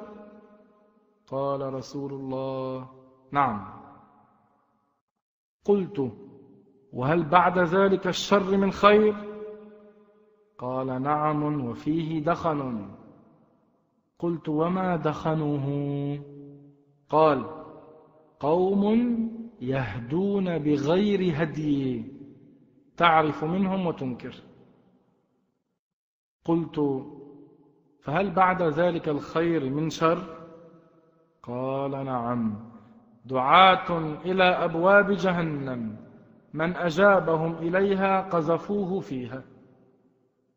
قال 1.27 1.73
رسول 1.73 2.13
الله 2.13 2.87
نعم 3.31 3.67
قلت 5.65 6.11
وهل 6.93 7.23
بعد 7.23 7.59
ذلك 7.59 8.07
الشر 8.07 8.57
من 8.57 8.71
خير؟ 8.71 9.15
قال 10.57 11.01
نعم 11.01 11.65
وفيه 11.65 12.23
دخن 12.23 12.89
قلت 14.19 14.49
وما 14.49 14.95
دخنه 14.95 15.67
قال 17.09 17.58
قوم 18.39 18.83
يهدون 19.61 20.57
بغير 20.57 21.43
هدي. 21.43 22.05
تعرف 22.97 23.43
منهم 23.43 23.87
وتنكر. 23.87 24.35
قلت 26.45 27.05
فهل 28.01 28.31
بعد 28.31 28.61
ذلك 28.61 29.09
الخير 29.09 29.69
من 29.69 29.89
شر؟ 29.89 30.23
قال 31.43 31.91
نعم. 31.91 32.71
دعاة 33.25 34.15
إلى 34.25 34.43
أبواب 34.43 35.11
جهنم. 35.11 35.97
من 36.53 36.75
أجابهم 36.75 37.55
إليها 37.55 38.21
قذفوه 38.21 38.99
فيها. 38.99 39.43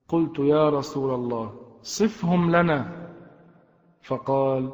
قلت 0.09 0.39
يا 0.39 0.71
رسول 0.71 1.15
الله 1.15 1.61
صفهم 1.83 2.57
لنا. 2.57 3.09
فقال 4.03 4.73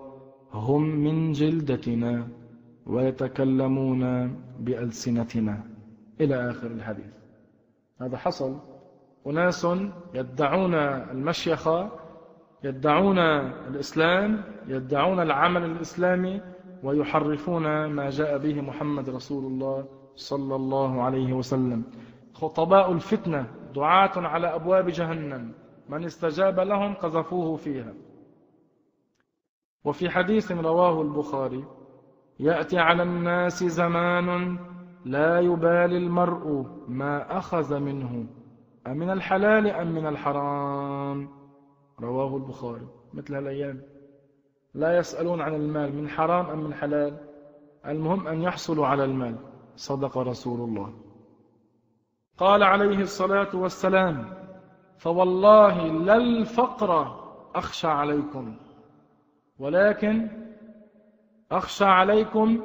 هم 0.52 0.82
من 0.82 1.32
جلدتنا. 1.32 2.37
ويتكلمون 2.88 4.28
بألسنتنا. 4.60 5.64
إلى 6.20 6.50
آخر 6.50 6.66
الحديث. 6.66 7.12
هذا 8.00 8.16
حصل. 8.16 8.58
أناس 9.26 9.66
يدعون 10.14 10.74
المشيخة 10.74 11.90
يدعون 12.64 13.18
الإسلام 13.68 14.42
يدعون 14.66 15.20
العمل 15.20 15.64
الإسلامي 15.64 16.40
ويحرفون 16.82 17.86
ما 17.86 18.10
جاء 18.10 18.38
به 18.38 18.60
محمد 18.60 19.10
رسول 19.10 19.44
الله 19.44 19.88
صلى 20.16 20.56
الله 20.56 21.02
عليه 21.02 21.32
وسلم. 21.32 21.84
خطباء 22.34 22.92
الفتنة 22.92 23.46
دعاة 23.74 24.16
على 24.16 24.54
أبواب 24.54 24.88
جهنم. 24.88 25.52
من 25.88 26.04
استجاب 26.04 26.60
لهم 26.60 26.94
قذفوه 26.94 27.56
فيها. 27.56 27.94
وفي 29.84 30.10
حديث 30.10 30.52
رواه 30.52 31.02
البخاري 31.02 31.64
يأتي 32.40 32.78
على 32.78 33.02
الناس 33.02 33.64
زمان 33.64 34.58
لا 35.04 35.40
يبالي 35.40 35.96
المرء 35.98 36.66
ما 36.88 37.38
أخذ 37.38 37.78
منه. 37.78 38.26
أمن 38.86 39.10
الحلال 39.10 39.66
أم 39.66 39.92
من 39.92 40.06
الحرام؟ 40.06 41.28
رواه 42.00 42.36
البخاري. 42.36 42.86
مثل 43.14 43.38
الأيام 43.38 43.82
لا 44.74 44.98
يسألون 44.98 45.40
عن 45.40 45.54
المال 45.54 45.96
من 45.96 46.08
حرام 46.08 46.46
أم 46.46 46.58
من 46.58 46.74
حلال. 46.74 47.16
المهم 47.86 48.28
أن 48.28 48.42
يحصلوا 48.42 48.86
على 48.86 49.04
المال. 49.04 49.36
صدق 49.76 50.18
رسول 50.18 50.60
الله. 50.60 50.92
قال 52.38 52.62
عليه 52.62 53.00
الصلاة 53.00 53.56
والسلام 53.56 54.34
فوالله 54.98 55.86
لا 55.86 56.16
الفقر 56.16 57.18
أخشى 57.54 57.86
عليكم 57.86 58.56
ولكن 59.58 60.28
أخشى 61.52 61.84
عليكم 61.84 62.60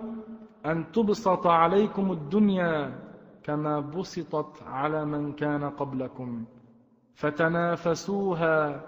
أن 0.66 0.92
تبسط 0.92 1.48
عليكم 1.48 2.12
الدنيا 2.12 3.00
كما 3.44 3.80
بسطت 3.80 4.64
على 4.64 5.06
من 5.06 5.34
كان 5.34 5.70
قبلكم. 5.70 6.46
فتنافسوها 7.14 8.82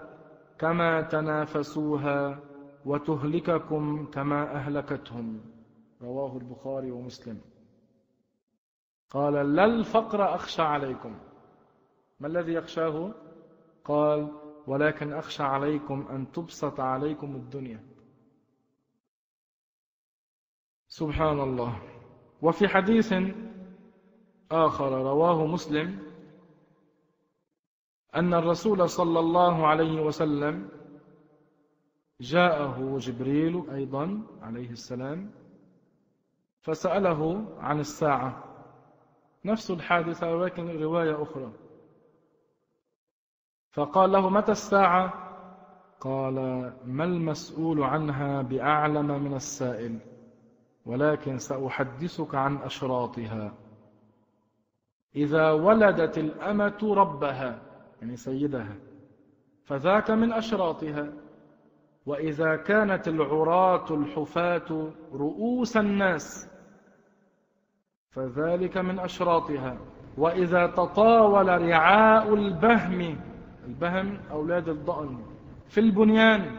كما 0.58 1.02
تنافسوها 1.02 2.40
وتهلككم 2.84 4.06
كما 4.06 4.54
أهلكتهم. 4.54 5.40
رواه 6.02 6.36
البخاري 6.36 6.90
ومسلم. 6.90 7.40
قال 9.10 9.54
لا 9.54 9.64
الفقر 9.64 10.34
أخشى 10.34 10.62
عليكم. 10.62 11.18
ما 12.20 12.26
الذي 12.26 12.52
يخشاه؟ 12.52 13.14
قال 13.84 14.28
ولكن 14.66 15.12
أخشى 15.12 15.42
عليكم 15.42 16.06
أن 16.10 16.32
تبسط 16.32 16.80
عليكم 16.80 17.36
الدنيا. 17.36 17.95
سبحان 20.88 21.40
الله. 21.40 21.82
وفي 22.42 22.68
حديث 22.68 23.14
آخر 24.50 24.92
رواه 24.92 25.46
مسلم 25.46 25.98
أن 28.14 28.34
الرسول 28.34 28.88
صلى 28.88 29.20
الله 29.20 29.66
عليه 29.66 30.00
وسلم 30.02 30.68
جاءه 32.20 32.98
جبريل 32.98 33.70
أيضا 33.70 34.22
عليه 34.42 34.70
السلام 34.70 35.30
فسأله 36.60 37.44
عن 37.58 37.80
الساعة. 37.80 38.44
نفس 39.44 39.70
الحادثة 39.70 40.36
ولكن 40.36 40.82
رواية 40.82 41.22
أخرى. 41.22 41.52
فقال 43.70 44.12
له 44.12 44.30
متى 44.30 44.52
الساعة؟ 44.52 45.26
قال 46.00 46.34
ما 46.84 47.04
المسؤول 47.04 47.82
عنها 47.82 48.42
بأعلم 48.42 49.22
من 49.22 49.34
السائل. 49.34 50.15
ولكن 50.86 51.38
سأحدثك 51.38 52.34
عن 52.34 52.56
أشراطها. 52.56 53.54
إذا 55.16 55.50
ولدت 55.50 56.18
الأمة 56.18 56.78
ربها 56.82 57.62
يعني 58.00 58.16
سيدها 58.16 58.76
فذاك 59.64 60.10
من 60.10 60.32
أشراطها. 60.32 61.12
وإذا 62.06 62.56
كانت 62.56 63.08
العراة 63.08 63.94
الحفاة 63.94 64.92
رؤوس 65.12 65.76
الناس 65.76 66.50
فذلك 68.10 68.78
من 68.78 68.98
أشراطها. 68.98 69.78
وإذا 70.18 70.66
تطاول 70.66 71.48
رعاء 71.48 72.34
البهم 72.34 73.20
البهم 73.66 74.20
أولاد 74.30 74.68
الضأن 74.68 75.24
في 75.68 75.80
البنيان 75.80 76.56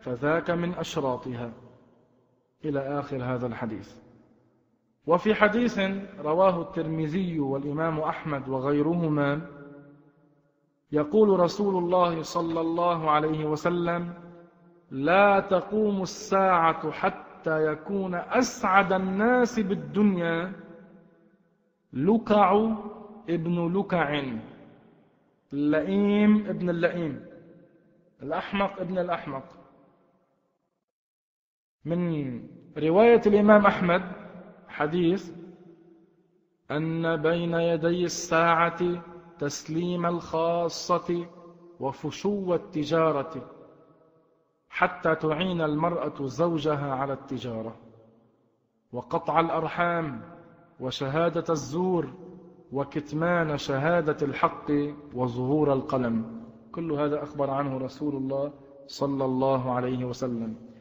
فذاك 0.00 0.50
من 0.50 0.74
أشراطها. 0.74 1.52
إلى 2.64 2.98
آخر 2.98 3.24
هذا 3.24 3.46
الحديث. 3.46 3.96
وفي 5.06 5.34
حديث 5.34 5.78
رواه 6.18 6.60
الترمذي 6.62 7.40
والإمام 7.40 8.00
أحمد 8.00 8.48
وغيرهما 8.48 9.40
يقول 10.92 11.40
رسول 11.40 11.84
الله 11.84 12.22
صلى 12.22 12.60
الله 12.60 13.10
عليه 13.10 13.44
وسلم 13.44 14.14
لا 14.90 15.40
تقوم 15.40 16.02
الساعة 16.02 16.90
حتى 16.90 17.66
يكون 17.72 18.14
أسعد 18.14 18.92
الناس 18.92 19.60
بالدنيا 19.60 20.52
لكع 21.92 22.52
ابن 23.28 23.72
لكع 23.78 24.22
اللئيم 25.52 26.46
ابن 26.46 26.70
اللئيم 26.70 27.26
الأحمق 28.22 28.80
ابن 28.80 28.98
الأحمق 28.98 29.44
من 31.84 32.12
رواية 32.78 33.22
الإمام 33.26 33.66
أحمد 33.66 34.02
حديث 34.68 35.30
أن 36.70 37.16
بين 37.22 37.54
يدي 37.54 38.04
الساعة 38.04 39.02
تسليم 39.38 40.06
الخاصة 40.06 41.26
وفشو 41.80 42.54
التجارة 42.54 43.48
حتى 44.68 45.14
تعين 45.14 45.60
المرأة 45.60 46.26
زوجها 46.26 46.94
على 46.94 47.12
التجارة 47.12 47.76
وقطع 48.92 49.40
الأرحام 49.40 50.20
وشهادة 50.80 51.44
الزور 51.50 52.12
وكتمان 52.72 53.58
شهادة 53.58 54.26
الحق 54.26 54.70
وظهور 55.14 55.72
القلم 55.72 56.42
كل 56.72 56.92
هذا 56.92 57.22
أخبر 57.22 57.50
عنه 57.50 57.78
رسول 57.78 58.16
الله 58.16 58.52
صلى 58.86 59.24
الله 59.24 59.72
عليه 59.72 60.04
وسلم 60.04 60.71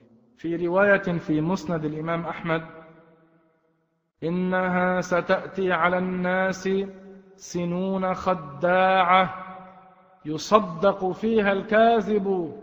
في 0.42 0.56
رواية 0.56 1.18
في 1.18 1.42
مسند 1.42 1.86
الإمام 1.86 2.26
أحمد 2.26 2.62
إنها 4.24 5.02
ستأتي 5.02 5.72
على 5.72 5.98
الناس 5.98 6.70
سنون 7.36 8.14
خداعة 8.14 9.34
يصدق 10.26 11.12
فيها 11.12 11.52
الكاذب 11.52 12.54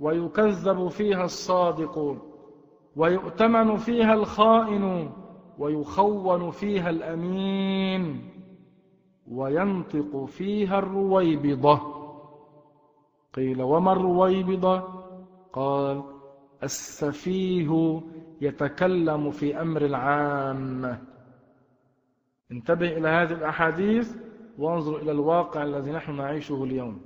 ويكذب 0.00 0.88
فيها 0.88 1.24
الصادق 1.24 2.16
ويؤتمن 2.96 3.76
فيها 3.76 4.14
الخائن 4.14 5.10
ويخون 5.58 6.50
فيها 6.50 6.90
الأمين 6.90 8.30
وينطق 9.30 10.24
فيها 10.24 10.78
الرويبضة. 10.78 11.80
قيل 13.34 13.62
وما 13.62 13.92
الرويبضة؟ 13.92 14.82
قال 15.52 16.19
السفيه 16.62 18.00
يتكلم 18.40 19.30
في 19.30 19.60
أمر 19.60 19.84
العامة 19.84 21.02
انتبه 22.52 22.86
إلى 22.86 23.08
هذه 23.08 23.32
الأحاديث 23.32 24.16
وانظر 24.58 24.96
إلى 24.96 25.12
الواقع 25.12 25.62
الذي 25.62 25.90
نحن 25.90 26.16
نعيشه 26.16 26.64
اليوم. 26.64 27.00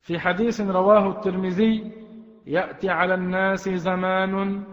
في 0.00 0.18
حديث 0.18 0.60
رواه 0.60 1.10
الترمذي 1.10 1.92
يأتي 2.46 2.90
على 2.90 3.14
الناس 3.14 3.68
زمان 3.68 4.64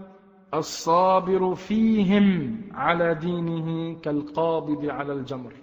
الصابر 0.53 1.55
فيهم 1.55 2.61
على 2.73 3.15
دينه 3.15 3.99
كالقابض 3.99 4.85
على 4.85 5.13
الجمر. 5.13 5.53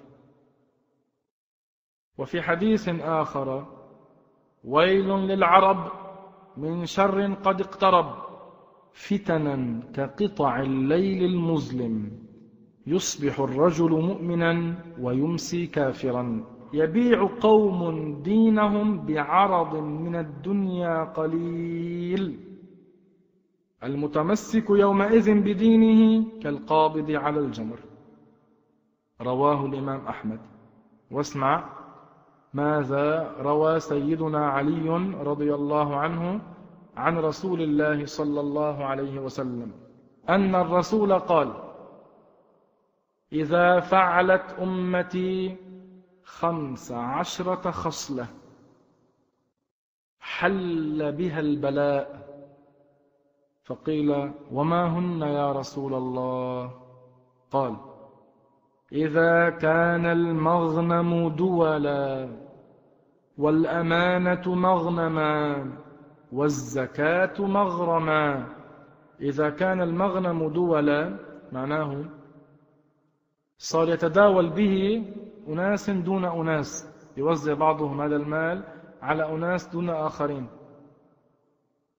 وفي 2.19 2.43
حديث 2.43 2.89
آخر 2.89 3.67
ويل 4.64 5.09
للعرب 5.09 6.05
من 6.57 6.86
شر 6.86 7.34
قد 7.34 7.61
اقترب 7.61 8.14
فتنا 8.92 9.80
كقطع 9.94 10.61
الليل 10.61 11.24
المظلم. 11.24 12.12
يصبح 12.86 13.40
الرجل 13.40 13.90
مؤمنا 13.90 14.74
ويمسي 15.00 15.66
كافرا. 15.66 16.44
يبيع 16.72 17.28
قوم 17.40 18.22
دينهم 18.22 19.07
بعرض 19.07 19.76
من 19.76 20.16
الدنيا 20.16 21.04
قليل. 21.04 22.40
المتمسك 23.84 24.70
يومئذ 24.70 25.40
بدينه 25.40 26.26
كالقابض 26.42 27.11
على 27.11 27.40
الجمر. 27.40 27.78
رواه 29.20 29.66
الإمام 29.66 30.07
أحمد. 30.07 30.40
واسمع 31.11 31.76
ماذا 32.57 33.09
روى 33.48 33.80
سيدنا 33.80 34.42
علي 34.57 34.88
رضي 35.30 35.54
الله 35.54 35.96
عنه 35.96 36.40
عن 36.96 37.18
رسول 37.18 37.61
الله 37.62 38.07
صلى 38.07 38.40
الله 38.40 38.84
عليه 38.84 39.20
وسلم 39.20 39.72
أن 40.28 40.54
الرسول 40.54 41.18
قال 41.18 41.52
إذا 43.32 43.80
فعلت 43.80 44.46
أمتي 44.62 45.57
خمس 46.24 46.92
عشرة 46.92 47.70
خصلة 47.70 48.26
حل 50.20 51.12
بها 51.12 51.40
البلاء. 51.40 52.26
فقيل 53.64 54.32
وما 54.52 54.82
هن 54.86 55.22
يا 55.22 55.52
رسول 55.52 55.94
الله؟ 55.94 56.70
قال 57.50 57.76
إذا 58.92 59.50
كان 59.50 60.07
المغنم 60.07 61.28
دولا 61.28 62.28
والأمانة 63.39 64.55
مغنما 64.55 65.66
والزكاة 66.32 67.41
مغرما. 67.41 68.47
إذا 69.20 69.51
كان 69.51 69.82
المغنم 69.82 70.49
دولا 70.49 71.16
معناه 71.53 72.05
صار 73.59 73.89
يتداول 73.89 74.51
به 74.51 75.05
أناس 75.49 75.91
دون 75.91 76.24
أناس 76.24 76.89
يوزع 77.16 77.55
بعضهم 77.55 78.01
هذا 78.01 78.16
المال 78.16 78.62
على 79.03 79.34
أناس 79.34 79.68
دون 79.68 79.91
آخرين. 79.91 80.47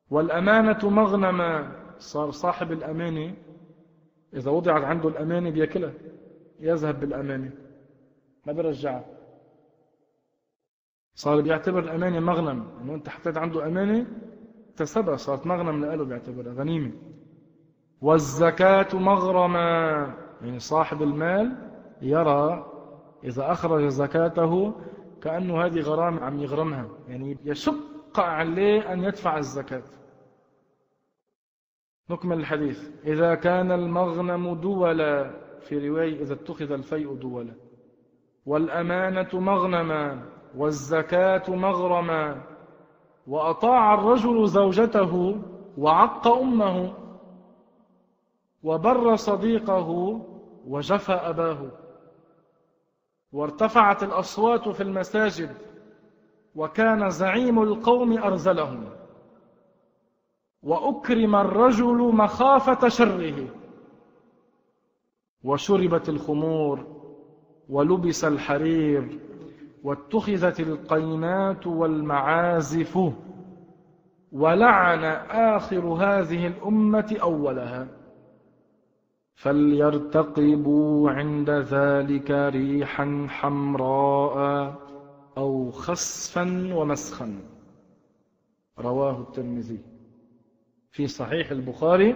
والأمانة 0.09 0.89
مغنما 0.89 1.71
صار 1.97 2.31
صاحب 2.31 2.71
الأمانة 2.71 3.33
إذا 4.33 4.51
وضعت 4.51 4.83
عنده 4.83 5.09
الأمانة 5.09 5.49
بيأكلها 5.49 5.93
يذهب 6.59 6.99
بالأمانة 6.99 7.51
ما 8.45 8.53
برجعها 8.53 9.16
صار 11.17 11.41
بيعتبر 11.41 11.79
الأمانة 11.79 12.19
مغنم. 12.19 12.67
إنه 12.81 12.95
أنت 12.95 13.09
حطيت 13.09 13.37
عنده 13.37 13.67
أمانة 13.67 14.07
اكتسبها 14.69 15.15
صارت 15.15 15.47
مغنم 15.47 15.85
لأله 15.85 16.05
بيعتبرها 16.05 16.53
غنيمة. 16.53 16.91
والزكاة 18.01 18.87
مغرما. 18.93 19.67
يعني 20.41 20.59
صاحب 20.59 21.01
المال 21.01 21.71
يرى 22.01 22.65
إذا 23.23 23.51
أخرج 23.51 23.87
زكاته 23.87 24.73
كأنه 25.21 25.65
هذه 25.65 25.79
غرام 25.79 26.19
عم 26.19 26.39
يغرمها. 26.39 26.89
يعني 27.07 27.37
يشق 27.45 28.19
عليه 28.19 28.93
أن 28.93 29.03
يدفع 29.03 29.37
الزكاة. 29.37 29.83
نكمل 32.09 32.39
الحديث. 32.39 32.89
إذا 33.05 33.35
كان 33.35 33.71
المغنم 33.71 34.53
دولا 34.53 35.33
في 35.59 35.89
رواية 35.89 36.21
إذا 36.21 36.33
اتخذ 36.33 36.71
الفيء 36.71 37.13
دولا. 37.13 37.53
والأمانة 38.45 39.29
مغنما. 39.33 40.36
والزكاة 40.57 41.43
مغرما 41.47 42.41
وأطاع 43.27 43.93
الرجل 43.93 44.47
زوجته 44.47 45.41
وعق 45.77 46.27
أمه 46.27 46.93
وبر 48.63 49.15
صديقه 49.15 50.21
وجفى 50.67 51.13
أباه. 51.13 51.71
وارتفعت 53.31 54.03
الأصوات 54.03 54.69
في 54.69 54.83
المساجد 54.83 55.55
وكان 56.55 57.09
زعيم 57.09 57.63
القوم 57.63 58.17
أرزلهم. 58.17 58.89
وأكرم 60.63 61.35
الرجل 61.35 62.15
مخافة 62.15 62.87
شره. 62.87 63.47
وشربت 65.43 66.09
الخمور 66.09 66.85
ولبس 67.69 68.25
الحرير. 68.25 69.26
واتخذت 69.87 70.59
القينات 70.59 71.67
والمعازف 71.67 72.99
ولعن 74.31 75.03
آخر 75.53 75.79
هذه 75.79 76.47
الأمة 76.47 77.17
أولها. 77.21 77.87
فليرتقبوا 79.35 81.11
عند 81.11 81.49
ذلك 81.49 82.31
ريحا 82.31 83.27
حمراء 83.29 84.75
أو 85.37 85.71
خسفا 85.71 86.75
ومسخا. 86.75 87.39
رواه 88.79 89.21
الترمذي. 89.21 89.79
في 90.91 91.07
صحيح 91.07 91.51
البخاري 91.51 92.15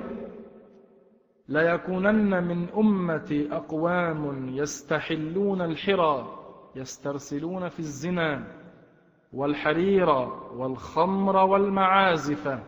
ليكونن 1.48 2.44
من 2.44 2.70
أمتي 2.70 3.54
أقوام 3.54 4.50
يستحلون 4.50 5.62
الحرى 5.62 6.41
يسترسلون 6.76 7.70
في 7.70 7.80
الزنا 7.80 8.48
والحرير 9.34 10.10
والخمر 10.56 11.36
والمعازف 11.38 12.60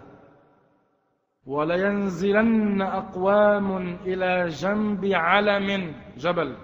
ولينزلن 1.45 2.81
أقوام 2.81 3.97
إلى 4.05 4.47
جنب 4.47 5.05
علم. 5.05 5.95
جبل. 6.17 6.55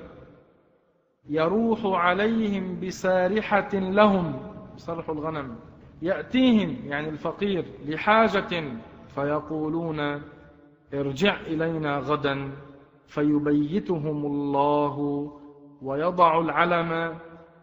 يروح 1.30 1.80
عليهم 1.86 2.80
بسارحة 2.80 3.70
لهم. 3.74 4.40
صرح 4.78 5.10
الغنم. 5.10 5.56
يأتيهم 6.02 6.76
يعني 6.86 7.10
الفقير 7.10 7.66
لحاجة 7.86 8.64
فيقولون 9.08 10.22
ارجع 10.94 11.42
إلينا 11.42 11.98
غدا. 11.98 12.52
فيبيتهم 13.08 14.26
الله 14.26 14.96
ويضع 15.82 16.40
العلم 16.40 17.20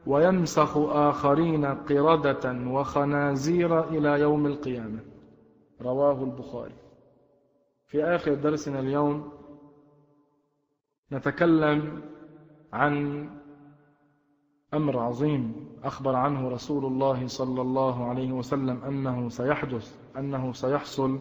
ويمسخ 0.06 0.76
آخرين 0.76 1.64
قردة 1.64 2.70
وخنازير 2.70 3.84
إلى 3.88 4.20
يوم 4.20 4.46
القيامة. 4.46 5.00
رواه 5.82 6.24
البخاري. 6.24 6.74
في 7.86 8.04
آخر 8.04 8.34
درسنا 8.34 8.80
اليوم 8.80 9.32
نتكلم 11.12 12.02
عن 12.72 13.28
أمر 14.74 14.98
عظيم 14.98 15.66
أخبر 15.84 16.16
عنه 16.16 16.48
رسول 16.48 16.84
الله 16.84 17.26
صلى 17.26 17.60
الله 17.60 18.04
عليه 18.04 18.32
وسلم 18.32 18.84
أنه 18.84 19.28
سيحدث 19.28 19.98
أنه 20.16 20.52
سيحصل 20.52 21.18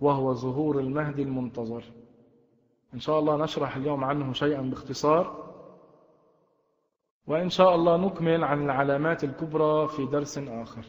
وهو 0.00 0.34
ظهور 0.34 0.80
المهدي 0.80 1.22
المنتظر. 1.22 1.84
إن 2.94 3.00
شاء 3.00 3.18
الله 3.18 3.36
نشرح 3.36 3.76
اليوم 3.76 4.04
عنه 4.04 4.32
شيئا 4.32 4.62
باختصار. 4.62 5.43
وإن 7.26 7.48
شاء 7.48 7.74
الله 7.74 7.96
نكمل 7.96 8.44
عن 8.44 8.64
العلامات 8.64 9.24
الكبرى 9.24 9.88
في 9.88 10.06
درس 10.06 10.38
آخر. 10.38 10.84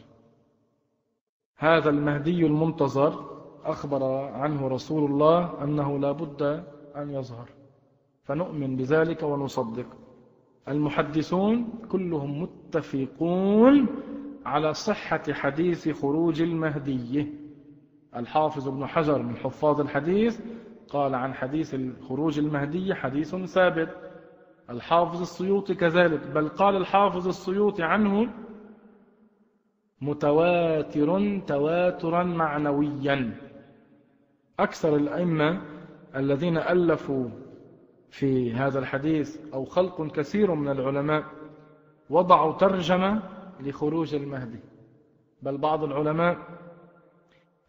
هذا 1.56 1.90
المهدي 1.90 2.46
المنتظر 2.46 3.36
أخبر 3.64 4.04
عنه 4.28 4.68
رسول 4.68 5.10
الله 5.10 5.64
أنه 5.64 5.98
لا 5.98 6.12
بد 6.12 6.42
أن 6.96 7.10
يظهر. 7.10 7.48
فنؤمن 8.24 8.76
بذلك 8.76 9.22
ونصدق. 9.22 9.86
المحدثون 10.68 11.68
كلهم 11.90 12.42
متفقون 12.42 13.86
على 14.46 14.74
صحة 14.74 15.32
حديث 15.32 15.88
خروج 15.88 16.42
المهدي. 16.42 17.32
الحافظ 18.16 18.68
ابن 18.68 18.86
حجر 18.86 19.22
من 19.22 19.36
حفاظ 19.36 19.80
الحديث 19.80 20.40
قال 20.88 21.14
عن 21.14 21.34
حديث 21.34 21.76
خروج 22.08 22.38
المهدي 22.38 22.94
حديث 22.94 23.34
ثابت. 23.36 24.05
الحافظ 24.70 25.20
السيوطي 25.20 25.74
كذلك 25.74 26.26
بل 26.26 26.48
قال 26.48 26.76
الحافظ 26.76 27.28
السيوطي 27.28 27.82
عنه 27.82 28.28
متواتر 30.00 31.40
تواترا 31.46 32.22
معنويا. 32.22 33.36
أكثر 34.60 34.96
الأئمة 34.96 35.62
الذين 36.16 36.56
ألفوا 36.58 37.28
في 38.10 38.52
هذا 38.52 38.78
الحديث 38.78 39.38
أو 39.54 39.64
خلق 39.64 40.06
كثير 40.06 40.54
من 40.54 40.68
العلماء 40.68 41.24
وضعوا 42.10 42.52
ترجمة 42.52 43.22
لخروج 43.60 44.14
المهدي 44.14 44.60
بل 45.42 45.58
بعض 45.58 45.84
العلماء 45.84 46.36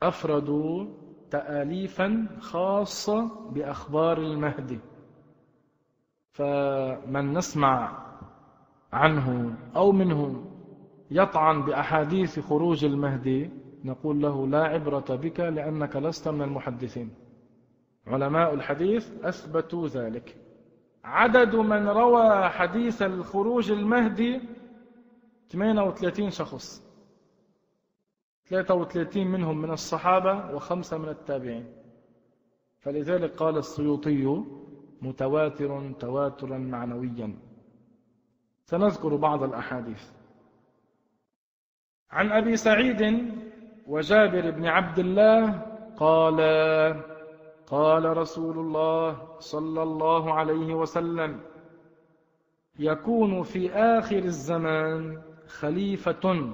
أفردوا 0.03 0.85
تآليفا 1.31 2.27
خاصة 2.39 3.31
بأخبار 3.51 4.17
المهدي. 4.17 4.79
فمن 6.37 7.33
نسمع 7.33 7.97
عنه 8.93 9.55
أو 9.75 9.91
منه 9.91 10.45
يطعن 11.11 11.61
بأحاديث 11.61 12.39
خروج 12.39 12.85
المهدي 12.85 13.49
نقول 13.83 14.21
له 14.21 14.47
لا 14.47 14.63
عبرة 14.63 15.15
بك 15.15 15.39
لأنك 15.39 15.95
لست 15.95 16.27
من 16.27 16.41
المحدثين. 16.41 17.09
علماء 18.07 18.53
الحديث 18.53 19.11
أثبتوا 19.23 19.87
ذلك. 19.87 20.37
عدد 21.03 21.55
من 21.55 21.87
روى 21.87 22.49
حديث 22.49 23.01
الخروج 23.01 23.71
المهدي 23.71 24.41
38 25.49 26.29
شخص. 26.29 26.83
33 28.45 29.27
منهم 29.27 29.61
من 29.61 29.71
الصحابة 29.71 30.55
وخمسة 30.55 30.97
من 30.97 31.09
التابعين. 31.09 31.65
فلذلك 32.79 33.35
قال 33.35 33.57
السيوطي 33.57 34.25
متواتر 35.01 35.91
تواترا 35.99 36.57
معنويا. 36.57 37.39
سنذكر 38.65 39.15
بعض 39.15 39.43
الأحاديث. 39.43 40.09
عن 42.11 42.31
أبي 42.31 42.57
سعيد 42.57 43.31
وجابر 43.87 44.51
بن 44.51 44.65
عبد 44.65 44.99
الله 44.99 45.61
قال 45.97 46.39
قال 47.67 48.17
رسول 48.17 48.59
الله 48.59 49.37
صلى 49.39 49.83
الله 49.83 50.33
عليه 50.33 50.73
وسلم 50.73 51.41
يكون 52.79 53.43
في 53.43 53.71
آخر 53.71 54.17
الزمان 54.17 55.21
خليفة 55.47 56.53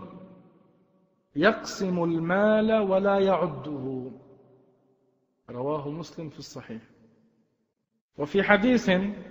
يقسم 1.35 2.03
المال 2.03 2.73
ولا 2.73 3.19
يعده. 3.19 4.11
رواه 5.49 5.89
مسلم 5.89 6.29
في 6.29 6.39
الصحيح. 6.39 6.81
وفي 8.17 8.43
حديث 8.43 8.89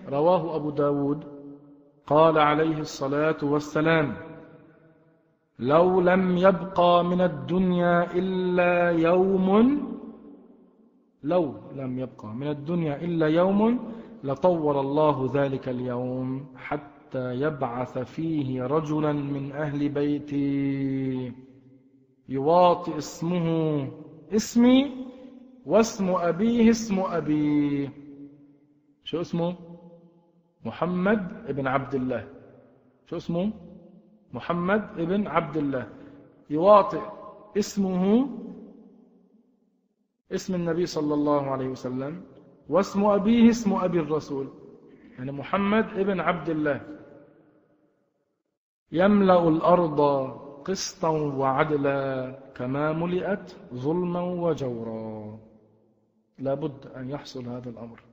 رواه 0.09 0.57
أبو 0.57 0.70
داود 0.70 1.24
قال 2.07 2.39
عليه 2.39 2.78
الصلاة 2.78 3.37
والسلام 3.43 4.16
لو 5.59 6.01
لم 6.01 6.37
يبقى 6.37 7.05
من 7.05 7.20
الدنيا 7.20 8.12
إلا 8.14 8.91
يوم 8.91 9.49
لو 11.22 11.55
لم 11.74 11.99
يبقى 11.99 12.28
من 12.35 12.47
الدنيا 12.49 12.97
إلا 12.97 13.26
يوم 13.26 13.78
لطور 14.24 14.80
الله 14.80 15.30
ذلك 15.35 15.68
اليوم 15.68 16.47
حتى 16.57 17.35
يبعث 17.35 17.99
فيه 17.99 18.62
رجلا 18.62 19.12
من 19.12 19.53
أهل 19.53 19.89
بيتي 19.89 21.33
يواطئ 22.28 22.97
اسمه 22.99 23.89
اسمي 24.35 24.91
واسم 25.66 26.11
أبيه 26.11 26.70
اسم 26.70 27.01
أبيه 27.01 27.93
شو 29.12 29.20
اسمه؟ 29.20 29.56
محمد 30.64 31.20
ابن 31.52 31.66
عبد 31.66 31.94
الله. 31.94 32.28
شو 33.06 33.16
اسمه؟ 33.16 33.52
محمد 34.32 34.82
ابن 35.04 35.26
عبد 35.26 35.56
الله. 35.56 35.84
يواطئ 36.50 37.04
اسمه 37.58 38.28
اسم 40.32 40.54
النبي 40.54 40.86
صلى 40.86 41.14
الله 41.14 41.42
عليه 41.50 41.68
وسلم 41.68 42.24
واسم 42.68 43.04
أبيه 43.04 43.50
اسم 43.50 43.72
أبي 43.72 44.00
الرسول. 44.00 44.48
يعني 45.18 45.32
محمد 45.32 45.84
ابن 45.84 46.20
عبد 46.20 46.48
الله. 46.48 46.80
يملأ 48.92 49.48
الأرض 49.48 50.00
قسطا 50.64 51.10
وعدلا 51.10 52.00
كما 52.56 52.92
ملئت 52.92 53.56
ظلما 53.74 54.22
وجورا. 54.44 55.38
لابد 56.38 56.86
أن 56.96 57.10
يحصل 57.10 57.44
هذا 57.48 57.70
الأمر. 57.70 58.11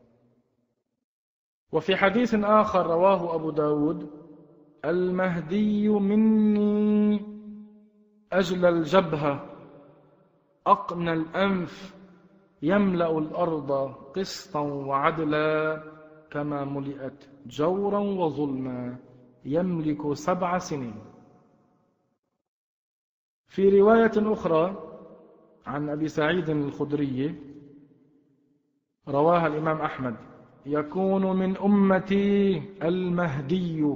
وفي 1.72 1.96
حديث 1.96 2.36
آخر 2.36 2.88
رواه 2.88 3.36
أبو 3.36 3.50
داود 3.52 4.10
المهدي 4.86 5.90
مني 5.90 7.22
أجل 8.32 8.66
الجبهة 8.66 9.46
أقنى 10.68 11.14
الأنف 11.14 11.96
يملأ 12.62 13.18
الأرض 13.18 13.72
قسطا 14.16 14.60
وعدلا 14.60 15.84
كما 16.32 16.66
ملئت 16.66 17.30
جورا 17.46 18.00
وظلما 18.00 18.98
يملك 19.46 20.14
سبع 20.14 20.58
سنين. 20.58 20.96
في 23.48 23.80
رواية 23.80 24.12
أخرى 24.34 24.84
عن 25.66 25.90
أبي 25.90 26.08
سعيد 26.08 26.50
الخدري 26.50 27.36
رواها 29.08 29.48
الإمام 29.48 29.82
أحمد. 29.82 30.29
يكون 30.66 31.26
من 31.40 31.58
أمتي 31.58 32.64
المهدي 32.84 33.96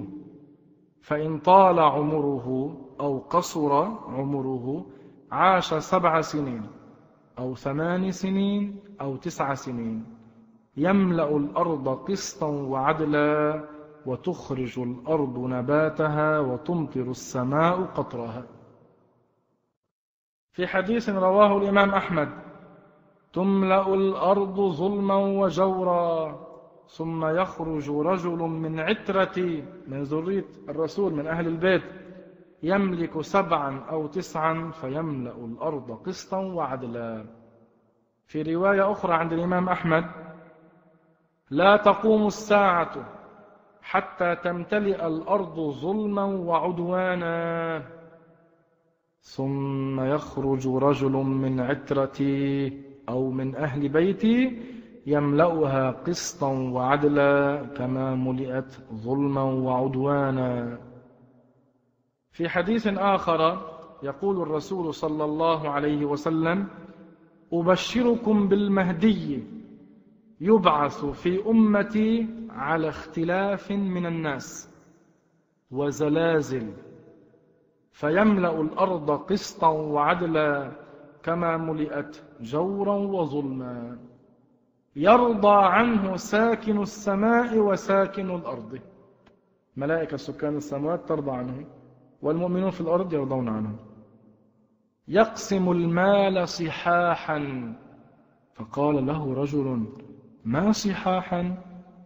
فإن 1.01 1.39
طال 1.39 1.79
عمره 1.79 2.77
أو 2.99 3.19
قصر 3.19 3.73
عمره 4.07 4.85
عاش 5.31 5.73
سبع 5.73 6.21
سنين 6.21 6.67
أو 7.39 7.55
ثمان 7.55 8.11
سنين 8.11 8.79
أو 9.01 9.15
تسع 9.15 9.53
سنين. 9.53 10.05
يملأ 10.77 11.37
الأرض 11.37 11.87
قسطا 11.87 12.47
وعدلا 12.47 13.63
وتخرج 14.05 14.79
الأرض 14.79 15.39
نباتها 15.39 16.39
وتمطر 16.39 17.01
السماء 17.01 17.83
قطرها. 17.83 18.43
في 20.51 20.67
حديث 20.67 21.09
رواه 21.09 21.57
الإمام 21.57 21.89
أحمد 21.89 22.29
تملأ 23.33 23.93
الأرض 23.93 24.59
ظلما 24.59 25.15
وجورا. 25.15 26.39
ثم 26.87 27.25
يخرج 27.25 27.89
رجل 27.89 28.37
من 28.37 28.79
عترة 28.79 29.63
من 29.87 30.03
ذرية 30.03 30.45
الرسول 30.69 31.13
من 31.13 31.27
أهل 31.27 31.47
البيت 31.47 31.83
يملك 32.63 33.21
سبعا 33.21 33.79
أو 33.89 34.07
تسعا 34.07 34.71
فيملأ 34.81 35.45
الأرض 35.45 35.91
قسطا 35.91 36.37
وعدلا. 36.37 37.25
في 38.27 38.41
رواية 38.41 38.91
أخرى 38.91 39.13
عند 39.13 39.33
الإمام 39.33 39.69
أحمد 39.69 40.05
لا 41.51 41.77
تقوم 41.77 42.27
الساعة 42.27 42.91
حتى 43.81 44.35
تمتلئ 44.35 45.07
الأرض 45.07 45.59
ظلما 45.59 46.23
وعدوانا. 46.23 47.83
ثم 49.21 50.01
يخرج 50.01 50.67
رجل 50.67 51.11
من 51.11 51.59
عترتي 51.59 52.83
أو 53.09 53.31
من 53.31 53.55
أهل 53.55 53.89
بيتي 53.89 54.61
يملأها 55.05 55.91
قسطا 55.91 56.47
وعدلا 56.47 57.63
كما 57.77 58.15
ملئت 58.15 58.77
ظلما 58.93 59.43
وعدوانا. 59.43 60.79
في 62.31 62.49
حديث 62.49 62.87
آخر 62.87 63.61
يقول 64.03 64.41
الرسول 64.41 64.93
صلى 64.93 65.25
الله 65.25 65.69
عليه 65.69 66.05
وسلم 66.05 66.67
أبشركم 67.53 68.47
بالمهدي 68.47 69.43
يبعث 70.41 71.05
في 71.05 71.49
أمتي 71.49 72.27
على 72.49 72.89
اختلاف 72.89 73.71
من 73.71 74.05
الناس 74.05 74.69
وزلازل 75.71 76.73
فيملأ 77.91 78.61
الأرض 78.61 79.11
قسطا 79.11 79.69
وعدلا 79.69 80.71
كما 81.23 81.57
ملئت 81.57 82.23
جورا 82.41 82.95
وظلما. 82.95 83.97
يرضى 84.95 85.65
عنه 85.65 86.15
ساكن 86.15 86.81
السماء 86.81 87.57
وساكن 87.57 88.35
الأرض. 88.35 88.79
ملائكة 89.77 90.17
سكان 90.17 90.57
السماوات 90.57 91.09
ترضى 91.09 91.31
عنه 91.31 91.65
والمؤمنون 92.21 92.69
في 92.69 92.81
الأرض 92.81 93.13
يرضون 93.13 93.49
عنه. 93.49 93.75
يقسم 95.07 95.71
المال 95.71 96.47
صحاحا. 96.47 97.73
فقال 98.53 99.05
له 99.05 99.33
رجل 99.33 99.83
ما 100.45 100.71
صحاحا؟ 100.71 101.55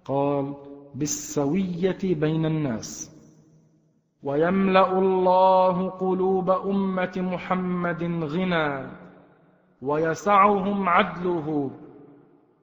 قال 0.06 0.54
بالسوية 0.96 1.98
بين 2.04 2.46
الناس. 2.46 3.18
ويملأ 4.24 5.00
الله 5.00 5.90
قلوب 5.90 6.50
أمة 6.50 7.14
محمد 7.18 8.04
غنى 8.04 8.88
ويسعهم 9.82 10.90
عدله. 10.90 11.72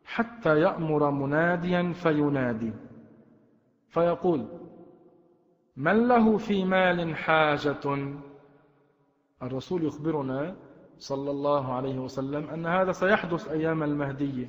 حتى 0.04 0.60
يأمر 0.60 1.10
مناديا 1.10 1.92
فينادي. 1.92 2.72
فيقول 3.88 4.46
من 5.76 6.08
له 6.08 6.36
في 6.36 6.64
مال 6.64 7.16
حاجة؟ 7.16 8.14
الرسول 9.42 9.84
يخبرنا 9.84 10.56
صلى 10.98 11.30
الله 11.30 11.72
عليه 11.72 11.98
وسلم 11.98 12.50
أن 12.50 12.66
هذا 12.66 12.92
سيحدث 12.92 13.48
أيام 13.48 13.82
المهدي. 13.82 14.48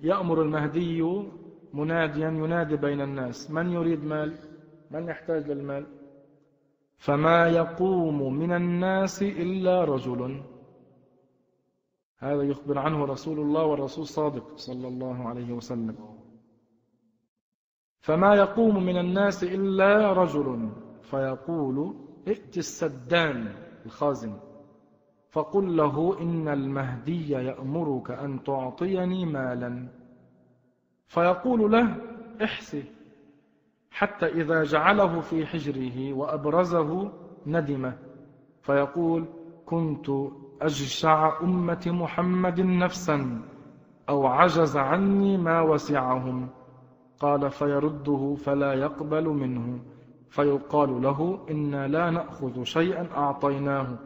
يأمر 0.00 0.42
المهدي 0.42 1.02
مناديا 1.72 2.28
ينادي 2.28 2.76
بين 2.76 3.00
الناس 3.00 3.50
من 3.50 3.72
يريد 3.72 4.04
مال؟ 4.04 4.34
من 4.90 5.08
يحتاج 5.08 5.50
للمال؟ 5.50 5.86
فما 6.96 7.48
يقوم 7.48 8.34
من 8.34 8.52
الناس 8.52 9.22
إلا 9.22 9.84
رجل. 9.84 10.42
هذا 12.18 12.42
يخبر 12.42 12.78
عنه 12.78 13.04
رسول 13.04 13.40
الله 13.40 13.64
والرسول 13.64 14.06
صادق 14.06 14.56
صلى 14.56 14.88
الله 14.88 15.28
عليه 15.28 15.52
وسلم. 15.52 15.96
فما 18.00 18.34
يقوم 18.34 18.84
من 18.84 18.98
الناس 18.98 19.44
إلا 19.44 20.12
رجل 20.12 20.70
فيقول 21.02 21.94
ائت 22.28 22.58
السدان 22.58 23.54
الخازن 23.86 24.36
فقل 25.30 25.76
له 25.76 26.20
إن 26.20 26.48
المهدي 26.48 27.30
يأمرك 27.30 28.10
أن 28.10 28.42
تعطيني 28.44 29.26
مالا. 29.26 29.88
فيقول 31.06 31.72
له 31.72 31.96
احسي 32.42 32.84
حتى 33.90 34.26
إذا 34.26 34.62
جعله 34.62 35.20
في 35.20 35.46
حجره 35.46 36.12
وأبرزه 36.12 37.12
ندم 37.46 37.92
فيقول 38.62 39.24
كنت 39.66 40.10
أجشع 40.64 41.40
أمة 41.42 41.84
محمد 41.86 42.60
نفسا 42.60 43.42
أو 44.08 44.26
عجز 44.26 44.76
عني 44.76 45.36
ما 45.36 45.60
وسعهم. 45.60 46.48
قال 47.20 47.50
فيرده 47.50 48.34
فلا 48.34 48.72
يقبل 48.74 49.28
منه. 49.28 49.80
فيقال 50.28 51.02
له 51.02 51.46
إنا 51.50 51.88
لا 51.88 52.10
نأخذ 52.10 52.62
شيئا 52.62 53.08
أعطيناه. 53.16 53.98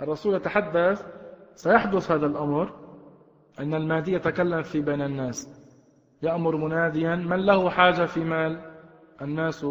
الرسول 0.00 0.34
يتحدث 0.34 1.06
سيحدث 1.54 2.10
هذا 2.10 2.26
الأمر؟ 2.26 2.72
أن 3.60 3.74
المهدي 3.74 4.12
يتكلم 4.12 4.62
في 4.62 4.80
بين 4.80 5.02
الناس. 5.02 5.60
يأمر 6.22 6.56
مناديا 6.56 7.16
من 7.16 7.46
له 7.46 7.70
حاجة 7.70 8.04
في 8.04 8.24
مال؟ 8.24 8.60
الناس 9.22 9.66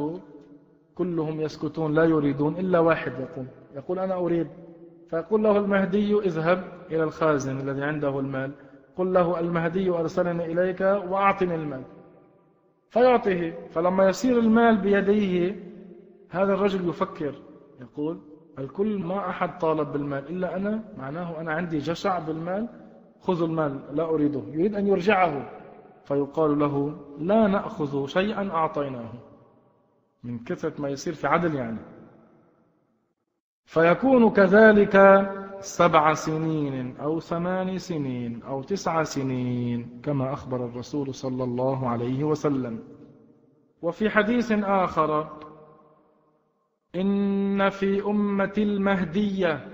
كلهم 0.95 1.41
يسكتون 1.41 1.94
لا 1.94 2.03
يريدون 2.03 2.57
إلا 2.57 2.80
واحد 2.80 3.11
يقول 3.11 3.48
يقول 3.76 3.99
أنا 3.99 4.16
أريد 4.16 4.48
فيقول 5.10 5.44
له 5.44 5.57
المهدي 5.57 6.19
اذهب 6.19 6.64
إلى 6.91 7.03
الخازن 7.03 7.60
الذي 7.60 7.84
عنده 7.84 8.19
المال. 8.19 8.52
قل 8.95 9.14
له 9.14 9.40
المهدي 9.40 9.90
أرسلني 9.90 10.45
إليك 10.45 10.81
وأعطني 10.81 11.56
المال. 11.56 11.84
فيعطيه 12.90 13.68
فلما 13.72 14.10
يصير 14.10 14.40
المال 14.40 14.77
بيديه 14.77 15.64
هذا 16.30 16.53
الرجل 16.53 16.90
يفكر 16.90 17.36
يقول 17.81 18.19
الكل 18.60 18.99
ما 18.99 19.30
أحد 19.30 19.57
طالب 19.57 19.91
بالمال 19.91 20.30
إلا 20.30 20.56
أنا 20.56 20.84
معناه 20.98 21.41
أنا 21.41 21.53
عندي 21.53 21.77
جشع 21.77 22.19
بالمال 22.19 22.68
خذوا 23.19 23.48
المال 23.48 23.80
لا 23.91 24.03
أريده. 24.03 24.41
يريد 24.48 24.76
أن 24.76 24.88
يرجعه. 24.88 25.49
فيقال 26.06 26.60
له 26.60 26.98
لا 27.19 27.48
نأخذ 27.48 28.07
شيئا 28.07 28.49
أعطيناه. 28.49 29.11
من 30.23 30.40
كثرة 30.40 30.81
ما 30.81 30.90
يصير 30.90 31.14
في 31.14 31.27
عدل 31.27 31.56
يعني. 31.56 31.77
فيكون 33.70 34.30
كذلك 34.30 34.96
سبع 35.60 36.14
سنين 36.14 36.98
أو 36.98 37.20
ثمان 37.20 37.78
سنين 37.78 38.44
أو 38.44 38.64
تسع 38.64 39.04
سنين 39.04 40.02
كما 40.04 40.34
أخبر 40.34 40.66
الرسول 40.66 41.14
صلى 41.14 41.44
الله 41.44 41.90
عليه 41.90 42.24
وسلم. 42.24 42.84
وفي 43.82 44.10
حديث 44.10 44.52
آخر 44.52 45.38
إن 46.96 47.70
في 47.70 48.06
أمة 48.06 48.54
المهدية 48.58 49.68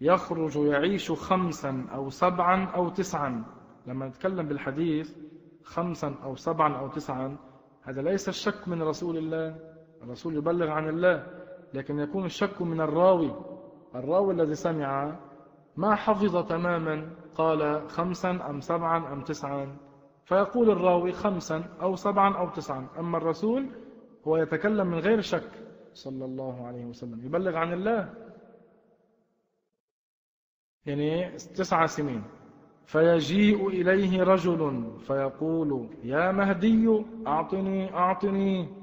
يخرج 0.00 0.56
يعيش 0.56 1.12
خمسا 1.12 1.86
أو 1.94 2.10
سبعا 2.10 2.64
أو 2.64 2.88
تسعا. 2.88 3.44
لما 3.86 4.08
نتكلم 4.08 4.48
بالحديث 4.48 5.16
خمسا 5.64 6.14
أو 6.24 6.36
سبعا 6.36 6.76
أو 6.76 6.88
تسعا 6.88 7.36
هذا 7.82 8.02
ليس 8.02 8.28
الشك 8.28 8.68
من 8.68 8.82
رسول 8.82 9.16
الله. 9.16 9.56
الرسول 10.02 10.36
يبلغ 10.36 10.70
عن 10.70 10.88
الله. 10.88 11.41
لكن 11.74 11.98
يكون 11.98 12.24
الشك 12.24 12.62
من 12.62 12.80
الراوي. 12.80 13.32
الراوي 13.94 14.34
الذي 14.34 14.54
سمع 14.54 15.16
ما 15.76 15.94
حفظ 15.94 16.48
تماما 16.48 17.10
قال 17.34 17.90
خمسا 17.90 18.30
أم 18.30 18.60
سبعا 18.60 19.12
أم 19.12 19.20
تسعا. 19.20 19.76
فيقول 20.24 20.70
الراوي 20.70 21.12
خمسا 21.12 21.64
أو 21.82 21.96
سبعا 21.96 22.38
أو 22.38 22.48
تسعا. 22.48 22.86
أما 22.98 23.18
الرسول 23.18 23.66
هو 24.28 24.36
يتكلم 24.36 24.86
من 24.86 24.98
غير 24.98 25.20
شك. 25.20 25.50
صلى 25.94 26.24
الله 26.24 26.66
عليه 26.66 26.84
وسلم. 26.84 27.24
يبلغ 27.24 27.56
عن 27.56 27.72
الله. 27.72 28.14
يعني 30.86 31.30
تسع 31.36 31.86
سنين. 31.86 32.24
فيجيء 32.86 33.68
إليه 33.68 34.22
رجل 34.22 34.90
فيقول 34.98 35.88
يا 36.04 36.32
مهدي 36.32 37.04
أعطني 37.26 37.94
أعطني 37.94 38.81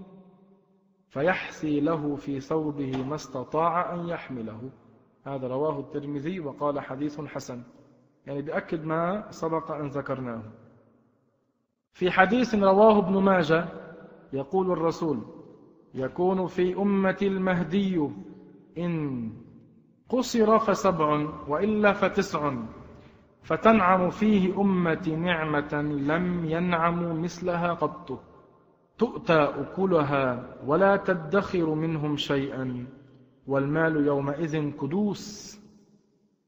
فيحثي 1.10 1.80
له 1.80 2.16
في 2.16 2.40
ثوبه 2.40 3.04
ما 3.04 3.16
استطاع 3.16 3.94
أن 3.94 4.08
يحمله. 4.08 4.70
هذا 5.26 5.48
رواه 5.48 5.80
الترمذي 5.80 6.40
وقال 6.40 6.80
حديث 6.80 7.22
حسن. 7.22 7.64
يعني 8.26 8.42
بأكد 8.42 8.86
ما 8.86 9.32
سبق 9.32 9.72
أن 9.72 9.88
ذكرناه. 9.88 10.44
في 11.94 12.12
حديث 12.12 12.56
رواه 12.56 13.00
ابن 13.00 13.18
ماجه 13.18 13.68
يقول 14.34 14.72
الرسول 14.72 15.20
يكون 15.94 16.48
في 16.48 16.78
أمة 16.78 17.18
المهدي 17.22 18.10
إن 18.78 19.32
قصر 20.10 20.60
فسبع 20.60 21.30
وإلا 21.48 21.94
فتسع 21.94 22.54
فتنعم 23.44 24.10
فيه 24.10 24.62
أمة 24.62 25.10
نعمة 25.10 25.82
لم 25.82 26.46
ينعم 26.46 27.22
مثلها 27.22 27.74
قط. 27.74 28.29
تؤتى 29.00 29.34
أكلها 29.34 30.56
ولا 30.66 30.98
تدخر 30.98 31.74
منهم 31.74 32.18
شيئا 32.18 32.88
والمال 33.48 34.08
يومئذ 34.08 34.72
كدوس. 34.72 35.60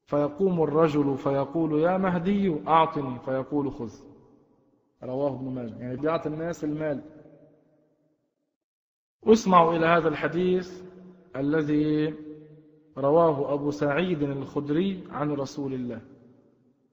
فيقوم 0.06 0.64
الرجل 0.64 1.18
فيقول 1.18 1.80
يا 1.80 1.98
مهدي 1.98 2.68
أعطني 2.68 3.20
فيقول 3.20 3.72
خذ. 3.72 3.94
رواه 5.04 5.36
ابن 5.36 5.50
ماجه. 5.50 5.76
يعني 5.80 5.96
بيعطي 5.96 6.30
الناس 6.30 6.64
المال. 6.64 7.02
اسمعوا 9.24 9.74
إلى 9.74 9.86
هذا 9.86 10.08
الحديث 10.08 10.84
الذي 11.36 12.14
رواه 12.98 13.54
أبو 13.54 13.72
سعيد 13.72 14.22
الخدري 14.24 15.04
عن 15.12 15.32
رسول 15.32 15.74
الله. 15.74 16.02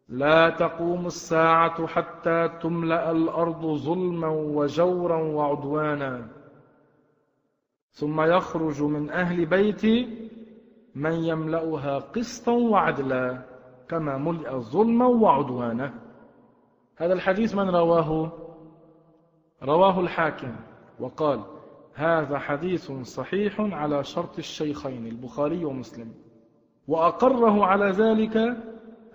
لا 0.09 0.51
تقوم 0.51 1.07
الساعة 1.07 1.87
حتى 1.87 2.49
تملأ 2.63 3.11
الأرض 3.11 3.67
ظلما 3.67 4.29
وجورا 4.29 5.23
وعدوانا. 5.23 6.29
ثم 7.91 8.21
يخرج 8.21 8.83
من 8.83 9.11
أهل 9.11 9.47
بيتي 9.47 10.29
من 10.95 11.13
يملأها 11.13 11.99
قسطا 11.99 12.53
وعدلا 12.53 13.43
كما 13.89 14.19
ملئ 14.19 14.51
ظلما 14.51 15.07
وعدوانا. 15.07 15.95
هذا 16.97 17.13
الحديث 17.13 17.55
من 17.55 17.71
رواه؟ 17.71 18.33
رواه 19.63 20.01
الحاكم. 20.01 20.57
وقال 21.01 21.41
هذا 21.95 22.39
حديث 22.39 22.93
صحيح 22.93 23.61
على 23.61 24.05
شرط 24.05 24.39
الشيخين 24.39 25.07
البخاري 25.07 25.65
ومسلم. 25.65 26.15
وأقره 26.89 27.65
على 27.65 27.91
ذلك 27.91 28.57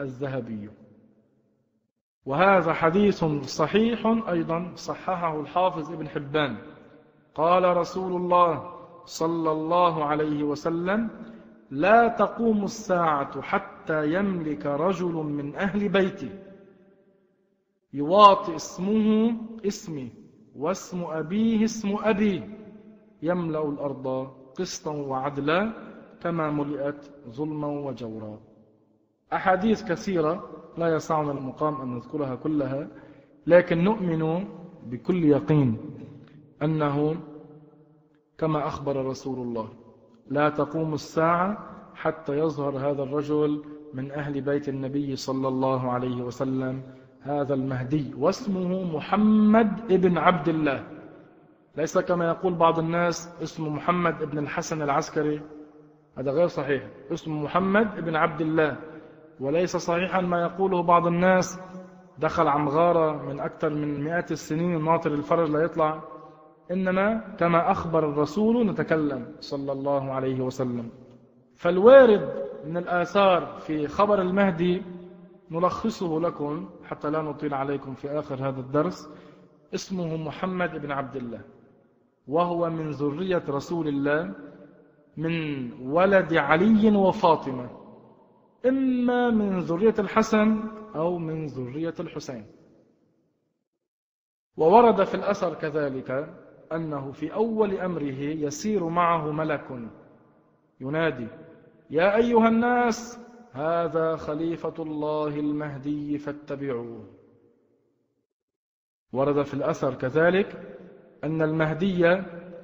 الذهبي. 0.02 0.70
وهذا 2.25 2.73
حديث 2.73 3.25
صحيح 3.45 4.05
أيضا 4.29 4.71
صححه 4.75 5.39
الحافظ 5.39 5.91
ابن 5.91 6.07
حبان. 6.07 6.57
قال 7.35 7.77
رسول 7.77 8.15
الله 8.15 8.73
صلى 9.05 9.51
الله 9.51 10.05
عليه 10.05 10.43
وسلم 10.43 11.09
لا 11.71 12.07
تقوم 12.07 12.63
الساعة 12.63 13.41
حتى 13.41 14.13
يملك 14.13 14.65
رجل 14.65 15.13
من 15.13 15.55
أهل 15.55 15.89
بيتي. 15.89 16.39
يواطئ 17.93 18.55
اسمه 18.55 19.35
اسمي 19.67 20.11
واسم 20.55 21.03
أبيه 21.03 21.63
اسم 21.63 21.95
أبي. 22.03 22.43
يملأ 23.21 23.69
الأرض 23.69 24.07
قسطا 24.55 24.91
وعدلا 24.91 25.73
كما 26.21 26.51
ملئت 26.51 27.11
ظلما 27.29 27.67
وجورا. 27.67 28.52
أحاديث 29.35 29.84
كثيرة 29.84 30.49
لا 30.77 30.95
يسعنا 30.95 31.31
المقام 31.31 31.81
أن 31.81 31.95
نذكرها 31.95 32.35
كلها 32.35 32.88
لكن 33.47 33.84
نؤمن 33.84 34.45
بكل 34.85 35.23
يقين 35.23 35.77
أنه 36.64 37.15
كما 38.38 38.68
أخبر 38.68 39.05
رسول 39.05 39.39
الله 39.39 39.69
لا 40.27 40.49
تقوم 40.49 40.93
الساعة 40.93 41.57
حتى 41.95 42.39
يظهر 42.39 42.77
هذا 42.77 43.03
الرجل 43.03 43.64
من 43.93 44.11
أهل 44.11 44.41
بيت 44.41 44.69
النبي 44.69 45.15
صلى 45.15 45.47
الله 45.47 45.91
عليه 45.91 46.22
وسلم 46.22 46.81
هذا 47.22 47.53
المهدي 47.53 48.14
واسمه 48.18 48.95
محمد 48.95 49.91
ابن 49.91 50.18
عبد 50.18 50.49
الله. 50.49 50.84
ليس 51.77 51.97
كما 51.97 52.27
يقول 52.27 52.53
بعض 52.53 52.80
الناس 52.80 53.30
اسمه 53.43 53.69
محمد 53.69 54.22
ابن 54.22 54.38
الحسن 54.38 54.81
العسكري 54.81 55.41
هذا 56.18 56.31
غير 56.31 56.47
صحيح 56.47 56.84
اسمه 57.11 57.43
محمد 57.43 57.97
ابن 57.97 58.15
عبد 58.15 58.41
الله. 58.41 58.77
وليس 59.44 59.78
صحيحا 59.78 60.22
ما 60.22 60.41
يقوله 60.41 60.84
بعض 60.84 61.07
الناس 61.07 61.60
دخل 62.20 62.48
عن 62.48 62.68
غارة 62.68 63.26
من 63.26 63.40
أكثر 63.40 63.70
من 63.70 64.03
مئات 64.03 64.32
السنين 64.32 64.86
ناطر 64.86 65.14
الفرج 65.14 65.49
لا 65.49 65.60
يطلع. 65.60 66.02
إنما 66.72 67.36
كما 67.40 67.72
أخبر 67.72 68.10
الرسول 68.10 68.68
نتكلم 68.68 69.36
صلى 69.40 69.72
الله 69.72 70.11
عليه 70.11 70.41
وسلم. 70.41 70.90
فالوارد 71.56 72.30
من 72.65 72.78
الآثار 72.78 73.57
في 73.60 73.88
خبر 73.88 74.22
المهدي 74.22 74.82
نلخصه 75.52 76.20
لكم 76.20 76.70
حتى 76.84 77.10
لا 77.10 77.22
نطيل 77.22 77.53
عليكم 77.53 77.94
في 77.94 78.20
آخر 78.20 78.36
هذا 78.36 78.60
الدرس. 78.60 79.10
اسمه 79.74 80.18
محمد 80.18 80.82
بن 80.82 80.91
عبد 80.91 81.15
الله 81.15 81.41
وهو 82.28 82.70
من 82.70 82.91
ذرية 82.91 83.44
رسول 83.49 83.88
الله 83.88 84.32
من 85.18 85.72
ولد 85.82 86.34
علي 86.34 86.95
وفاطمة. 86.95 87.82
إما 88.65 89.30
من 89.30 89.60
ذرية 89.60 89.94
الحسن 89.99 90.64
أو 90.95 91.18
من 91.18 91.45
ذرية 91.45 91.94
الحسين 91.99 92.45
وورد 94.57 95.03
في 95.03 95.15
الأثر 95.15 95.53
كذلك 95.53 96.34
أنه 96.72 97.11
في 97.11 97.34
أول 97.34 97.77
أمره 97.77 98.19
يسير 98.19 98.90
معه 98.90 99.31
ملك 99.31 99.90
ينادي 100.81 101.27
يا 101.90 102.15
أيها 102.15 102.48
الناس 102.48 103.19
هذا 103.52 104.15
خليفة 104.15 104.73
الله 104.80 105.40
المهدي 105.40 106.18
فاتبعوه 106.18 107.10
ورد 109.14 109.41
في 109.41 109.53
الأثر 109.53 109.94
كذلك 109.94 110.77
أن 111.23 111.41
المهدي 111.41 112.23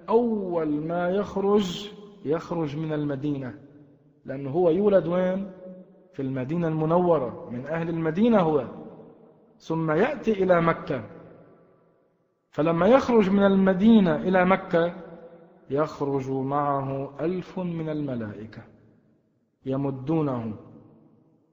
أول 0.10 0.70
ما 0.70 1.10
يخرج 1.10 1.92
يخرج 2.26 2.78
من 2.78 2.94
المدينة 2.94 3.60
لأنه 4.26 4.50
هو 4.50 4.70
يولد 4.70 5.08
وين؟ 5.08 5.52
في 6.14 6.22
المدينة 6.22 6.68
المنورة 6.68 7.49
من 7.52 7.65
أهل 7.65 7.90
المدينة 7.90 8.40
هو 8.40 8.68
ثم 9.57 9.91
يأتي 9.91 10.31
إلى 10.31 10.61
مكة. 10.61 11.03
فلما 12.49 12.88
يخرج 12.88 13.30
من 13.30 13.45
المدينة 13.45 14.15
إلى 14.15 14.45
مكة 14.45 14.95
يخرج 15.69 16.31
معه 16.31 17.14
ألف 17.19 17.60
من 17.60 17.90
الملائكة 17.90 18.61
يمدونه 19.65 20.53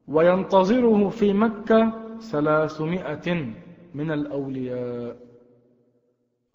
وينتظره 0.08 1.08
في 1.08 1.32
مكة 1.32 1.92
ثلاثمائة 2.20 3.52
من 3.94 4.10
الأولياء. 4.10 5.16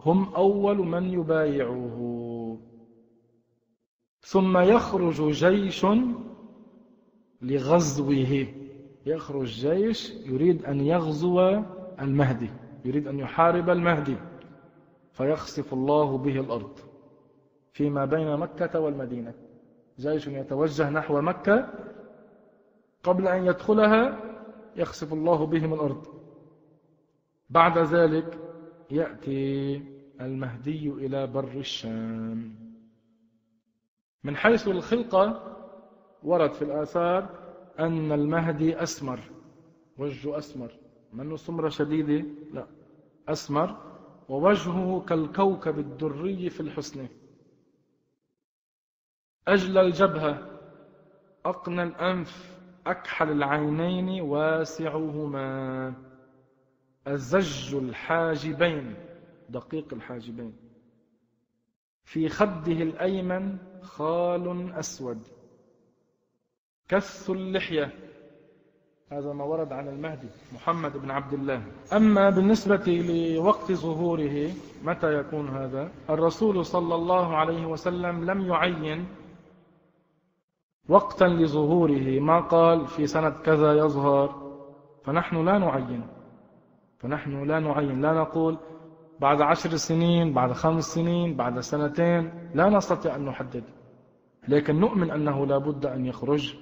هم 0.00 0.34
أول 0.34 0.78
من 0.78 1.10
يبايعوه. 1.10 2.58
ثم 4.20 4.58
يخرج 4.58 5.30
جيش 5.30 5.86
لغزوه. 7.42 8.46
يخرج 9.06 9.46
جيش 9.46 10.10
يريد 10.10 10.64
أن 10.64 10.80
يغزو 10.80 11.62
المهدي 12.00 12.50
يريد 12.84 13.08
أن 13.08 13.18
يحارب 13.18 13.70
المهدي 13.70 14.16
فيخسف 15.12 15.72
الله 15.72 16.18
به 16.18 16.40
الأرض. 16.40 16.78
فيما 17.72 18.04
بين 18.04 18.36
مكة 18.36 18.80
والمدينة. 18.80 19.34
جيش 19.98 20.26
يتوجه 20.26 20.90
نحو 20.90 21.20
مكة. 21.20 21.68
قبل 23.02 23.28
أن 23.28 23.46
يدخلها 23.46 24.18
يخسف 24.76 25.12
الله 25.12 25.46
بهم 25.46 25.74
الأرض. 25.74 26.06
بعد 27.50 27.78
ذلك 27.78 28.38
يأتي 28.90 29.82
المهدي 30.20 30.88
إلى 30.88 31.26
بر 31.26 31.52
الشام. 31.56 32.54
من 34.24 34.36
حيث 34.36 34.68
الخلقة 34.68 35.52
ورد 36.24 36.52
في 36.52 36.62
الآثار 36.62 37.28
أن 37.78 38.12
المهدي 38.12 38.82
أسمر 38.82 39.20
وجهه 39.98 40.38
أسمر. 40.38 40.72
منه 41.12 41.36
سمرة 41.36 41.68
شديدة؟ 41.68 42.26
لا. 42.52 42.66
أسمر 43.28 43.76
ووجهه 44.28 45.04
كالكوكب 45.08 45.78
الدري 45.78 46.50
في 46.50 46.60
الحسن. 46.60 47.08
أجل 49.48 49.78
الجبهة 49.78 50.48
أقنى 51.44 51.82
الأنف 51.82 52.58
أكحل 52.86 53.30
العينين 53.30 54.20
واسعهما. 54.20 55.94
الزج 57.06 57.74
الحاجبين 57.74 58.94
دقيق 59.48 59.94
الحاجبين. 59.94 60.56
في 62.04 62.28
خده 62.28 62.72
الأيمن 62.72 63.58
خال 63.82 64.72
أسود. 64.72 65.31
كث 66.88 67.30
اللحية. 67.30 67.90
هذا 69.12 69.32
ما 69.32 69.44
ورد 69.44 69.72
عن 69.72 69.88
المهدي 69.88 70.28
محمد 70.54 70.96
بن 70.96 71.10
عبد 71.10 71.32
الله. 71.32 71.62
أما 71.92 72.30
بالنسبة 72.30 72.84
لوقت 72.86 73.72
ظهوره 73.72 74.50
متى 74.84 75.14
يكون 75.14 75.48
هذا؟ 75.48 75.90
الرسول 76.10 76.64
صلى 76.64 76.94
الله 76.94 77.36
عليه 77.36 77.66
وسلم 77.66 78.30
لم 78.30 78.46
يعين 78.46 79.06
وقتا 80.88 81.24
لظهوره. 81.24 82.20
ما 82.20 82.40
قال؟ 82.40 82.86
في 82.86 83.06
سنة 83.06 83.30
كذا 83.30 83.72
يظهر. 83.72 84.52
فنحن 85.04 85.44
لا 85.44 85.58
نعين. 85.58 86.06
فنحن 86.98 87.44
لا 87.44 87.60
نعين. 87.60 88.00
لا 88.00 88.12
نقول 88.12 88.58
بعد 89.20 89.40
عشر 89.40 89.76
سنين 89.76 90.32
بعد 90.32 90.52
خمس 90.52 90.84
سنين 90.84 91.36
بعد 91.36 91.60
سنتين. 91.60 92.50
لا 92.54 92.68
نستطيع 92.68 93.16
أن 93.16 93.24
نحدد. 93.24 93.64
لكن 94.48 94.80
نؤمن 94.80 95.10
أنه 95.10 95.46
لا 95.46 95.58
بد 95.58 95.86
أن 95.86 96.06
يخرج. 96.06 96.56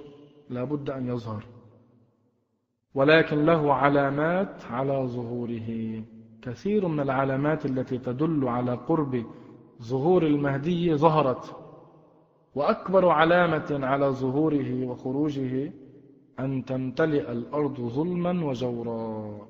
لا 0.51 0.65
بد 0.65 0.91
أن 0.91 1.07
يظهر. 1.07 1.45
ولكن 2.95 3.45
له 3.45 3.75
علامات 3.75 4.65
على 4.65 5.07
ظهوره. 5.07 6.03
كثير 6.43 6.89
من 6.89 7.01
العلامات 7.01 7.67
التي 7.67 7.99
تدل 7.99 8.49
على 8.49 8.75
قرب 8.75 9.25
ظهور 9.83 10.27
المهدي 10.27 10.95
ظهرت. 10.95 11.57
وأكبر 12.55 13.09
علامة 13.09 13.79
على 13.83 14.07
ظهوره 14.07 14.85
وخروجه 14.85 15.73
أن 16.41 16.65
تمتلئ 16.65 17.33
الأرض 17.33 17.81
ظلما 17.81 18.45
وجورا. 18.45 19.47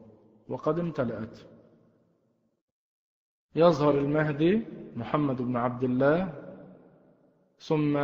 وقد 0.48 0.78
امتلأت. 0.78 1.38
يظهر 3.56 3.98
المهدي 3.98 4.62
محمد 4.96 5.42
بن 5.42 5.56
عبد 5.56 5.84
الله 5.84 6.32
ثم 7.58 7.94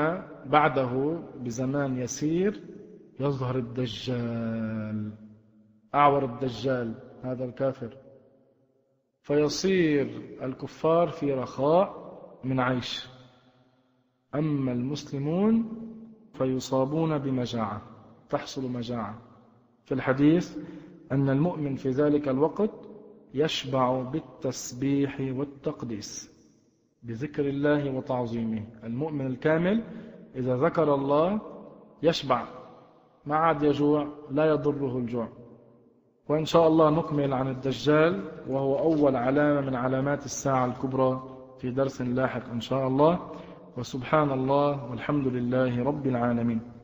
بعده 0.47 1.23
بزمان 1.44 1.98
يسير 1.98 2.76
يظهر 3.20 3.56
الدجال 3.56 5.12
أعور 5.94 6.24
الدجال 6.24 6.94
هذا 7.22 7.44
الكافر. 7.44 7.97
فيصير 9.22 10.36
الكفار 10.43 11.09
في 11.09 11.32
رخاء 11.32 12.06
من 12.44 12.60
عيش. 12.60 13.09
أما 14.34 14.72
المسلمون 14.72 15.68
فيصابون 16.34 17.18
بمجاعة 17.18 17.82
تحصل 18.30 18.70
مجاعة. 18.70 19.18
في 19.84 19.94
الحديث 19.94 20.59
أن 21.12 21.30
المؤمن 21.30 21.76
في 21.76 21.90
ذلك 21.90 22.28
الوقت 22.28 22.70
يشبع 23.34 24.02
بالتسبيح 24.02 25.20
والتقديس 25.20 26.36
بذكر 27.02 27.48
الله 27.48 27.90
وتعظيمه. 27.90 28.66
المؤمن 28.84 29.26
الكامل 29.26 29.84
إذا 30.34 30.56
ذكر 30.56 30.94
الله 30.94 31.40
يشبع 32.02 32.56
ما 33.27 33.36
عاد 33.36 33.62
يجوع 33.62 34.07
لا 34.31 34.44
يضره 34.44 34.98
الجوع. 34.98 35.28
وإن 36.28 36.44
شاء 36.44 36.69
الله 36.69 36.90
نكمل 36.90 37.32
عن 37.32 37.48
الدجال 37.48 38.24
وهو 38.48 38.78
أول 38.78 39.16
علامة 39.16 39.61
من 39.61 39.74
علامات 39.74 40.24
الساعة 40.24 40.66
الكبرى 40.66 41.23
في 41.59 41.70
درس 41.70 42.03
لاحق 42.03 42.51
إن 42.51 42.61
شاء 42.61 42.86
الله. 42.86 43.31
وسبحان 43.77 44.31
الله 44.32 44.90
والحمد 44.90 45.27
لله 45.27 45.85
رب 45.85 46.07
العالمين. 46.07 46.76